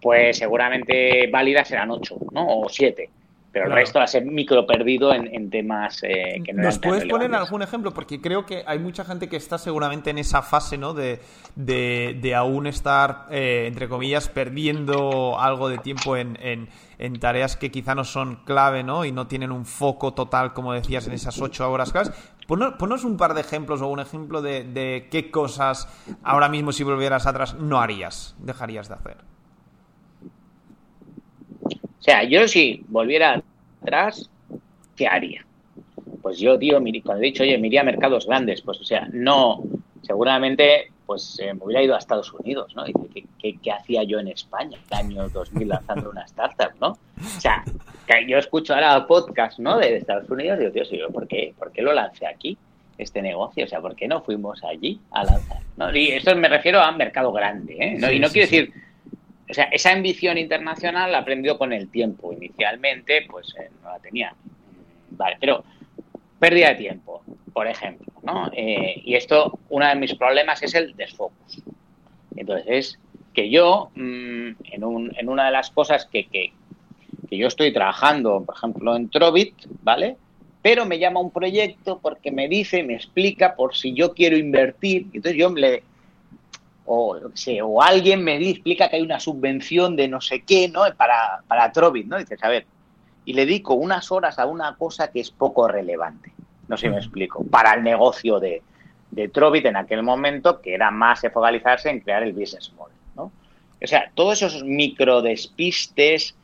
pues 0.00 0.38
seguramente 0.38 1.28
válidas 1.28 1.70
eran 1.70 1.90
8, 1.90 2.16
¿no? 2.32 2.60
O 2.60 2.68
7 2.68 3.08
pero 3.52 3.66
el 3.66 3.72
resto 3.72 3.98
va 3.98 4.06
a 4.06 4.08
ser 4.08 4.24
micro 4.24 4.66
perdido 4.66 5.12
en, 5.12 5.50
temas 5.50 6.02
eh, 6.02 6.40
que 6.42 6.54
no 6.54 6.62
¿Nos 6.62 6.78
puedes 6.78 7.04
poner 7.04 7.34
algún 7.34 7.60
ejemplo? 7.60 7.92
Porque 7.92 8.18
creo 8.18 8.46
que 8.46 8.64
hay 8.66 8.78
mucha 8.78 9.04
gente 9.04 9.28
que 9.28 9.36
está 9.36 9.58
seguramente 9.58 10.08
en 10.08 10.16
esa 10.16 10.40
fase, 10.40 10.78
¿no? 10.78 10.94
De, 10.94 11.20
de, 11.54 12.34
aún 12.34 12.66
estar, 12.66 13.26
eh, 13.30 13.64
entre 13.66 13.88
comillas, 13.88 14.30
perdiendo 14.30 15.38
algo 15.38 15.68
de 15.68 15.76
tiempo 15.78 16.16
en, 16.16 16.38
en, 16.40 17.20
tareas 17.20 17.56
que 17.56 17.70
quizá 17.70 17.94
no 17.94 18.04
son 18.04 18.36
clave, 18.44 18.82
¿no? 18.82 19.04
Y 19.04 19.12
no 19.12 19.26
tienen 19.26 19.52
un 19.52 19.66
foco 19.66 20.14
total, 20.14 20.54
como 20.54 20.72
decías, 20.72 21.06
en 21.06 21.12
esas 21.12 21.38
ocho 21.40 21.70
horas 21.70 21.92
claves. 21.92 22.12
Ponos, 22.46 23.04
un 23.04 23.18
par 23.18 23.34
de 23.34 23.42
ejemplos 23.42 23.82
o 23.82 23.88
un 23.88 24.00
ejemplo 24.00 24.40
de, 24.40 24.64
de 24.64 25.08
qué 25.10 25.30
cosas 25.30 25.88
ahora 26.22 26.48
mismo, 26.48 26.72
si 26.72 26.84
volvieras 26.84 27.26
atrás, 27.26 27.54
no 27.54 27.80
harías, 27.80 28.34
dejarías 28.38 28.88
de 28.88 28.94
hacer. 28.94 29.31
O 32.02 32.04
sea, 32.04 32.24
yo 32.24 32.48
si 32.48 32.84
volviera 32.88 33.40
atrás, 33.80 34.28
¿qué 34.96 35.06
haría? 35.06 35.46
Pues 36.20 36.40
yo, 36.40 36.58
tío, 36.58 36.80
cuando 37.04 37.22
he 37.22 37.26
dicho, 37.26 37.44
oye, 37.44 37.56
me 37.58 37.68
iría 37.68 37.82
a 37.82 37.84
mercados 37.84 38.26
grandes, 38.26 38.60
pues 38.60 38.80
o 38.80 38.84
sea, 38.84 39.06
no, 39.12 39.62
seguramente 40.02 40.90
pues 41.06 41.38
eh, 41.40 41.54
me 41.54 41.64
hubiera 41.64 41.80
ido 41.80 41.94
a 41.94 41.98
Estados 41.98 42.32
Unidos, 42.32 42.74
¿no? 42.74 42.84
Dice, 42.84 43.24
¿qué, 43.38 43.70
hacía 43.70 44.02
yo 44.02 44.18
en 44.18 44.28
España 44.28 44.78
el 44.90 44.96
año 44.96 45.28
2000 45.28 45.68
lanzando 45.68 46.10
una 46.10 46.22
startup, 46.22 46.72
¿no? 46.80 46.88
O 46.88 47.40
sea, 47.40 47.62
yo 48.26 48.36
escucho 48.36 48.74
ahora 48.74 49.06
podcast, 49.06 49.60
¿no? 49.60 49.78
De 49.78 49.98
Estados 49.98 50.28
Unidos 50.28 50.58
y 50.58 50.70
digo, 50.70 50.88
tío, 50.88 51.08
¿por 51.10 51.28
qué, 51.28 51.54
¿por 51.56 51.70
qué 51.70 51.82
lo 51.82 51.92
lancé 51.92 52.26
aquí, 52.26 52.58
este 52.98 53.22
negocio? 53.22 53.64
O 53.64 53.68
sea, 53.68 53.80
¿por 53.80 53.94
qué 53.94 54.08
no 54.08 54.22
fuimos 54.22 54.64
allí 54.64 55.00
a 55.12 55.22
lanzar? 55.22 55.58
¿no? 55.76 55.94
Y 55.96 56.08
esto 56.08 56.34
me 56.34 56.48
refiero 56.48 56.80
a 56.80 56.90
mercado 56.90 57.30
grande, 57.30 57.76
¿eh? 57.78 57.96
y 58.12 58.18
no 58.18 58.28
quiero 58.28 58.50
decir 58.50 58.72
o 59.52 59.54
sea, 59.54 59.64
esa 59.64 59.92
ambición 59.92 60.38
internacional 60.38 61.12
la 61.12 61.18
aprendió 61.18 61.58
con 61.58 61.74
el 61.74 61.90
tiempo. 61.90 62.32
Inicialmente, 62.32 63.26
pues 63.30 63.54
eh, 63.60 63.68
no 63.82 63.90
la 63.90 63.98
tenía. 63.98 64.34
Vale, 65.10 65.36
pero 65.38 65.62
pérdida 66.38 66.70
de 66.70 66.76
tiempo, 66.76 67.22
por 67.52 67.66
ejemplo, 67.66 68.06
¿no? 68.22 68.50
Eh, 68.54 69.02
y 69.04 69.14
esto, 69.14 69.58
uno 69.68 69.86
de 69.86 69.94
mis 69.96 70.14
problemas 70.14 70.62
es 70.62 70.74
el 70.74 70.96
desfocus. 70.96 71.60
Entonces, 72.34 72.66
es 72.66 72.98
que 73.34 73.50
yo, 73.50 73.90
mm, 73.94 74.52
en, 74.70 74.84
un, 74.84 75.14
en, 75.18 75.28
una 75.28 75.44
de 75.44 75.50
las 75.50 75.70
cosas 75.70 76.06
que, 76.06 76.28
que, 76.28 76.54
que, 77.28 77.36
yo 77.36 77.46
estoy 77.46 77.74
trabajando, 77.74 78.42
por 78.46 78.56
ejemplo, 78.56 78.96
en 78.96 79.10
Trovit, 79.10 79.54
¿vale? 79.82 80.16
Pero 80.62 80.86
me 80.86 80.98
llama 80.98 81.20
un 81.20 81.30
proyecto 81.30 81.98
porque 82.00 82.32
me 82.32 82.48
dice, 82.48 82.82
me 82.84 82.94
explica 82.94 83.54
por 83.54 83.76
si 83.76 83.92
yo 83.92 84.14
quiero 84.14 84.38
invertir. 84.38 85.08
Entonces 85.12 85.36
yo 85.36 85.50
le, 85.50 85.82
o, 86.86 87.18
o 87.64 87.82
alguien 87.82 88.24
me 88.24 88.36
explica 88.36 88.88
que 88.88 88.96
hay 88.96 89.02
una 89.02 89.20
subvención 89.20 89.96
de 89.96 90.08
no 90.08 90.20
sé 90.20 90.42
qué, 90.42 90.68
¿no? 90.68 90.82
Para, 90.96 91.42
para 91.46 91.70
Trovit, 91.72 92.06
¿no? 92.06 92.18
Dices, 92.18 92.42
a 92.42 92.48
ver, 92.48 92.66
y 93.24 93.34
le 93.34 93.46
dedico 93.46 93.74
unas 93.74 94.10
horas 94.10 94.38
a 94.38 94.46
una 94.46 94.74
cosa 94.76 95.10
que 95.10 95.20
es 95.20 95.30
poco 95.30 95.68
relevante. 95.68 96.32
No 96.68 96.76
sé 96.76 96.86
si 96.86 96.90
me 96.90 96.98
explico. 96.98 97.44
Para 97.44 97.74
el 97.74 97.82
negocio 97.82 98.40
de, 98.40 98.62
de 99.10 99.28
Trovit 99.28 99.66
en 99.66 99.76
aquel 99.76 100.02
momento, 100.02 100.60
que 100.60 100.74
era 100.74 100.90
más 100.90 101.20
focalizarse 101.32 101.90
en 101.90 102.00
crear 102.00 102.22
el 102.22 102.32
business 102.32 102.72
model, 102.72 102.96
¿no? 103.14 103.30
O 103.82 103.86
sea, 103.86 104.10
todos 104.14 104.42
esos 104.42 104.64
micro 104.64 105.22
despistes 105.22 106.34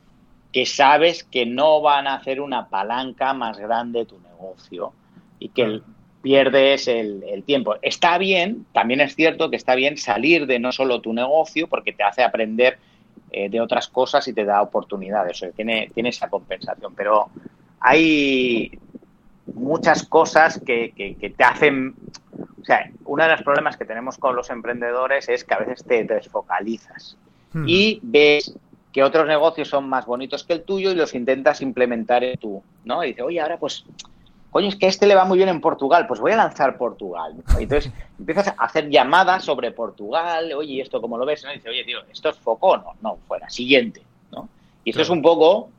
que 0.51 0.65
sabes 0.65 1.23
que 1.23 1.45
no 1.45 1.81
van 1.81 2.07
a 2.07 2.15
hacer 2.15 2.41
una 2.41 2.69
palanca 2.69 3.33
más 3.33 3.57
grande 3.57 3.99
de 3.99 4.05
tu 4.05 4.19
negocio 4.19 4.93
y 5.39 5.49
que 5.49 5.61
el, 5.61 5.83
pierdes 6.21 6.87
el, 6.87 7.43
tiempo. 7.45 7.75
Está 7.81 8.17
bien, 8.17 8.65
también 8.73 9.01
es 9.01 9.15
cierto 9.15 9.49
que 9.49 9.55
está 9.55 9.75
bien 9.75 9.97
salir 9.97 10.45
de 10.45 10.59
no 10.59 10.71
solo 10.71 11.01
tu 11.01 11.13
negocio 11.13 11.67
porque 11.67 11.93
te 11.93 12.03
hace 12.03 12.23
aprender 12.23 12.77
eh, 13.31 13.49
de 13.49 13.61
otras 13.61 13.87
cosas 13.87 14.27
y 14.27 14.33
te 14.33 14.43
da 14.43 14.61
oportunidades, 14.61 15.37
o 15.37 15.39
sea, 15.39 15.51
tiene, 15.51 15.89
tiene 15.93 16.09
esa 16.09 16.29
compensación, 16.29 16.93
pero 16.95 17.29
hay 17.79 18.77
muchas 19.53 20.03
cosas 20.03 20.61
que, 20.65 20.91
que, 20.91 21.29
te 21.29 21.43
hacen... 21.43 21.95
O 22.61 22.65
sea, 22.65 22.91
uno 23.05 23.23
de 23.23 23.31
los 23.31 23.41
problemas 23.41 23.77
que 23.77 23.85
tenemos 23.85 24.17
con 24.17 24.35
los 24.35 24.49
emprendedores 24.49 25.29
es 25.29 25.43
que 25.43 25.53
a 25.53 25.59
veces 25.59 25.83
te 25.85 26.03
desfocalizas 26.03 27.17
hmm. 27.53 27.63
y 27.67 27.99
ves 28.03 28.53
que 28.91 29.03
otros 29.03 29.27
negocios 29.27 29.69
son 29.69 29.87
más 29.87 30.05
bonitos 30.05 30.43
que 30.43 30.53
el 30.53 30.63
tuyo 30.63 30.91
y 30.91 30.95
los 30.95 31.15
intentas 31.15 31.61
implementar 31.61 32.23
en 32.23 32.37
tú, 32.37 32.61
¿no? 32.83 33.03
Y 33.03 33.09
dices, 33.09 33.23
oye, 33.23 33.39
ahora 33.39 33.57
pues 33.57 33.85
coño, 34.51 34.67
es 34.67 34.75
que 34.75 34.85
a 34.85 34.89
este 34.89 35.07
le 35.07 35.15
va 35.15 35.25
muy 35.25 35.37
bien 35.37 35.49
en 35.49 35.61
Portugal, 35.61 36.07
pues 36.07 36.19
voy 36.19 36.31
a 36.31 36.37
lanzar 36.37 36.77
Portugal. 36.77 37.35
Entonces 37.59 37.91
empiezas 38.17 38.47
a 38.49 38.51
hacer 38.57 38.89
llamadas 38.89 39.43
sobre 39.43 39.71
Portugal, 39.71 40.51
oye, 40.53 40.81
¿esto 40.81 41.01
cómo 41.01 41.17
lo 41.17 41.25
ves? 41.25 41.43
Y 41.43 41.53
dice, 41.53 41.69
oye, 41.69 41.83
tío, 41.83 41.99
¿esto 42.11 42.29
es 42.29 42.37
foco? 42.37 42.77
No, 42.77 42.93
no, 43.01 43.17
fuera, 43.27 43.49
siguiente. 43.49 44.01
¿no? 44.31 44.49
Y 44.83 44.91
esto 44.91 45.01
es 45.01 45.09
un 45.09 45.21
poco 45.21 45.69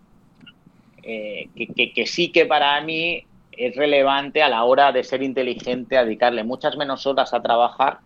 eh, 1.03 1.49
que, 1.55 1.93
que, 1.93 2.07
sí 2.07 2.31
que 2.31 2.47
para 2.47 2.81
mí 2.81 3.25
es 3.53 3.77
relevante 3.77 4.43
a 4.43 4.49
la 4.49 4.65
hora 4.65 4.93
de 4.93 5.05
ser 5.05 5.23
inteligente, 5.23 5.97
a 5.97 6.05
dedicarle 6.05 6.45
muchas 6.45 6.77
menos 6.77 7.07
horas 7.07 7.35
a 7.35 7.43
trabajar, 7.43 7.99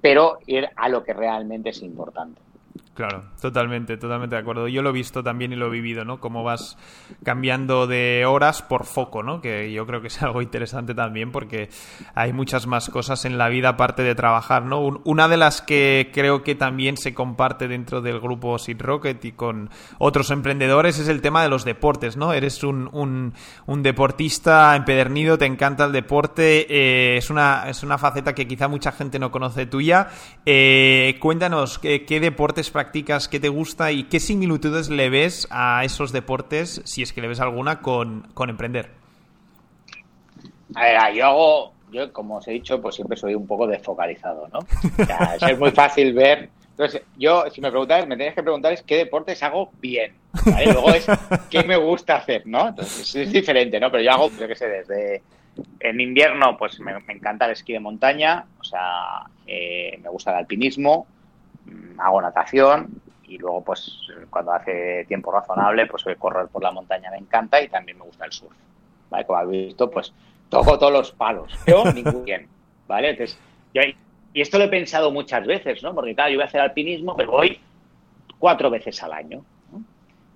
pero 0.00 0.38
ir 0.46 0.68
a 0.76 0.88
lo 0.88 1.02
que 1.02 1.14
realmente 1.14 1.70
es 1.70 1.82
importante. 1.82 2.40
Claro, 2.94 3.24
totalmente, 3.42 3.96
totalmente 3.96 4.36
de 4.36 4.40
acuerdo. 4.40 4.68
Yo 4.68 4.80
lo 4.80 4.90
he 4.90 4.92
visto 4.92 5.24
también 5.24 5.52
y 5.52 5.56
lo 5.56 5.66
he 5.66 5.70
vivido, 5.70 6.04
¿no? 6.04 6.20
Cómo 6.20 6.44
vas 6.44 6.78
cambiando 7.24 7.88
de 7.88 8.24
horas 8.24 8.62
por 8.62 8.84
foco, 8.84 9.24
¿no? 9.24 9.40
Que 9.40 9.72
yo 9.72 9.84
creo 9.84 10.00
que 10.00 10.06
es 10.06 10.22
algo 10.22 10.40
interesante 10.42 10.94
también 10.94 11.32
porque 11.32 11.70
hay 12.14 12.32
muchas 12.32 12.68
más 12.68 12.90
cosas 12.90 13.24
en 13.24 13.36
la 13.36 13.48
vida 13.48 13.70
aparte 13.70 14.04
de 14.04 14.14
trabajar, 14.14 14.64
¿no? 14.64 15.00
Una 15.02 15.26
de 15.26 15.36
las 15.36 15.60
que 15.60 16.12
creo 16.14 16.44
que 16.44 16.54
también 16.54 16.96
se 16.96 17.14
comparte 17.14 17.66
dentro 17.66 18.00
del 18.00 18.20
grupo 18.20 18.60
Seed 18.60 18.80
Rocket 18.80 19.24
y 19.24 19.32
con 19.32 19.70
otros 19.98 20.30
emprendedores 20.30 21.00
es 21.00 21.08
el 21.08 21.20
tema 21.20 21.42
de 21.42 21.48
los 21.48 21.64
deportes, 21.64 22.16
¿no? 22.16 22.32
Eres 22.32 22.62
un, 22.62 22.88
un, 22.92 23.82
deportista 23.82 24.76
empedernido, 24.76 25.36
te 25.36 25.46
encanta 25.46 25.86
el 25.86 25.92
deporte, 25.92 26.66
eh, 26.70 27.16
es, 27.16 27.28
una, 27.28 27.68
es 27.68 27.82
una 27.82 27.98
faceta 27.98 28.36
que 28.36 28.46
quizá 28.46 28.68
mucha 28.68 28.92
gente 28.92 29.18
no 29.18 29.32
conoce 29.32 29.66
tuya. 29.66 30.10
Eh, 30.46 31.16
cuéntanos, 31.20 31.80
¿qué, 31.80 32.04
qué 32.04 32.20
deportes 32.20 32.70
practicas? 32.70 32.83
Practicas, 32.84 33.28
qué 33.28 33.40
te 33.40 33.48
gusta 33.48 33.92
y 33.92 34.04
qué 34.04 34.20
similitudes 34.20 34.90
le 34.90 35.08
ves 35.08 35.48
a 35.50 35.84
esos 35.84 36.12
deportes, 36.12 36.82
si 36.84 37.02
es 37.02 37.14
que 37.14 37.22
le 37.22 37.28
ves 37.28 37.40
alguna, 37.40 37.80
con, 37.80 38.26
emprender. 38.46 38.90
A 40.74 40.82
ver, 40.82 41.14
yo 41.14 41.26
hago, 41.26 41.72
yo 41.90 42.12
como 42.12 42.36
os 42.36 42.48
he 42.48 42.52
dicho, 42.52 42.82
pues 42.82 42.96
siempre 42.96 43.16
soy 43.16 43.34
un 43.34 43.46
poco 43.46 43.66
desfocalizado, 43.66 44.48
¿no? 44.52 44.58
Es 45.48 45.58
muy 45.58 45.70
fácil 45.70 46.12
ver. 46.12 46.50
Entonces, 46.70 47.02
yo, 47.16 47.44
si 47.50 47.60
me 47.62 47.70
preguntáis, 47.70 48.06
me 48.06 48.16
tenéis 48.16 48.34
que 48.34 48.42
preguntar 48.42 48.72
es 48.72 48.82
qué 48.82 48.96
deportes 48.96 49.42
hago 49.42 49.70
bien. 49.80 50.12
Luego 50.44 50.92
es 50.92 51.06
qué 51.48 51.62
me 51.62 51.76
gusta 51.76 52.16
hacer, 52.16 52.46
¿no? 52.46 52.68
Entonces, 52.68 53.14
es 53.14 53.32
diferente, 53.32 53.80
¿no? 53.80 53.90
Pero 53.90 54.02
yo 54.02 54.10
hago, 54.10 54.30
yo 54.38 54.46
qué 54.46 54.56
sé, 54.56 54.68
desde 54.68 55.22
en 55.80 56.00
invierno, 56.00 56.56
pues 56.58 56.80
me, 56.80 56.92
encanta 57.08 57.46
el 57.46 57.52
esquí 57.52 57.72
de 57.72 57.80
montaña, 57.80 58.44
o 58.60 58.64
sea, 58.64 59.26
eh, 59.46 59.98
me 60.02 60.08
gusta 60.08 60.32
el 60.32 60.38
alpinismo, 60.38 61.06
hago 61.98 62.20
natación 62.20 62.88
y 63.26 63.38
luego, 63.38 63.64
pues, 63.64 63.96
cuando 64.30 64.52
hace 64.52 65.04
tiempo 65.06 65.32
razonable, 65.32 65.86
pues 65.86 66.04
correr 66.18 66.48
por 66.48 66.62
la 66.62 66.70
montaña 66.70 67.10
me 67.10 67.18
encanta 67.18 67.60
y 67.62 67.68
también 67.68 67.98
me 67.98 68.04
gusta 68.04 68.26
el 68.26 68.32
surf. 68.32 68.54
¿Vale? 69.10 69.24
Como 69.26 69.38
habéis 69.38 69.66
visto, 69.68 69.90
pues 69.90 70.12
toco 70.48 70.78
todos 70.78 70.92
los 70.92 71.12
palos, 71.12 71.52
pero 71.64 71.84
ningún 71.92 72.24
bien, 72.24 72.48
¿vale? 72.86 73.10
Entonces, 73.10 73.38
y 74.32 74.40
esto 74.40 74.58
lo 74.58 74.64
he 74.64 74.68
pensado 74.68 75.10
muchas 75.10 75.46
veces, 75.46 75.82
¿no? 75.82 75.94
Porque 75.94 76.14
claro, 76.14 76.30
yo 76.30 76.36
voy 76.36 76.42
a 76.42 76.46
hacer 76.46 76.60
alpinismo, 76.60 77.16
pero 77.16 77.32
voy 77.32 77.60
cuatro 78.38 78.70
veces 78.70 79.02
al 79.02 79.12
año. 79.12 79.44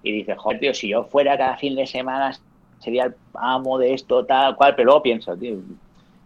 Y 0.03 0.12
dices, 0.12 0.39
joder, 0.39 0.61
tío, 0.61 0.74
si 0.74 0.89
yo 0.89 1.05
fuera 1.05 1.37
cada 1.37 1.57
fin 1.57 1.74
de 1.74 1.87
semana 1.87 2.33
sería 2.79 3.05
el 3.07 3.14
amo 3.35 3.79
de 3.79 3.95
esto, 3.95 4.24
tal 4.24 4.55
cual, 4.55 4.74
pero 4.76 4.87
luego 4.87 5.03
pienso, 5.03 5.37
tío, 5.37 5.57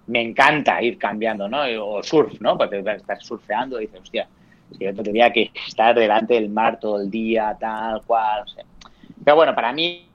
me 0.07 0.21
encanta 0.21 0.83
ir 0.83 0.99
cambiando, 0.99 1.49
¿no? 1.49 1.63
O 1.83 2.03
surf, 2.03 2.41
¿no? 2.41 2.59
Porque 2.59 2.79
estás 2.79 3.25
surfeando 3.25 3.81
y 3.81 3.87
dices, 3.87 4.01
hostia, 4.01 4.29
si 4.75 4.85
yo 4.85 4.95
tendría 4.95 5.33
que 5.33 5.51
estar 5.66 5.95
delante 5.95 6.35
del 6.35 6.49
mar 6.49 6.79
todo 6.81 7.01
el 7.01 7.11
día, 7.11 7.57
tal 7.59 8.03
cual, 8.03 8.45
Pero 9.25 9.37
bueno, 9.37 9.55
para 9.55 9.73
mí, 9.73 10.07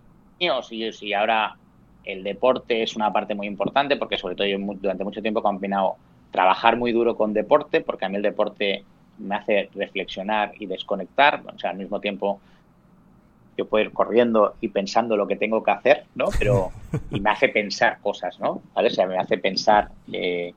o 0.52 0.62
si, 0.62 0.92
si 0.92 1.14
ahora 1.14 1.56
el 2.04 2.24
deporte 2.24 2.84
es 2.84 2.96
una 2.96 3.12
parte 3.12 3.36
muy 3.36 3.48
importante, 3.48 3.98
porque 3.98 4.18
sobre 4.18 4.36
todo 4.36 4.48
yo 4.48 4.58
durante 4.60 5.04
mucho 5.04 5.22
tiempo 5.22 5.40
he 5.40 5.44
combinado 5.44 5.96
trabajar 6.32 6.78
muy 6.78 6.92
duro 6.92 7.16
con 7.16 7.34
deporte, 7.34 7.82
porque 7.82 8.06
a 8.06 8.10
mí 8.10 8.16
el 8.16 8.22
deporte 8.22 8.84
me 9.18 9.36
hace 9.36 9.70
reflexionar 9.74 10.54
y 10.60 10.68
desconectar, 10.68 11.42
o 11.54 11.60
sea, 11.60 11.72
al 11.72 11.78
mismo 11.78 12.00
tiempo 12.00 12.40
yo 13.58 13.66
puedo 13.66 13.84
ir 13.84 13.92
corriendo 13.92 14.56
y 14.62 14.68
pensando 14.68 15.18
lo 15.18 15.28
que 15.28 15.36
tengo 15.36 15.64
que 15.64 15.72
hacer, 15.72 16.06
¿no? 16.16 16.28
Pero, 16.38 16.72
y 17.12 17.20
me 17.20 17.32
hace 17.32 17.50
pensar 17.50 17.98
cosas, 18.02 18.40
¿no? 18.40 18.62
¿Vale? 18.76 18.90
O 18.90 18.92
sea, 18.92 19.08
me 19.08 19.18
hace 19.18 19.38
pensar, 19.40 19.90
eh, 20.14 20.54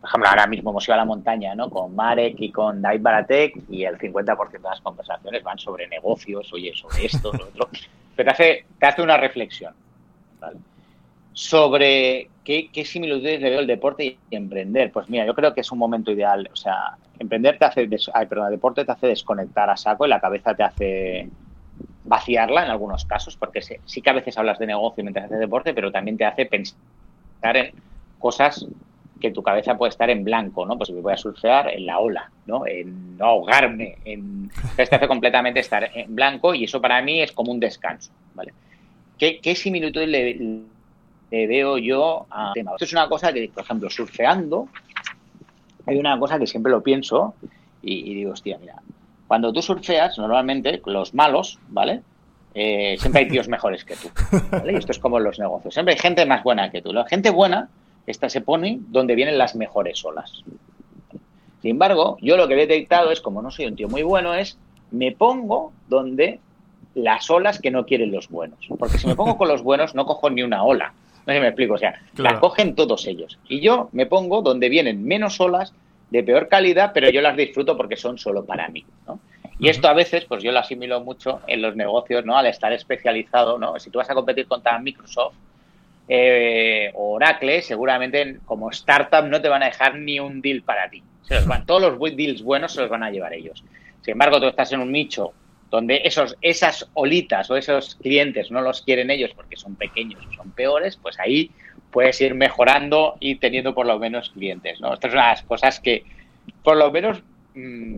por 0.00 0.08
ejemplo, 0.08 0.28
ahora 0.28 0.46
mismo 0.46 0.70
hemos 0.70 0.84
ido 0.86 0.94
a 0.94 0.98
la 0.98 1.04
montaña, 1.04 1.54
¿no? 1.54 1.68
Con 1.68 1.94
Marek 1.94 2.36
y 2.38 2.52
con 2.52 2.80
David 2.80 3.02
Baratek 3.02 3.64
y 3.68 3.84
el 3.84 3.98
50% 3.98 4.50
de 4.52 4.58
las 4.60 4.80
conversaciones 4.80 5.42
van 5.42 5.58
sobre 5.58 5.88
negocios, 5.88 6.52
oye, 6.52 6.72
sobre 6.74 7.06
esto, 7.06 7.32
lo 7.32 7.46
otro, 7.46 7.68
pero 8.16 8.28
te 8.28 8.32
hace, 8.32 8.64
te 8.78 8.86
hace 8.86 9.02
una 9.02 9.16
reflexión, 9.16 9.74
¿vale? 10.38 10.58
Sobre 11.32 12.30
qué, 12.44 12.70
qué 12.72 12.84
similitudes 12.84 13.40
le 13.40 13.50
veo 13.50 13.60
el 13.60 13.66
deporte 13.66 14.04
y 14.04 14.18
emprender. 14.30 14.92
Pues 14.92 15.08
mira, 15.08 15.26
yo 15.26 15.34
creo 15.34 15.52
que 15.52 15.60
es 15.60 15.70
un 15.70 15.78
momento 15.78 16.10
ideal. 16.10 16.48
O 16.52 16.56
sea, 16.56 16.96
emprender 17.18 17.58
te 17.58 17.64
hace, 17.64 17.88
ay, 18.14 18.26
perdón, 18.26 18.46
el 18.46 18.52
deporte 18.52 18.84
te 18.84 18.92
hace 18.92 19.08
desconectar 19.08 19.68
a 19.70 19.76
saco 19.76 20.06
y 20.06 20.08
la 20.08 20.20
cabeza 20.20 20.54
te 20.54 20.62
hace 20.62 21.28
vaciarla 22.04 22.64
en 22.64 22.70
algunos 22.70 23.04
casos, 23.04 23.36
porque 23.36 23.60
sí 23.62 24.02
que 24.02 24.10
a 24.10 24.14
veces 24.14 24.36
hablas 24.38 24.58
de 24.58 24.66
negocio 24.66 25.04
mientras 25.04 25.26
haces 25.26 25.38
deporte, 25.38 25.74
pero 25.74 25.92
también 25.92 26.16
te 26.16 26.24
hace 26.24 26.46
pensar 26.46 27.56
en 27.56 27.72
cosas 28.18 28.66
que 29.20 29.30
tu 29.30 29.42
cabeza 29.42 29.76
puede 29.76 29.90
estar 29.90 30.08
en 30.10 30.24
blanco, 30.24 30.64
¿no? 30.64 30.76
Pues 30.76 30.90
voy 30.90 31.12
a 31.12 31.16
surfear 31.16 31.68
en 31.68 31.86
la 31.86 31.98
ola, 31.98 32.30
¿no? 32.46 32.66
En 32.66 33.16
no 33.16 33.26
ahogarme, 33.26 33.98
en... 34.04 34.50
Entonces 34.54 34.90
te 34.90 34.96
hace 34.96 35.08
completamente 35.08 35.60
estar 35.60 35.90
en 35.94 36.14
blanco 36.14 36.54
y 36.54 36.64
eso 36.64 36.80
para 36.80 37.02
mí 37.02 37.20
es 37.20 37.32
como 37.32 37.52
un 37.52 37.60
descanso, 37.60 38.12
¿vale? 38.34 38.52
¿Qué, 39.18 39.54
similitud 39.56 40.02
le, 40.02 40.62
veo 41.30 41.78
yo 41.78 42.26
a 42.30 42.52
tema? 42.54 42.72
Esto 42.72 42.84
es 42.84 42.92
una 42.92 43.08
cosa 43.08 43.32
que, 43.32 43.50
por 43.52 43.64
ejemplo, 43.64 43.90
surfeando, 43.90 44.68
hay 45.86 45.96
una 45.96 46.18
cosa 46.18 46.38
que 46.38 46.46
siempre 46.46 46.70
lo 46.70 46.82
pienso 46.82 47.34
y, 47.82 48.10
y 48.10 48.14
digo, 48.14 48.32
hostia, 48.32 48.58
mira, 48.60 48.76
cuando 49.26 49.52
tú 49.52 49.60
surfeas, 49.60 50.16
normalmente 50.18 50.80
los 50.86 51.14
malos, 51.14 51.58
¿vale? 51.68 52.02
Eh, 52.54 52.96
siempre 52.98 53.22
hay 53.22 53.28
tíos 53.28 53.46
mejores 53.46 53.84
que 53.84 53.94
tú. 53.94 54.08
¿vale? 54.50 54.72
Y 54.72 54.76
esto 54.76 54.92
es 54.92 54.98
como 54.98 55.18
en 55.18 55.24
los 55.24 55.38
negocios. 55.38 55.74
Siempre 55.74 55.94
hay 55.94 56.00
gente 56.00 56.24
más 56.26 56.42
buena 56.42 56.70
que 56.70 56.82
tú. 56.82 56.92
La 56.92 57.04
gente 57.06 57.30
buena, 57.30 57.68
esta 58.10 58.28
se 58.28 58.40
pone 58.40 58.78
donde 58.88 59.14
vienen 59.14 59.38
las 59.38 59.54
mejores 59.54 60.04
olas. 60.04 60.42
Sin 61.60 61.72
embargo, 61.72 62.16
yo 62.20 62.36
lo 62.36 62.48
que 62.48 62.54
he 62.54 62.66
detectado 62.66 63.10
es, 63.10 63.20
como 63.20 63.42
no 63.42 63.50
soy 63.50 63.66
un 63.66 63.76
tío 63.76 63.88
muy 63.88 64.02
bueno, 64.02 64.34
es 64.34 64.58
me 64.90 65.12
pongo 65.12 65.72
donde 65.88 66.40
las 66.94 67.28
olas 67.30 67.60
que 67.60 67.70
no 67.70 67.84
quieren 67.84 68.12
los 68.12 68.28
buenos. 68.28 68.58
Porque 68.78 68.98
si 68.98 69.06
me 69.06 69.14
pongo 69.14 69.36
con 69.36 69.48
los 69.48 69.62
buenos, 69.62 69.94
no 69.94 70.06
cojo 70.06 70.30
ni 70.30 70.42
una 70.42 70.64
ola. 70.64 70.94
No 71.26 71.32
sé 71.32 71.34
si 71.34 71.40
me 71.40 71.48
explico. 71.48 71.74
O 71.74 71.78
sea, 71.78 72.00
la 72.16 72.40
cogen 72.40 72.74
todos 72.74 73.06
ellos. 73.06 73.38
Y 73.48 73.60
yo 73.60 73.90
me 73.92 74.06
pongo 74.06 74.40
donde 74.40 74.68
vienen 74.68 75.04
menos 75.04 75.40
olas 75.40 75.74
de 76.10 76.22
peor 76.22 76.48
calidad, 76.48 76.92
pero 76.94 77.10
yo 77.10 77.20
las 77.20 77.36
disfruto 77.36 77.76
porque 77.76 77.96
son 77.96 78.16
solo 78.16 78.44
para 78.44 78.68
mí, 78.68 78.84
¿no? 79.06 79.20
Y 79.60 79.68
esto 79.68 79.88
a 79.88 79.92
veces, 79.92 80.24
pues 80.24 80.42
yo 80.42 80.52
lo 80.52 80.60
asimilo 80.60 81.00
mucho 81.00 81.40
en 81.48 81.60
los 81.60 81.74
negocios, 81.74 82.24
¿no? 82.24 82.38
Al 82.38 82.46
estar 82.46 82.72
especializado, 82.72 83.58
¿no? 83.58 83.78
Si 83.78 83.90
tú 83.90 83.98
vas 83.98 84.08
a 84.08 84.14
competir 84.14 84.46
contra 84.46 84.78
Microsoft 84.78 85.34
eh, 86.08 86.90
Oracle, 86.94 87.62
seguramente 87.62 88.38
como 88.44 88.70
startup 88.70 89.24
no 89.24 89.40
te 89.40 89.48
van 89.48 89.62
a 89.62 89.66
dejar 89.66 89.96
ni 89.96 90.18
un 90.18 90.40
deal 90.40 90.62
para 90.62 90.88
ti. 90.88 91.02
Se 91.22 91.34
los 91.34 91.46
van, 91.46 91.66
todos 91.66 91.82
los 91.82 92.16
deals 92.16 92.42
buenos 92.42 92.72
se 92.72 92.80
los 92.80 92.90
van 92.90 93.02
a 93.02 93.10
llevar 93.10 93.34
ellos. 93.34 93.62
Sin 94.00 94.12
embargo, 94.12 94.40
tú 94.40 94.46
estás 94.46 94.72
en 94.72 94.80
un 94.80 94.90
nicho 94.90 95.34
donde 95.70 96.00
esos, 96.04 96.36
esas 96.40 96.88
olitas 96.94 97.50
o 97.50 97.56
esos 97.56 97.96
clientes 97.96 98.50
no 98.50 98.62
los 98.62 98.80
quieren 98.82 99.10
ellos 99.10 99.32
porque 99.36 99.56
son 99.56 99.76
pequeños 99.76 100.24
o 100.26 100.32
son 100.32 100.50
peores, 100.52 100.96
pues 100.96 101.18
ahí 101.20 101.50
puedes 101.90 102.20
ir 102.20 102.34
mejorando 102.34 103.16
y 103.20 103.36
teniendo 103.36 103.74
por 103.74 103.86
lo 103.86 103.98
menos 103.98 104.30
clientes. 104.30 104.80
¿no? 104.80 104.94
Estas 104.94 105.12
son 105.12 105.20
las 105.20 105.42
cosas 105.42 105.80
que, 105.80 106.04
por 106.62 106.76
lo 106.76 106.90
menos, 106.90 107.22
mm, 107.54 107.96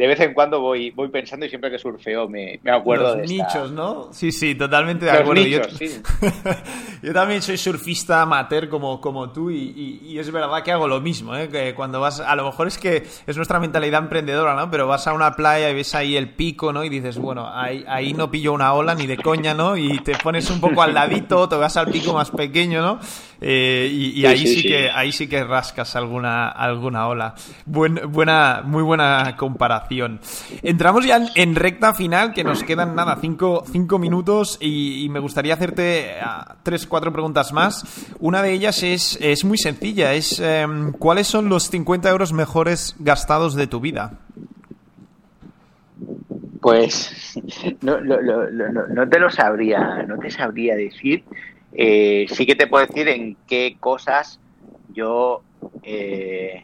de 0.00 0.06
vez 0.06 0.18
en 0.20 0.32
cuando 0.32 0.62
voy, 0.62 0.90
voy 0.92 1.08
pensando 1.08 1.44
y 1.44 1.50
siempre 1.50 1.70
que 1.70 1.78
surfeo 1.78 2.26
me, 2.26 2.58
me 2.62 2.70
acuerdo 2.70 3.08
Los 3.08 3.16
de 3.18 3.26
nichos, 3.26 3.70
¿no? 3.70 4.08
Sí, 4.12 4.32
sí, 4.32 4.54
totalmente 4.54 5.04
de 5.04 5.10
acuerdo. 5.10 5.44
yo, 5.44 5.60
yo, 7.02 7.12
también 7.12 7.42
soy 7.42 7.58
surfista 7.58 8.22
amateur 8.22 8.70
como, 8.70 8.98
como 8.98 9.30
tú 9.30 9.50
y, 9.50 10.00
y, 10.02 10.18
es 10.18 10.32
verdad 10.32 10.62
que 10.62 10.72
hago 10.72 10.88
lo 10.88 11.02
mismo, 11.02 11.36
¿eh? 11.36 11.50
Que 11.50 11.74
cuando 11.74 12.00
vas, 12.00 12.18
a 12.18 12.34
lo 12.34 12.46
mejor 12.46 12.68
es 12.68 12.78
que 12.78 13.06
es 13.26 13.36
nuestra 13.36 13.60
mentalidad 13.60 14.02
emprendedora, 14.02 14.54
¿no? 14.54 14.70
Pero 14.70 14.86
vas 14.86 15.06
a 15.06 15.12
una 15.12 15.36
playa 15.36 15.68
y 15.68 15.74
ves 15.74 15.94
ahí 15.94 16.16
el 16.16 16.30
pico, 16.30 16.72
¿no? 16.72 16.82
Y 16.82 16.88
dices, 16.88 17.18
bueno, 17.18 17.46
ahí, 17.52 17.84
ahí 17.86 18.14
no 18.14 18.30
pillo 18.30 18.54
una 18.54 18.72
ola 18.72 18.94
ni 18.94 19.06
de 19.06 19.18
coña, 19.18 19.52
¿no? 19.52 19.76
Y 19.76 19.98
te 19.98 20.16
pones 20.16 20.48
un 20.48 20.62
poco 20.62 20.80
al 20.80 20.94
ladito, 20.94 21.46
te 21.46 21.56
vas 21.56 21.76
al 21.76 21.90
pico 21.90 22.14
más 22.14 22.30
pequeño, 22.30 22.80
¿no? 22.80 23.00
Eh, 23.42 23.88
y, 23.90 24.24
ahí 24.24 24.46
sí, 24.46 24.62
que 24.62 24.90
ahí 24.90 25.12
sí 25.12 25.26
que 25.26 25.44
rascas 25.44 25.96
alguna 25.96 26.48
alguna 26.48 27.06
ola. 27.06 27.34
buena, 27.66 28.62
muy 28.64 28.82
buena 28.82 29.34
comparación. 29.36 29.89
Entramos 30.62 31.04
ya 31.04 31.20
en, 31.34 31.54
recta 31.54 31.94
final, 31.94 32.32
que 32.32 32.44
nos 32.44 32.62
quedan 32.62 32.94
nada, 32.94 33.18
cinco, 33.20 33.64
cinco 33.70 33.98
minutos 33.98 34.58
y, 34.60 35.08
me 35.10 35.18
gustaría 35.18 35.54
hacerte 35.54 36.14
ah, 36.22 36.56
tres, 36.62 36.86
cuatro 36.86 37.12
preguntas 37.12 37.52
más. 37.52 37.84
Una 38.20 38.42
de 38.42 38.52
ellas 38.52 38.82
es, 38.82 39.18
es 39.20 39.44
muy 39.44 39.58
sencilla, 39.58 40.14
es 40.14 40.38
em, 40.38 40.92
¿cuáles 40.92 41.26
son 41.26 41.48
los 41.48 41.68
50 41.68 42.08
euros 42.08 42.32
mejores 42.32 42.94
gastados 43.00 43.54
de 43.54 43.66
tu 43.66 43.80
vida? 43.80 44.18
Pues 46.60 47.34
no, 47.80 48.00
no, 48.00 49.08
te 49.08 49.18
lo 49.18 49.30
sabría, 49.30 50.04
no 50.06 50.18
te 50.18 50.30
sabría 50.30 50.76
decir. 50.76 51.24
Eh, 51.72 52.26
sí 52.28 52.46
que 52.46 52.54
te 52.54 52.66
puedo 52.66 52.86
decir 52.86 53.08
en 53.08 53.36
qué 53.46 53.76
cosas 53.80 54.40
yo 54.92 55.42
eh, 55.82 56.62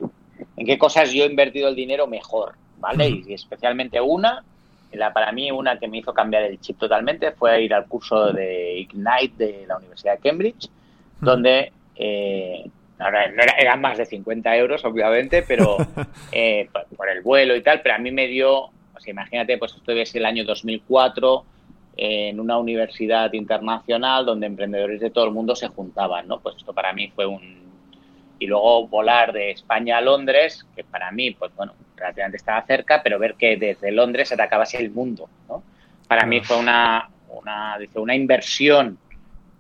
en 0.56 0.66
qué 0.66 0.78
cosas 0.78 1.12
yo 1.12 1.24
he 1.24 1.26
invertido 1.26 1.68
el 1.68 1.76
dinero 1.76 2.06
mejor, 2.06 2.54
¿vale? 2.78 3.08
Y 3.08 3.34
especialmente 3.34 4.00
una, 4.00 4.44
la, 4.92 5.12
para 5.12 5.32
mí 5.32 5.50
una 5.50 5.78
que 5.78 5.88
me 5.88 5.98
hizo 5.98 6.12
cambiar 6.12 6.44
el 6.44 6.60
chip 6.60 6.78
totalmente 6.78 7.32
fue 7.32 7.62
ir 7.62 7.74
al 7.74 7.86
curso 7.86 8.32
de 8.32 8.78
Ignite 8.78 9.44
de 9.44 9.66
la 9.66 9.78
Universidad 9.78 10.14
de 10.14 10.28
Cambridge, 10.28 10.68
donde 11.20 11.72
eh, 11.96 12.68
no, 12.98 13.06
eran 13.58 13.80
más 13.80 13.98
de 13.98 14.06
50 14.06 14.56
euros, 14.56 14.84
obviamente, 14.84 15.42
pero 15.42 15.76
por, 16.96 17.08
el 17.08 17.22
vuelo 17.22 17.56
y 17.56 17.62
tal, 17.62 17.80
pero 17.82 17.96
a 17.96 17.98
mí 17.98 18.10
me 18.10 18.26
dio, 18.26 18.70
pues 18.92 19.06
imagínate, 19.08 19.58
pues 19.58 19.74
esto 19.74 19.92
es 19.92 20.14
el 20.14 20.24
año 20.24 20.44
2004, 20.44 21.44
en 21.98 22.40
una 22.40 22.58
universidad 22.58 23.32
internacional 23.32 24.26
donde 24.26 24.46
emprendedores 24.46 25.00
de 25.00 25.10
todo 25.10 25.24
el 25.24 25.30
mundo 25.30 25.56
se 25.56 25.68
juntaban, 25.68 26.28
¿no? 26.28 26.40
Pues 26.40 26.56
esto 26.56 26.72
para 26.72 26.92
mí 26.92 27.10
fue 27.14 27.26
un... 27.26 27.65
Y 28.38 28.46
luego 28.46 28.86
volar 28.88 29.32
de 29.32 29.50
España 29.50 29.98
a 29.98 30.00
Londres, 30.00 30.66
que 30.74 30.84
para 30.84 31.10
mí, 31.10 31.30
pues 31.32 31.54
bueno, 31.56 31.74
relativamente 31.96 32.36
estaba 32.36 32.62
cerca, 32.66 33.02
pero 33.02 33.18
ver 33.18 33.34
que 33.34 33.56
desde 33.56 33.90
Londres 33.92 34.32
atacabase 34.32 34.78
el 34.78 34.90
mundo, 34.90 35.28
¿no? 35.48 35.62
Para 36.06 36.26
mí 36.26 36.40
fue 36.40 36.58
una, 36.58 37.08
una, 37.30 37.78
dice, 37.78 37.98
una 37.98 38.14
inversión 38.14 38.98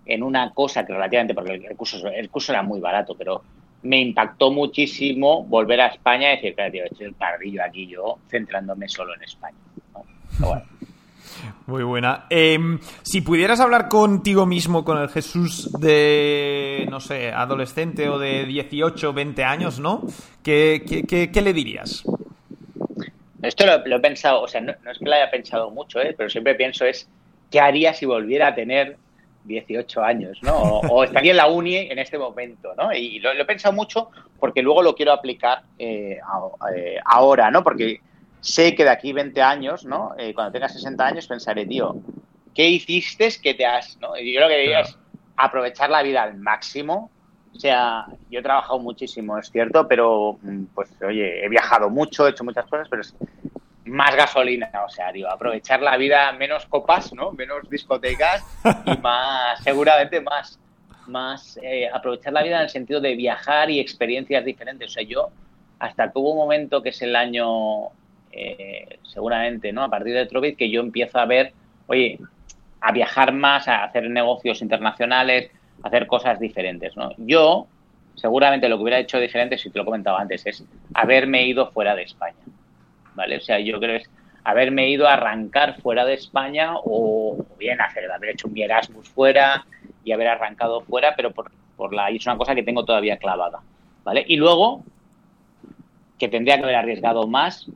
en 0.04 0.22
una 0.22 0.52
cosa 0.52 0.86
que 0.86 0.92
relativamente, 0.92 1.34
porque 1.34 1.54
el 1.54 1.76
curso, 1.76 2.06
el 2.08 2.30
curso 2.30 2.52
era 2.52 2.62
muy 2.62 2.80
barato, 2.80 3.16
pero 3.16 3.42
me 3.82 4.00
impactó 4.00 4.52
muchísimo 4.52 5.44
volver 5.44 5.80
a 5.80 5.86
España 5.88 6.32
y 6.32 6.36
decir, 6.36 6.54
claro, 6.54 6.72
tío, 6.72 6.84
he 6.84 6.86
hecho 6.86 7.04
el 7.04 7.14
parrillo 7.14 7.62
aquí 7.64 7.86
yo, 7.86 8.18
centrándome 8.28 8.88
solo 8.88 9.14
en 9.14 9.22
España. 9.22 9.56
¿no? 9.92 10.46
bueno. 10.46 10.75
Muy 11.66 11.82
buena. 11.82 12.26
Em, 12.30 12.78
si 13.02 13.20
pudieras 13.20 13.60
hablar 13.60 13.88
contigo 13.88 14.46
mismo, 14.46 14.84
con 14.84 14.98
el 14.98 15.08
Jesús 15.08 15.72
de, 15.80 16.86
no 16.90 17.00
sé, 17.00 17.30
adolescente 17.32 18.08
o 18.08 18.18
de 18.18 18.44
18, 18.44 19.12
20 19.12 19.44
años, 19.44 19.80
¿no? 19.80 20.02
¿Qué, 20.42 20.82
qué, 21.32 21.42
le 21.42 21.52
dirías? 21.52 22.04
Esto 23.42 23.64
lo, 23.66 23.96
he 23.96 24.00
pensado, 24.00 24.42
o 24.42 24.48
sea, 24.48 24.60
no, 24.60 24.72
es 24.72 24.98
que 24.98 25.04
lo 25.04 25.12
haya 25.12 25.30
pensado 25.30 25.70
mucho, 25.70 26.00
¿eh? 26.00 26.14
pero 26.16 26.30
siempre 26.30 26.54
pienso 26.54 26.84
es, 26.84 27.08
¿qué 27.50 27.60
haría 27.60 27.94
si 27.94 28.06
volviera 28.06 28.48
a 28.48 28.54
tener 28.54 28.96
18 29.44 30.02
años, 30.02 30.38
¿no? 30.42 30.56
O, 30.58 31.04
estaría 31.04 31.30
en 31.30 31.36
la 31.36 31.46
uni 31.46 31.76
en 31.76 31.98
este 31.98 32.18
momento, 32.18 32.74
¿no? 32.76 32.92
Y 32.92 33.20
lo, 33.20 33.32
he 33.32 33.44
pensado 33.44 33.74
mucho 33.74 34.10
porque 34.38 34.62
luego 34.62 34.82
lo 34.82 34.94
quiero 34.94 35.12
aplicar 35.12 35.62
eh, 35.78 36.18
eh, 36.74 36.96
ahora, 37.04 37.50
¿no? 37.50 37.62
Porque 37.62 38.00
sé 38.40 38.74
que 38.74 38.84
de 38.84 38.90
aquí 38.90 39.12
20 39.12 39.40
años, 39.42 39.84
¿no? 39.84 40.14
Eh, 40.18 40.34
cuando 40.34 40.52
tenga 40.52 40.68
60 40.68 41.06
años 41.06 41.26
pensaré, 41.26 41.66
tío, 41.66 41.96
¿qué 42.54 42.68
hiciste 42.68 43.28
que 43.42 43.54
te 43.54 43.66
has, 43.66 43.98
¿no? 44.00 44.16
Y 44.16 44.32
yo 44.32 44.40
lo 44.40 44.48
que 44.48 44.58
diría 44.58 44.80
es 44.80 44.98
aprovechar 45.36 45.90
la 45.90 46.02
vida 46.02 46.22
al 46.22 46.36
máximo. 46.36 47.10
O 47.54 47.58
sea, 47.58 48.06
yo 48.30 48.40
he 48.40 48.42
trabajado 48.42 48.78
muchísimo, 48.78 49.38
es 49.38 49.50
cierto, 49.50 49.88
pero 49.88 50.38
mm, 50.42 50.64
pues 50.74 50.90
oye, 51.02 51.44
he 51.44 51.48
viajado 51.48 51.88
mucho, 51.88 52.26
he 52.26 52.30
hecho 52.30 52.44
muchas 52.44 52.66
cosas, 52.66 52.86
pero 52.88 53.02
es 53.02 53.14
más 53.86 54.14
gasolina, 54.16 54.68
o 54.84 54.88
sea, 54.88 55.12
digo, 55.12 55.28
aprovechar 55.28 55.80
la 55.80 55.96
vida, 55.96 56.32
menos 56.32 56.66
copas, 56.66 57.12
¿no? 57.14 57.32
Menos 57.32 57.68
discotecas 57.70 58.44
y 58.84 58.98
más, 59.02 59.62
seguramente 59.62 60.20
más, 60.20 60.58
más 61.06 61.58
eh, 61.62 61.88
aprovechar 61.92 62.32
la 62.32 62.42
vida 62.42 62.56
en 62.56 62.62
el 62.62 62.68
sentido 62.68 63.00
de 63.00 63.14
viajar 63.14 63.70
y 63.70 63.80
experiencias 63.80 64.44
diferentes. 64.44 64.90
O 64.90 64.92
sea, 64.92 65.02
yo 65.04 65.30
hasta 65.78 66.10
que 66.10 66.18
hubo 66.18 66.32
un 66.32 66.38
momento 66.38 66.82
que 66.82 66.88
es 66.90 67.00
el 67.02 67.14
año 67.14 67.90
eh, 68.36 68.98
seguramente, 69.02 69.72
¿no? 69.72 69.82
A 69.82 69.88
partir 69.88 70.14
de 70.14 70.26
Trovit, 70.26 70.58
que 70.58 70.70
yo 70.70 70.80
empiezo 70.80 71.18
a 71.18 71.24
ver, 71.24 71.52
oye, 71.86 72.18
a 72.80 72.92
viajar 72.92 73.32
más, 73.32 73.66
a 73.66 73.84
hacer 73.84 74.10
negocios 74.10 74.60
internacionales, 74.60 75.50
a 75.82 75.88
hacer 75.88 76.06
cosas 76.06 76.38
diferentes, 76.38 76.96
¿no? 76.96 77.10
Yo, 77.16 77.66
seguramente 78.14 78.68
lo 78.68 78.76
que 78.76 78.82
hubiera 78.82 78.98
hecho 78.98 79.18
diferente, 79.18 79.56
si 79.56 79.70
te 79.70 79.78
lo 79.78 79.82
he 79.82 79.86
comentado 79.86 80.18
antes, 80.18 80.46
es 80.46 80.64
haberme 80.94 81.46
ido 81.46 81.70
fuera 81.70 81.94
de 81.94 82.02
España, 82.02 82.36
¿vale? 83.14 83.38
O 83.38 83.40
sea, 83.40 83.58
yo 83.58 83.78
creo 83.78 83.98
que 83.98 84.04
es 84.04 84.10
haberme 84.44 84.90
ido 84.90 85.08
a 85.08 85.14
arrancar 85.14 85.80
fuera 85.80 86.04
de 86.04 86.14
España 86.14 86.74
o 86.76 87.44
bien 87.58 87.80
hacer, 87.80 88.10
haber 88.10 88.30
hecho 88.30 88.48
un 88.48 88.56
Erasmus 88.56 89.08
fuera 89.08 89.66
y 90.04 90.12
haber 90.12 90.28
arrancado 90.28 90.82
fuera, 90.82 91.14
pero 91.16 91.32
por, 91.32 91.50
por 91.76 91.92
la, 91.92 92.10
y 92.10 92.16
es 92.16 92.26
una 92.26 92.36
cosa 92.36 92.54
que 92.54 92.62
tengo 92.62 92.84
todavía 92.84 93.16
clavada, 93.16 93.60
¿vale? 94.04 94.24
Y 94.28 94.36
luego, 94.36 94.84
que 96.18 96.28
tendría 96.28 96.58
que 96.58 96.64
haber 96.64 96.76
arriesgado 96.76 97.26
más, 97.26 97.68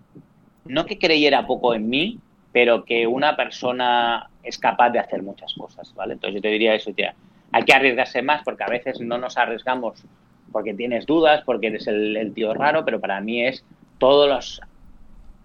no 0.64 0.86
que 0.86 0.98
creyera 0.98 1.46
poco 1.46 1.74
en 1.74 1.88
mí, 1.88 2.18
pero 2.52 2.84
que 2.84 3.06
una 3.06 3.36
persona 3.36 4.28
es 4.42 4.58
capaz 4.58 4.90
de 4.90 4.98
hacer 4.98 5.22
muchas 5.22 5.54
cosas, 5.54 5.94
¿vale? 5.94 6.14
Entonces 6.14 6.36
yo 6.36 6.42
te 6.42 6.48
diría 6.48 6.74
eso, 6.74 6.92
tía, 6.92 7.14
hay 7.52 7.64
que 7.64 7.72
arriesgarse 7.72 8.22
más 8.22 8.42
porque 8.44 8.64
a 8.64 8.68
veces 8.68 9.00
no 9.00 9.18
nos 9.18 9.36
arriesgamos 9.36 10.04
porque 10.52 10.74
tienes 10.74 11.06
dudas, 11.06 11.42
porque 11.44 11.68
eres 11.68 11.86
el, 11.86 12.32
tío 12.34 12.54
raro, 12.54 12.84
pero 12.84 13.00
para 13.00 13.20
mí 13.20 13.44
es 13.44 13.64
todos 13.98 14.28
los... 14.28 14.60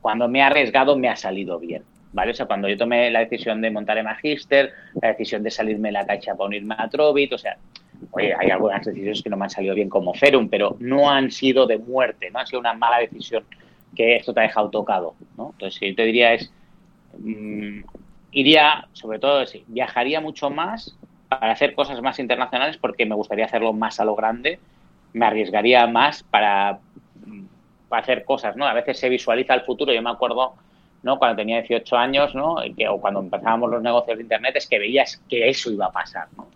Cuando 0.02 0.28
me 0.28 0.40
he 0.40 0.42
arriesgado 0.42 0.98
me 0.98 1.10
ha 1.10 1.16
salido 1.16 1.60
bien, 1.60 1.84
¿vale? 2.14 2.32
O 2.32 2.34
sea, 2.34 2.46
cuando 2.46 2.68
yo 2.68 2.78
tomé 2.78 3.10
la 3.12 3.20
decisión 3.20 3.62
de 3.62 3.72
montar 3.72 3.98
el 3.98 4.04
Magister, 4.04 4.72
la 5.02 5.10
decisión 5.10 5.44
de 5.44 5.52
salirme 5.52 5.90
de 5.90 5.94
la 5.94 6.06
caixa 6.06 6.36
para 6.36 6.48
unirme 6.48 6.76
a 6.78 6.88
Trovit, 6.90 7.34
o 7.34 7.38
sea, 7.38 7.58
oye, 8.12 8.34
hay 8.38 8.50
algunas 8.50 8.86
decisiones 8.86 9.22
que 9.24 9.30
no 9.30 9.38
me 9.38 9.46
han 9.46 9.50
salido 9.50 9.76
bien 9.76 9.90
como 9.90 10.14
Ferum, 10.14 10.48
pero 10.48 10.76
no 10.80 11.10
han 11.10 11.32
sido 11.32 11.66
de 11.66 11.78
muerte, 11.78 12.30
no 12.32 12.40
ha 12.40 12.46
sido 12.46 12.60
una 12.60 12.74
mala 12.74 13.00
decisión 13.00 13.44
que 13.96 14.18
esto 14.18 14.34
te 14.34 14.42
ha 14.42 14.44
dejado 14.44 14.70
tocado, 14.70 15.16
¿no? 15.38 15.52
Entonces, 15.54 15.80
yo 15.80 15.96
te 15.96 16.04
diría 16.04 16.34
es, 16.34 16.52
mm, 17.18 17.82
iría, 18.32 18.88
sobre 18.94 19.20
todo, 19.20 19.44
viajaría 19.68 20.22
mucho 20.22 20.50
más 20.50 20.96
para 21.30 21.52
hacer 21.52 21.74
cosas 21.74 22.02
más 22.02 22.20
internacionales 22.20 22.78
porque 22.78 23.06
me 23.06 23.16
gustaría 23.16 23.46
hacerlo 23.46 23.74
más 23.74 24.00
a 24.00 24.06
lo 24.06 24.16
grande, 24.16 24.60
me 25.14 25.26
arriesgaría 25.26 25.88
más 25.88 26.24
para, 26.24 26.80
para 27.90 28.02
hacer 28.02 28.26
cosas, 28.26 28.56
¿no? 28.56 28.66
A 28.68 28.74
veces 28.74 29.00
se 29.00 29.10
visualiza 29.10 29.54
el 29.54 29.62
futuro, 29.62 29.94
yo 29.94 30.02
me 30.02 30.10
acuerdo, 30.10 30.54
¿no? 31.04 31.18
Cuando 31.18 31.38
tenía 31.38 31.62
18 31.62 31.96
años, 31.96 32.36
¿no? 32.36 32.56
o 32.56 33.02
cuando 33.02 33.22
empezábamos 33.22 33.72
los 33.72 33.82
negocios 33.82 34.18
de 34.18 34.24
Internet, 34.24 34.56
es 34.58 34.68
que 34.68 34.80
veías 34.80 35.22
que 35.30 35.48
eso 35.48 35.72
iba 35.72 35.86
a 35.86 35.92
pasar, 35.92 36.28
¿no? 36.36 36.48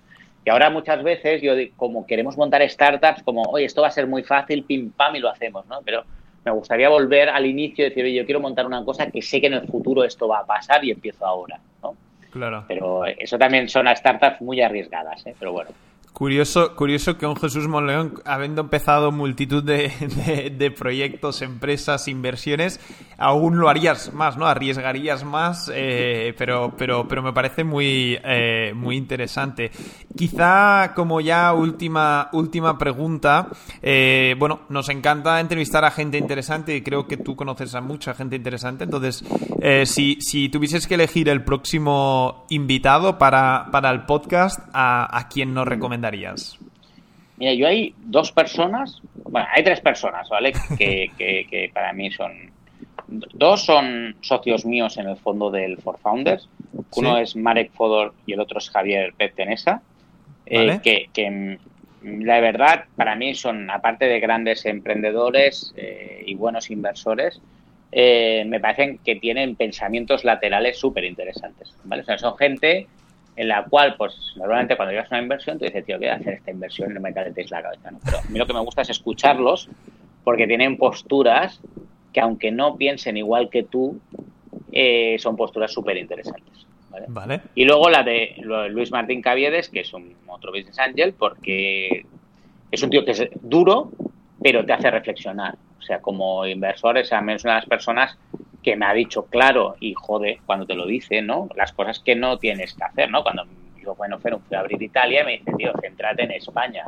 Y 0.46 0.50
ahora 0.50 0.70
muchas 0.70 1.04
veces, 1.04 1.42
yo 1.42 1.54
como 1.76 2.06
queremos 2.08 2.38
montar 2.38 2.68
startups, 2.68 3.24
como, 3.24 3.44
oye, 3.44 3.66
esto 3.66 3.82
va 3.82 3.90
a 3.90 3.92
ser 3.92 4.08
muy 4.08 4.24
fácil, 4.24 4.64
pim, 4.64 4.92
pam, 4.92 5.16
y 5.16 5.20
lo 5.20 5.30
hacemos, 5.30 5.66
¿no? 5.68 5.80
Pero 5.84 6.04
me 6.46 6.52
gustaría 6.52 6.90
volver 6.90 7.30
al 7.30 7.46
inicio 7.46 7.86
y 7.86 7.90
decir, 7.90 8.04
oye, 8.04 8.16
yo 8.16 8.26
quiero 8.26 8.40
montar 8.40 8.66
una 8.66 8.84
cosa 8.84 9.10
que 9.10 9.22
sé 9.22 9.42
que 9.42 9.48
en 9.48 9.54
el 9.54 9.68
futuro 9.68 10.04
esto 10.04 10.28
va 10.28 10.40
a 10.40 10.46
pasar 10.46 10.84
y 10.84 10.92
empiezo 10.92 11.26
ahora, 11.26 11.60
¿no? 11.84 11.96
Claro. 12.32 12.66
Pero 12.68 13.06
eso 13.06 13.38
también 13.38 13.68
son 13.70 13.88
startups 13.94 14.42
muy 14.42 14.62
arriesgadas, 14.62 15.26
¿eh? 15.26 15.36
Pero 15.38 15.52
bueno. 15.52 15.72
Curioso, 16.14 16.76
curioso 16.76 17.18
que 17.18 17.26
un 17.26 17.36
Jesús 17.36 17.68
Monleón, 17.68 18.22
habiendo 18.26 18.62
empezado 18.62 19.12
multitud 19.12 19.64
de, 19.64 20.74
proyectos, 20.78 21.42
empresas, 21.42 22.08
inversiones, 22.08 22.82
aún 23.18 23.60
lo 23.60 23.70
harías 23.70 24.12
más, 24.14 24.36
¿no? 24.36 24.48
Arriesgarías 24.48 25.24
más, 25.24 25.72
eh, 25.74 26.34
pero, 26.38 26.74
pero, 26.78 27.08
pero 27.08 27.22
me 27.22 27.32
parece 27.32 27.64
muy, 27.64 28.18
eh, 28.24 28.74
muy 28.76 28.98
interesante. 28.98 29.72
Quizá 30.18 30.94
como 30.94 31.22
ya 31.22 31.54
última, 31.54 32.30
última 32.34 32.78
pregunta, 32.78 33.48
eh, 33.82 34.36
bueno, 34.38 34.62
nos 34.68 34.90
encanta 34.90 35.40
entrevistar 35.40 35.86
a 35.86 35.92
gente 35.92 36.18
interesante 36.18 36.76
y 36.76 36.82
creo 36.82 37.08
que 37.08 37.18
tú 37.18 37.36
conoces 37.36 37.76
a 37.76 37.82
mucha 37.82 38.14
gente 38.14 38.36
interesante, 38.36 38.84
entonces, 38.84 39.24
si, 39.86 40.18
si 40.20 40.50
tuvieses 40.50 40.88
que 40.88 40.96
elegir 40.96 41.30
el 41.30 41.44
próximo 41.44 42.46
invitado 42.50 43.18
para, 43.18 43.68
para 43.72 43.92
el 43.92 44.06
podcast, 44.06 44.60
¿a, 44.74 45.18
a 45.18 45.28
quién 45.30 45.54
nos 45.54 45.68
recomendarías? 45.68 45.99
Mira, 47.38 47.54
yo 47.54 47.68
hay 47.68 47.96
dos 47.98 48.32
personas, 48.32 49.02
bueno, 49.24 49.48
hay 49.54 49.64
tres 49.64 49.80
personas, 49.82 50.28
¿vale? 50.30 50.52
Que, 50.78 51.72
para 51.74 51.94
mí 51.94 52.12
son. 52.12 52.52
Dos 53.08 53.66
son 53.66 54.16
socios 54.22 54.66
míos 54.66 54.98
en 54.98 55.08
el 55.08 55.18
fondo 55.18 55.50
del 55.50 55.78
For 55.78 55.98
Founders. 56.00 56.48
Uno 56.96 57.18
es 57.18 57.36
Marek 57.36 57.72
Fodor 57.72 58.14
y 58.28 58.34
el 58.34 58.40
otro 58.40 58.60
es 58.60 58.70
Javier 58.70 59.14
Petenesa. 59.18 59.82
Eh, 60.46 60.80
que, 61.12 61.32
mm, 61.32 62.22
la 62.24 62.40
verdad, 62.40 62.86
para 62.96 63.16
mí 63.16 63.34
son, 63.34 63.70
aparte 63.72 64.06
de 64.06 64.20
grandes 64.20 64.66
emprendedores 64.66 65.74
eh, 65.76 66.24
y 66.26 66.36
buenos 66.36 66.70
inversores, 66.70 67.42
eh, 67.92 68.44
me 68.46 68.60
parecen 68.60 69.00
que 69.00 69.16
tienen 69.16 69.56
pensamientos 69.56 70.24
laterales 70.24 70.78
súper 70.78 71.06
interesantes. 71.06 71.74
¿vale? 71.84 72.04
O 72.04 72.06
sea, 72.06 72.18
son 72.20 72.38
gente 72.38 72.88
en 73.40 73.48
la 73.48 73.64
cual, 73.64 73.96
pues, 73.98 74.14
normalmente 74.36 74.76
cuando 74.76 74.92
llegas 74.92 75.10
a 75.10 75.16
una 75.16 75.24
inversión, 75.24 75.58
tú 75.58 75.64
dices, 75.64 75.86
tío, 75.86 75.98
voy 75.98 76.08
a 76.08 76.16
hacer 76.16 76.34
esta 76.34 76.52
inversión, 76.52 76.94
no 76.94 77.00
me 77.00 77.14
calentéis 77.14 77.50
la 77.50 77.62
cabeza, 77.62 77.90
¿no? 77.90 78.00
Pero 78.04 78.18
a 78.18 78.22
mí 78.24 78.38
lo 78.38 78.46
que 78.46 78.52
me 78.54 78.60
gusta 78.60 78.82
es 78.82 78.90
escucharlos 78.90 79.70
porque 80.26 80.46
tienen 80.46 80.76
posturas 80.76 81.62
que, 82.12 82.20
aunque 82.20 82.52
no 82.52 82.76
piensen 82.76 83.16
igual 83.16 83.50
que 83.50 83.64
tú, 83.64 83.98
eh, 84.74 85.16
son 85.20 85.38
posturas 85.38 85.72
súper 85.72 85.96
interesantes. 85.96 86.68
¿vale? 87.08 87.40
Y 87.56 87.64
luego 87.64 87.90
la 87.90 88.04
de 88.04 88.36
Luis 88.72 88.92
Martín 88.92 89.22
Caviedes, 89.22 89.70
que 89.70 89.80
es 89.80 89.94
un 89.94 90.14
otro 90.28 90.52
business 90.52 90.78
angel, 90.78 91.14
porque 91.14 92.06
es 92.70 92.84
un 92.84 92.90
tío 92.90 93.06
que 93.06 93.12
es 93.12 93.30
duro, 93.42 93.94
pero 94.44 94.66
te 94.66 94.74
hace 94.74 94.92
reflexionar. 94.92 95.56
O 95.80 95.82
sea, 95.82 96.02
como 96.02 96.46
inversor, 96.46 96.98
es 96.98 97.14
al 97.14 97.24
menos 97.24 97.46
una 97.46 97.54
de 97.54 97.60
las 97.62 97.70
personas 97.70 98.18
que 98.64 98.76
me 98.76 98.86
ha 98.86 98.94
dicho 98.94 99.26
claro 99.26 99.76
y 99.80 99.94
jode 99.94 100.42
cuando 100.46 100.66
te 100.66 100.76
lo 100.76 100.86
dice, 100.86 101.22
¿no? 101.22 101.48
Las 101.56 101.72
cosas 101.74 102.00
que 102.00 102.16
no 102.16 102.38
tienes 102.38 102.74
que 102.74 102.84
hacer, 102.84 103.10
¿no? 103.10 103.24
Cuando 103.24 103.46
yo, 103.82 103.96
bueno, 103.96 104.20
fui 104.20 104.32
a 104.56 104.60
abrir 104.60 104.82
Italia, 104.82 105.24
me 105.24 105.38
dice, 105.38 105.52
tío, 105.58 105.72
céntrate 105.82 106.24
en 106.24 106.32
España. 106.32 106.84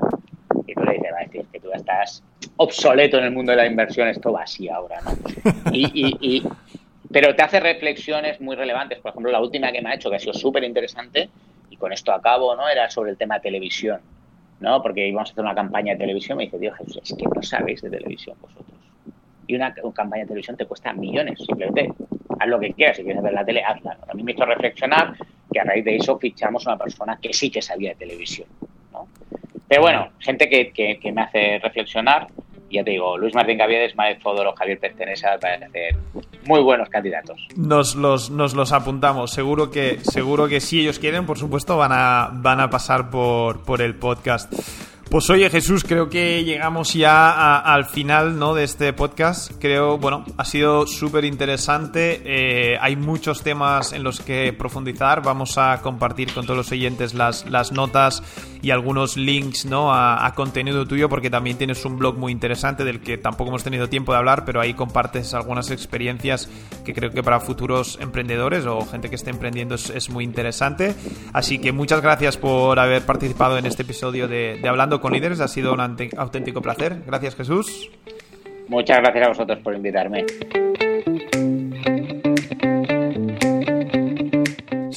Y 0.68 0.74
tú 0.74 0.84
le 0.84 0.94
dices, 0.94 1.12
va, 1.14 1.26
tío, 1.30 1.42
es 1.42 1.48
que 1.48 1.60
tú 1.60 1.72
estás 1.72 2.24
obsoleto 2.58 3.18
en 3.18 3.26
el 3.26 3.32
mundo 3.32 3.52
de 3.52 3.58
la 3.58 3.66
inversión, 3.66 4.08
esto 4.08 4.32
va 4.32 4.44
así 4.44 4.70
ahora, 4.70 5.00
¿no? 5.02 5.12
Y, 5.72 5.90
y, 6.20 6.44
pero 7.12 7.36
te 7.36 7.44
hace 7.44 7.60
reflexiones 7.60 8.40
muy 8.42 8.56
relevantes. 8.56 9.00
Por 9.00 9.12
ejemplo, 9.12 9.32
la 9.32 9.42
última 9.42 9.72
que 9.72 9.82
me 9.82 9.90
ha 9.90 9.96
hecho, 9.96 10.10
que 10.10 10.18
ha 10.18 10.20
sido 10.20 10.34
súper 10.34 10.64
interesante, 10.64 11.30
y 11.70 11.78
con 11.78 11.94
esto 11.94 12.12
acabo, 12.12 12.56
¿no? 12.56 12.68
Era 12.68 12.90
sobre 12.90 13.12
el 13.12 13.18
tema 13.18 13.36
de 13.36 13.42
televisión, 13.42 14.02
¿no? 14.60 14.82
Porque 14.82 15.08
íbamos 15.08 15.30
a 15.30 15.32
hacer 15.32 15.44
una 15.44 15.56
campaña 15.56 15.94
de 15.94 16.00
televisión, 16.00 16.38
me 16.38 16.46
dice, 16.46 16.60
tío, 16.60 16.74
Jesús, 16.74 17.00
es 17.04 17.16
que 17.18 17.26
no 17.34 17.42
sabéis 17.42 17.82
de 17.82 17.90
televisión 17.90 18.36
vosotros 18.42 18.91
y 19.48 19.56
una, 19.56 19.74
campaña 19.74 20.24
de 20.24 20.28
televisión 20.28 20.58
te 20.58 20.66
cuesta 20.66 20.94
millones. 20.94 21.40
Simplemente 21.46 21.94
haz 22.40 22.48
lo 22.48 22.60
que 22.60 22.74
quieras. 22.74 22.98
Si 22.98 23.04
quieres 23.04 23.22
ver 23.22 23.34
la 23.34 23.46
tele, 23.46 23.64
hazla. 23.64 23.98
A 24.08 24.14
mí 24.14 24.24
me 24.24 24.32
hizo 24.32 24.46
reflexionar 24.46 25.16
que 25.52 25.60
a 25.60 25.64
raíz 25.64 25.84
de 25.86 25.98
eso 25.98 26.18
fichamos 26.18 26.66
a 26.68 26.72
una 26.72 26.80
persona 26.80 27.20
que 27.22 27.34
sí 27.34 27.50
que 27.50 27.62
sabía 27.62 27.90
de 27.90 27.96
televisión. 27.96 28.48
Pero 29.68 29.84
bueno, 29.84 30.10
gente 30.20 30.50
que, 30.50 31.00
que, 31.00 31.12
me 31.14 31.22
hace 31.22 31.60
reflexionar. 31.60 32.28
Ya 32.70 32.84
te 32.84 32.92
digo, 32.92 33.18
Luis 33.18 33.34
Martín 33.34 33.58
Gaviedes, 33.58 33.96
Maez 33.96 34.22
Fodoro, 34.22 34.54
Javier 34.54 34.80
Pertenesa, 34.80 35.38
van 35.42 35.64
a 35.64 35.70
ser 35.70 35.96
muy 36.46 36.62
buenos 36.62 36.90
candidatos. 36.90 37.48
Nos 37.56 37.96
los, 37.96 38.30
nos 38.32 38.54
los 38.54 38.74
apuntamos. 38.74 39.32
Seguro 39.32 39.72
que, 39.72 40.00
seguro 40.02 40.48
que 40.50 40.60
si 40.60 40.82
ellos 40.82 41.00
quieren, 41.00 41.26
por 41.26 41.38
supuesto, 41.38 41.78
van 41.78 41.92
a, 41.94 42.30
van 42.34 42.60
a 42.60 42.70
pasar 42.70 43.10
por, 43.10 43.64
por 43.64 43.82
el 43.82 43.96
podcast. 43.96 44.54
Pues 45.12 45.30
oye 45.30 45.50
Jesús, 45.50 45.84
creo 45.84 46.10
que 46.10 46.46
llegamos 46.46 46.94
ya 46.94 47.60
al 47.60 47.84
final 47.84 48.40
¿no? 48.40 48.54
de 48.54 48.64
este 48.64 48.94
podcast. 48.94 49.52
Creo, 49.60 49.98
bueno, 49.98 50.24
ha 50.38 50.46
sido 50.46 50.88
súper 50.88 51.26
interesante. 51.26 52.22
Eh, 52.24 52.78
hay 52.80 52.96
muchos 52.96 53.44
temas 53.44 53.92
en 53.92 54.04
los 54.04 54.22
que 54.22 54.54
profundizar. 54.54 55.22
Vamos 55.22 55.58
a 55.58 55.82
compartir 55.82 56.34
con 56.34 56.46
todos 56.46 56.56
los 56.56 56.72
oyentes 56.72 57.14
las, 57.14 57.46
las 57.50 57.74
notas 57.74 58.24
y 58.62 58.72
algunos 58.72 59.18
links 59.18 59.66
¿no? 59.66 59.94
A, 59.94 60.32
contenido 60.36 60.86
tuyo 60.86 61.10
porque 61.10 61.30
también 61.30 61.58
tienes 61.58 61.84
un 61.86 61.98
blog 61.98 62.18
muy 62.18 62.32
interesante 62.32 62.84
del 62.84 63.02
que 63.02 63.18
tampoco 63.18 63.50
hemos 63.50 63.64
tenido 63.64 63.90
tiempo 63.90 64.14
de 64.14 64.20
hablar, 64.20 64.46
pero 64.46 64.62
ahí 64.62 64.74
compartes 64.74 65.34
algunas 65.34 65.72
experiencias 65.72 66.50
que 66.86 66.94
creo 66.94 67.12
que 67.12 67.22
para 67.22 67.40
futuros 67.40 68.00
emprendedores 68.02 68.66
o 68.66 68.86
gente 68.86 69.10
que 69.10 69.16
esté 69.16 69.30
emprendiendo 69.30 69.76
es, 69.76 70.10
muy 70.10 70.24
interesante. 70.24 70.94
Así 71.32 71.60
que 71.60 71.72
muchas 71.72 72.02
gracias 72.02 72.38
por 72.38 72.80
haber 72.80 73.06
participado 73.06 73.58
en 73.58 73.66
este 73.66 73.84
episodio 73.84 74.28
de, 74.28 74.60
de 74.62 74.70
Hablando 74.70 75.00
con 75.00 75.14
líderes. 75.14 75.40
Ha 75.40 75.48
sido 75.48 75.74
un 75.74 75.80
auténtico 75.80 76.62
placer. 76.62 77.04
Gracias, 77.06 77.36
Jesús. 77.36 77.90
Muchas 78.68 79.00
gracias 79.00 79.26
a 79.26 79.30
vosotros 79.30 79.60
por 79.60 79.76
invitarme. 79.76 80.26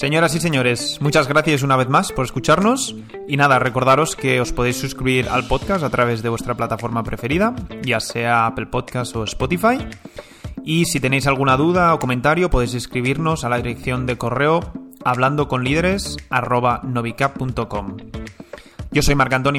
Señoras 0.05 0.34
y 0.34 0.40
señores, 0.40 0.98
muchas 1.00 1.28
gracias 1.28 1.62
una 1.62 1.76
vez 1.76 1.88
más 1.88 2.12
por 2.12 2.26
escucharnos 2.26 2.94
y 3.26 3.38
nada, 3.38 3.59
recordaros 3.59 4.16
que 4.16 4.38
os 4.38 4.52
podéis 4.52 4.76
suscribir 4.76 5.30
al 5.30 5.46
podcast 5.46 5.82
a 5.82 5.88
través 5.88 6.22
de 6.22 6.28
vuestra 6.28 6.55
plataforma 6.55 7.02
preferida, 7.02 7.55
ya 7.82 8.00
sea 8.00 8.44
Apple 8.44 8.66
Podcast 8.66 9.16
o 9.16 9.24
Spotify. 9.24 9.78
Y 10.62 10.84
si 10.84 11.00
tenéis 11.00 11.26
alguna 11.26 11.57
duda 11.57 11.94
o 11.94 11.98
comentario 11.98 12.50
podéis 12.50 12.74
escribirnos 12.74 13.44
a 13.44 13.48
la 13.48 13.57
dirección 13.57 14.05
de 14.05 14.18
correo 14.18 14.74
hablando 15.07 15.48
Yo 18.92 19.00
soy 19.00 19.14
Marc 19.14 19.32
Antoni 19.32 19.59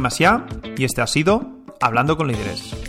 y 0.78 0.84
este 0.84 1.02
ha 1.02 1.08
sido 1.08 1.42
Hablando 1.82 2.18
con 2.18 2.28
Líderes. 2.28 2.85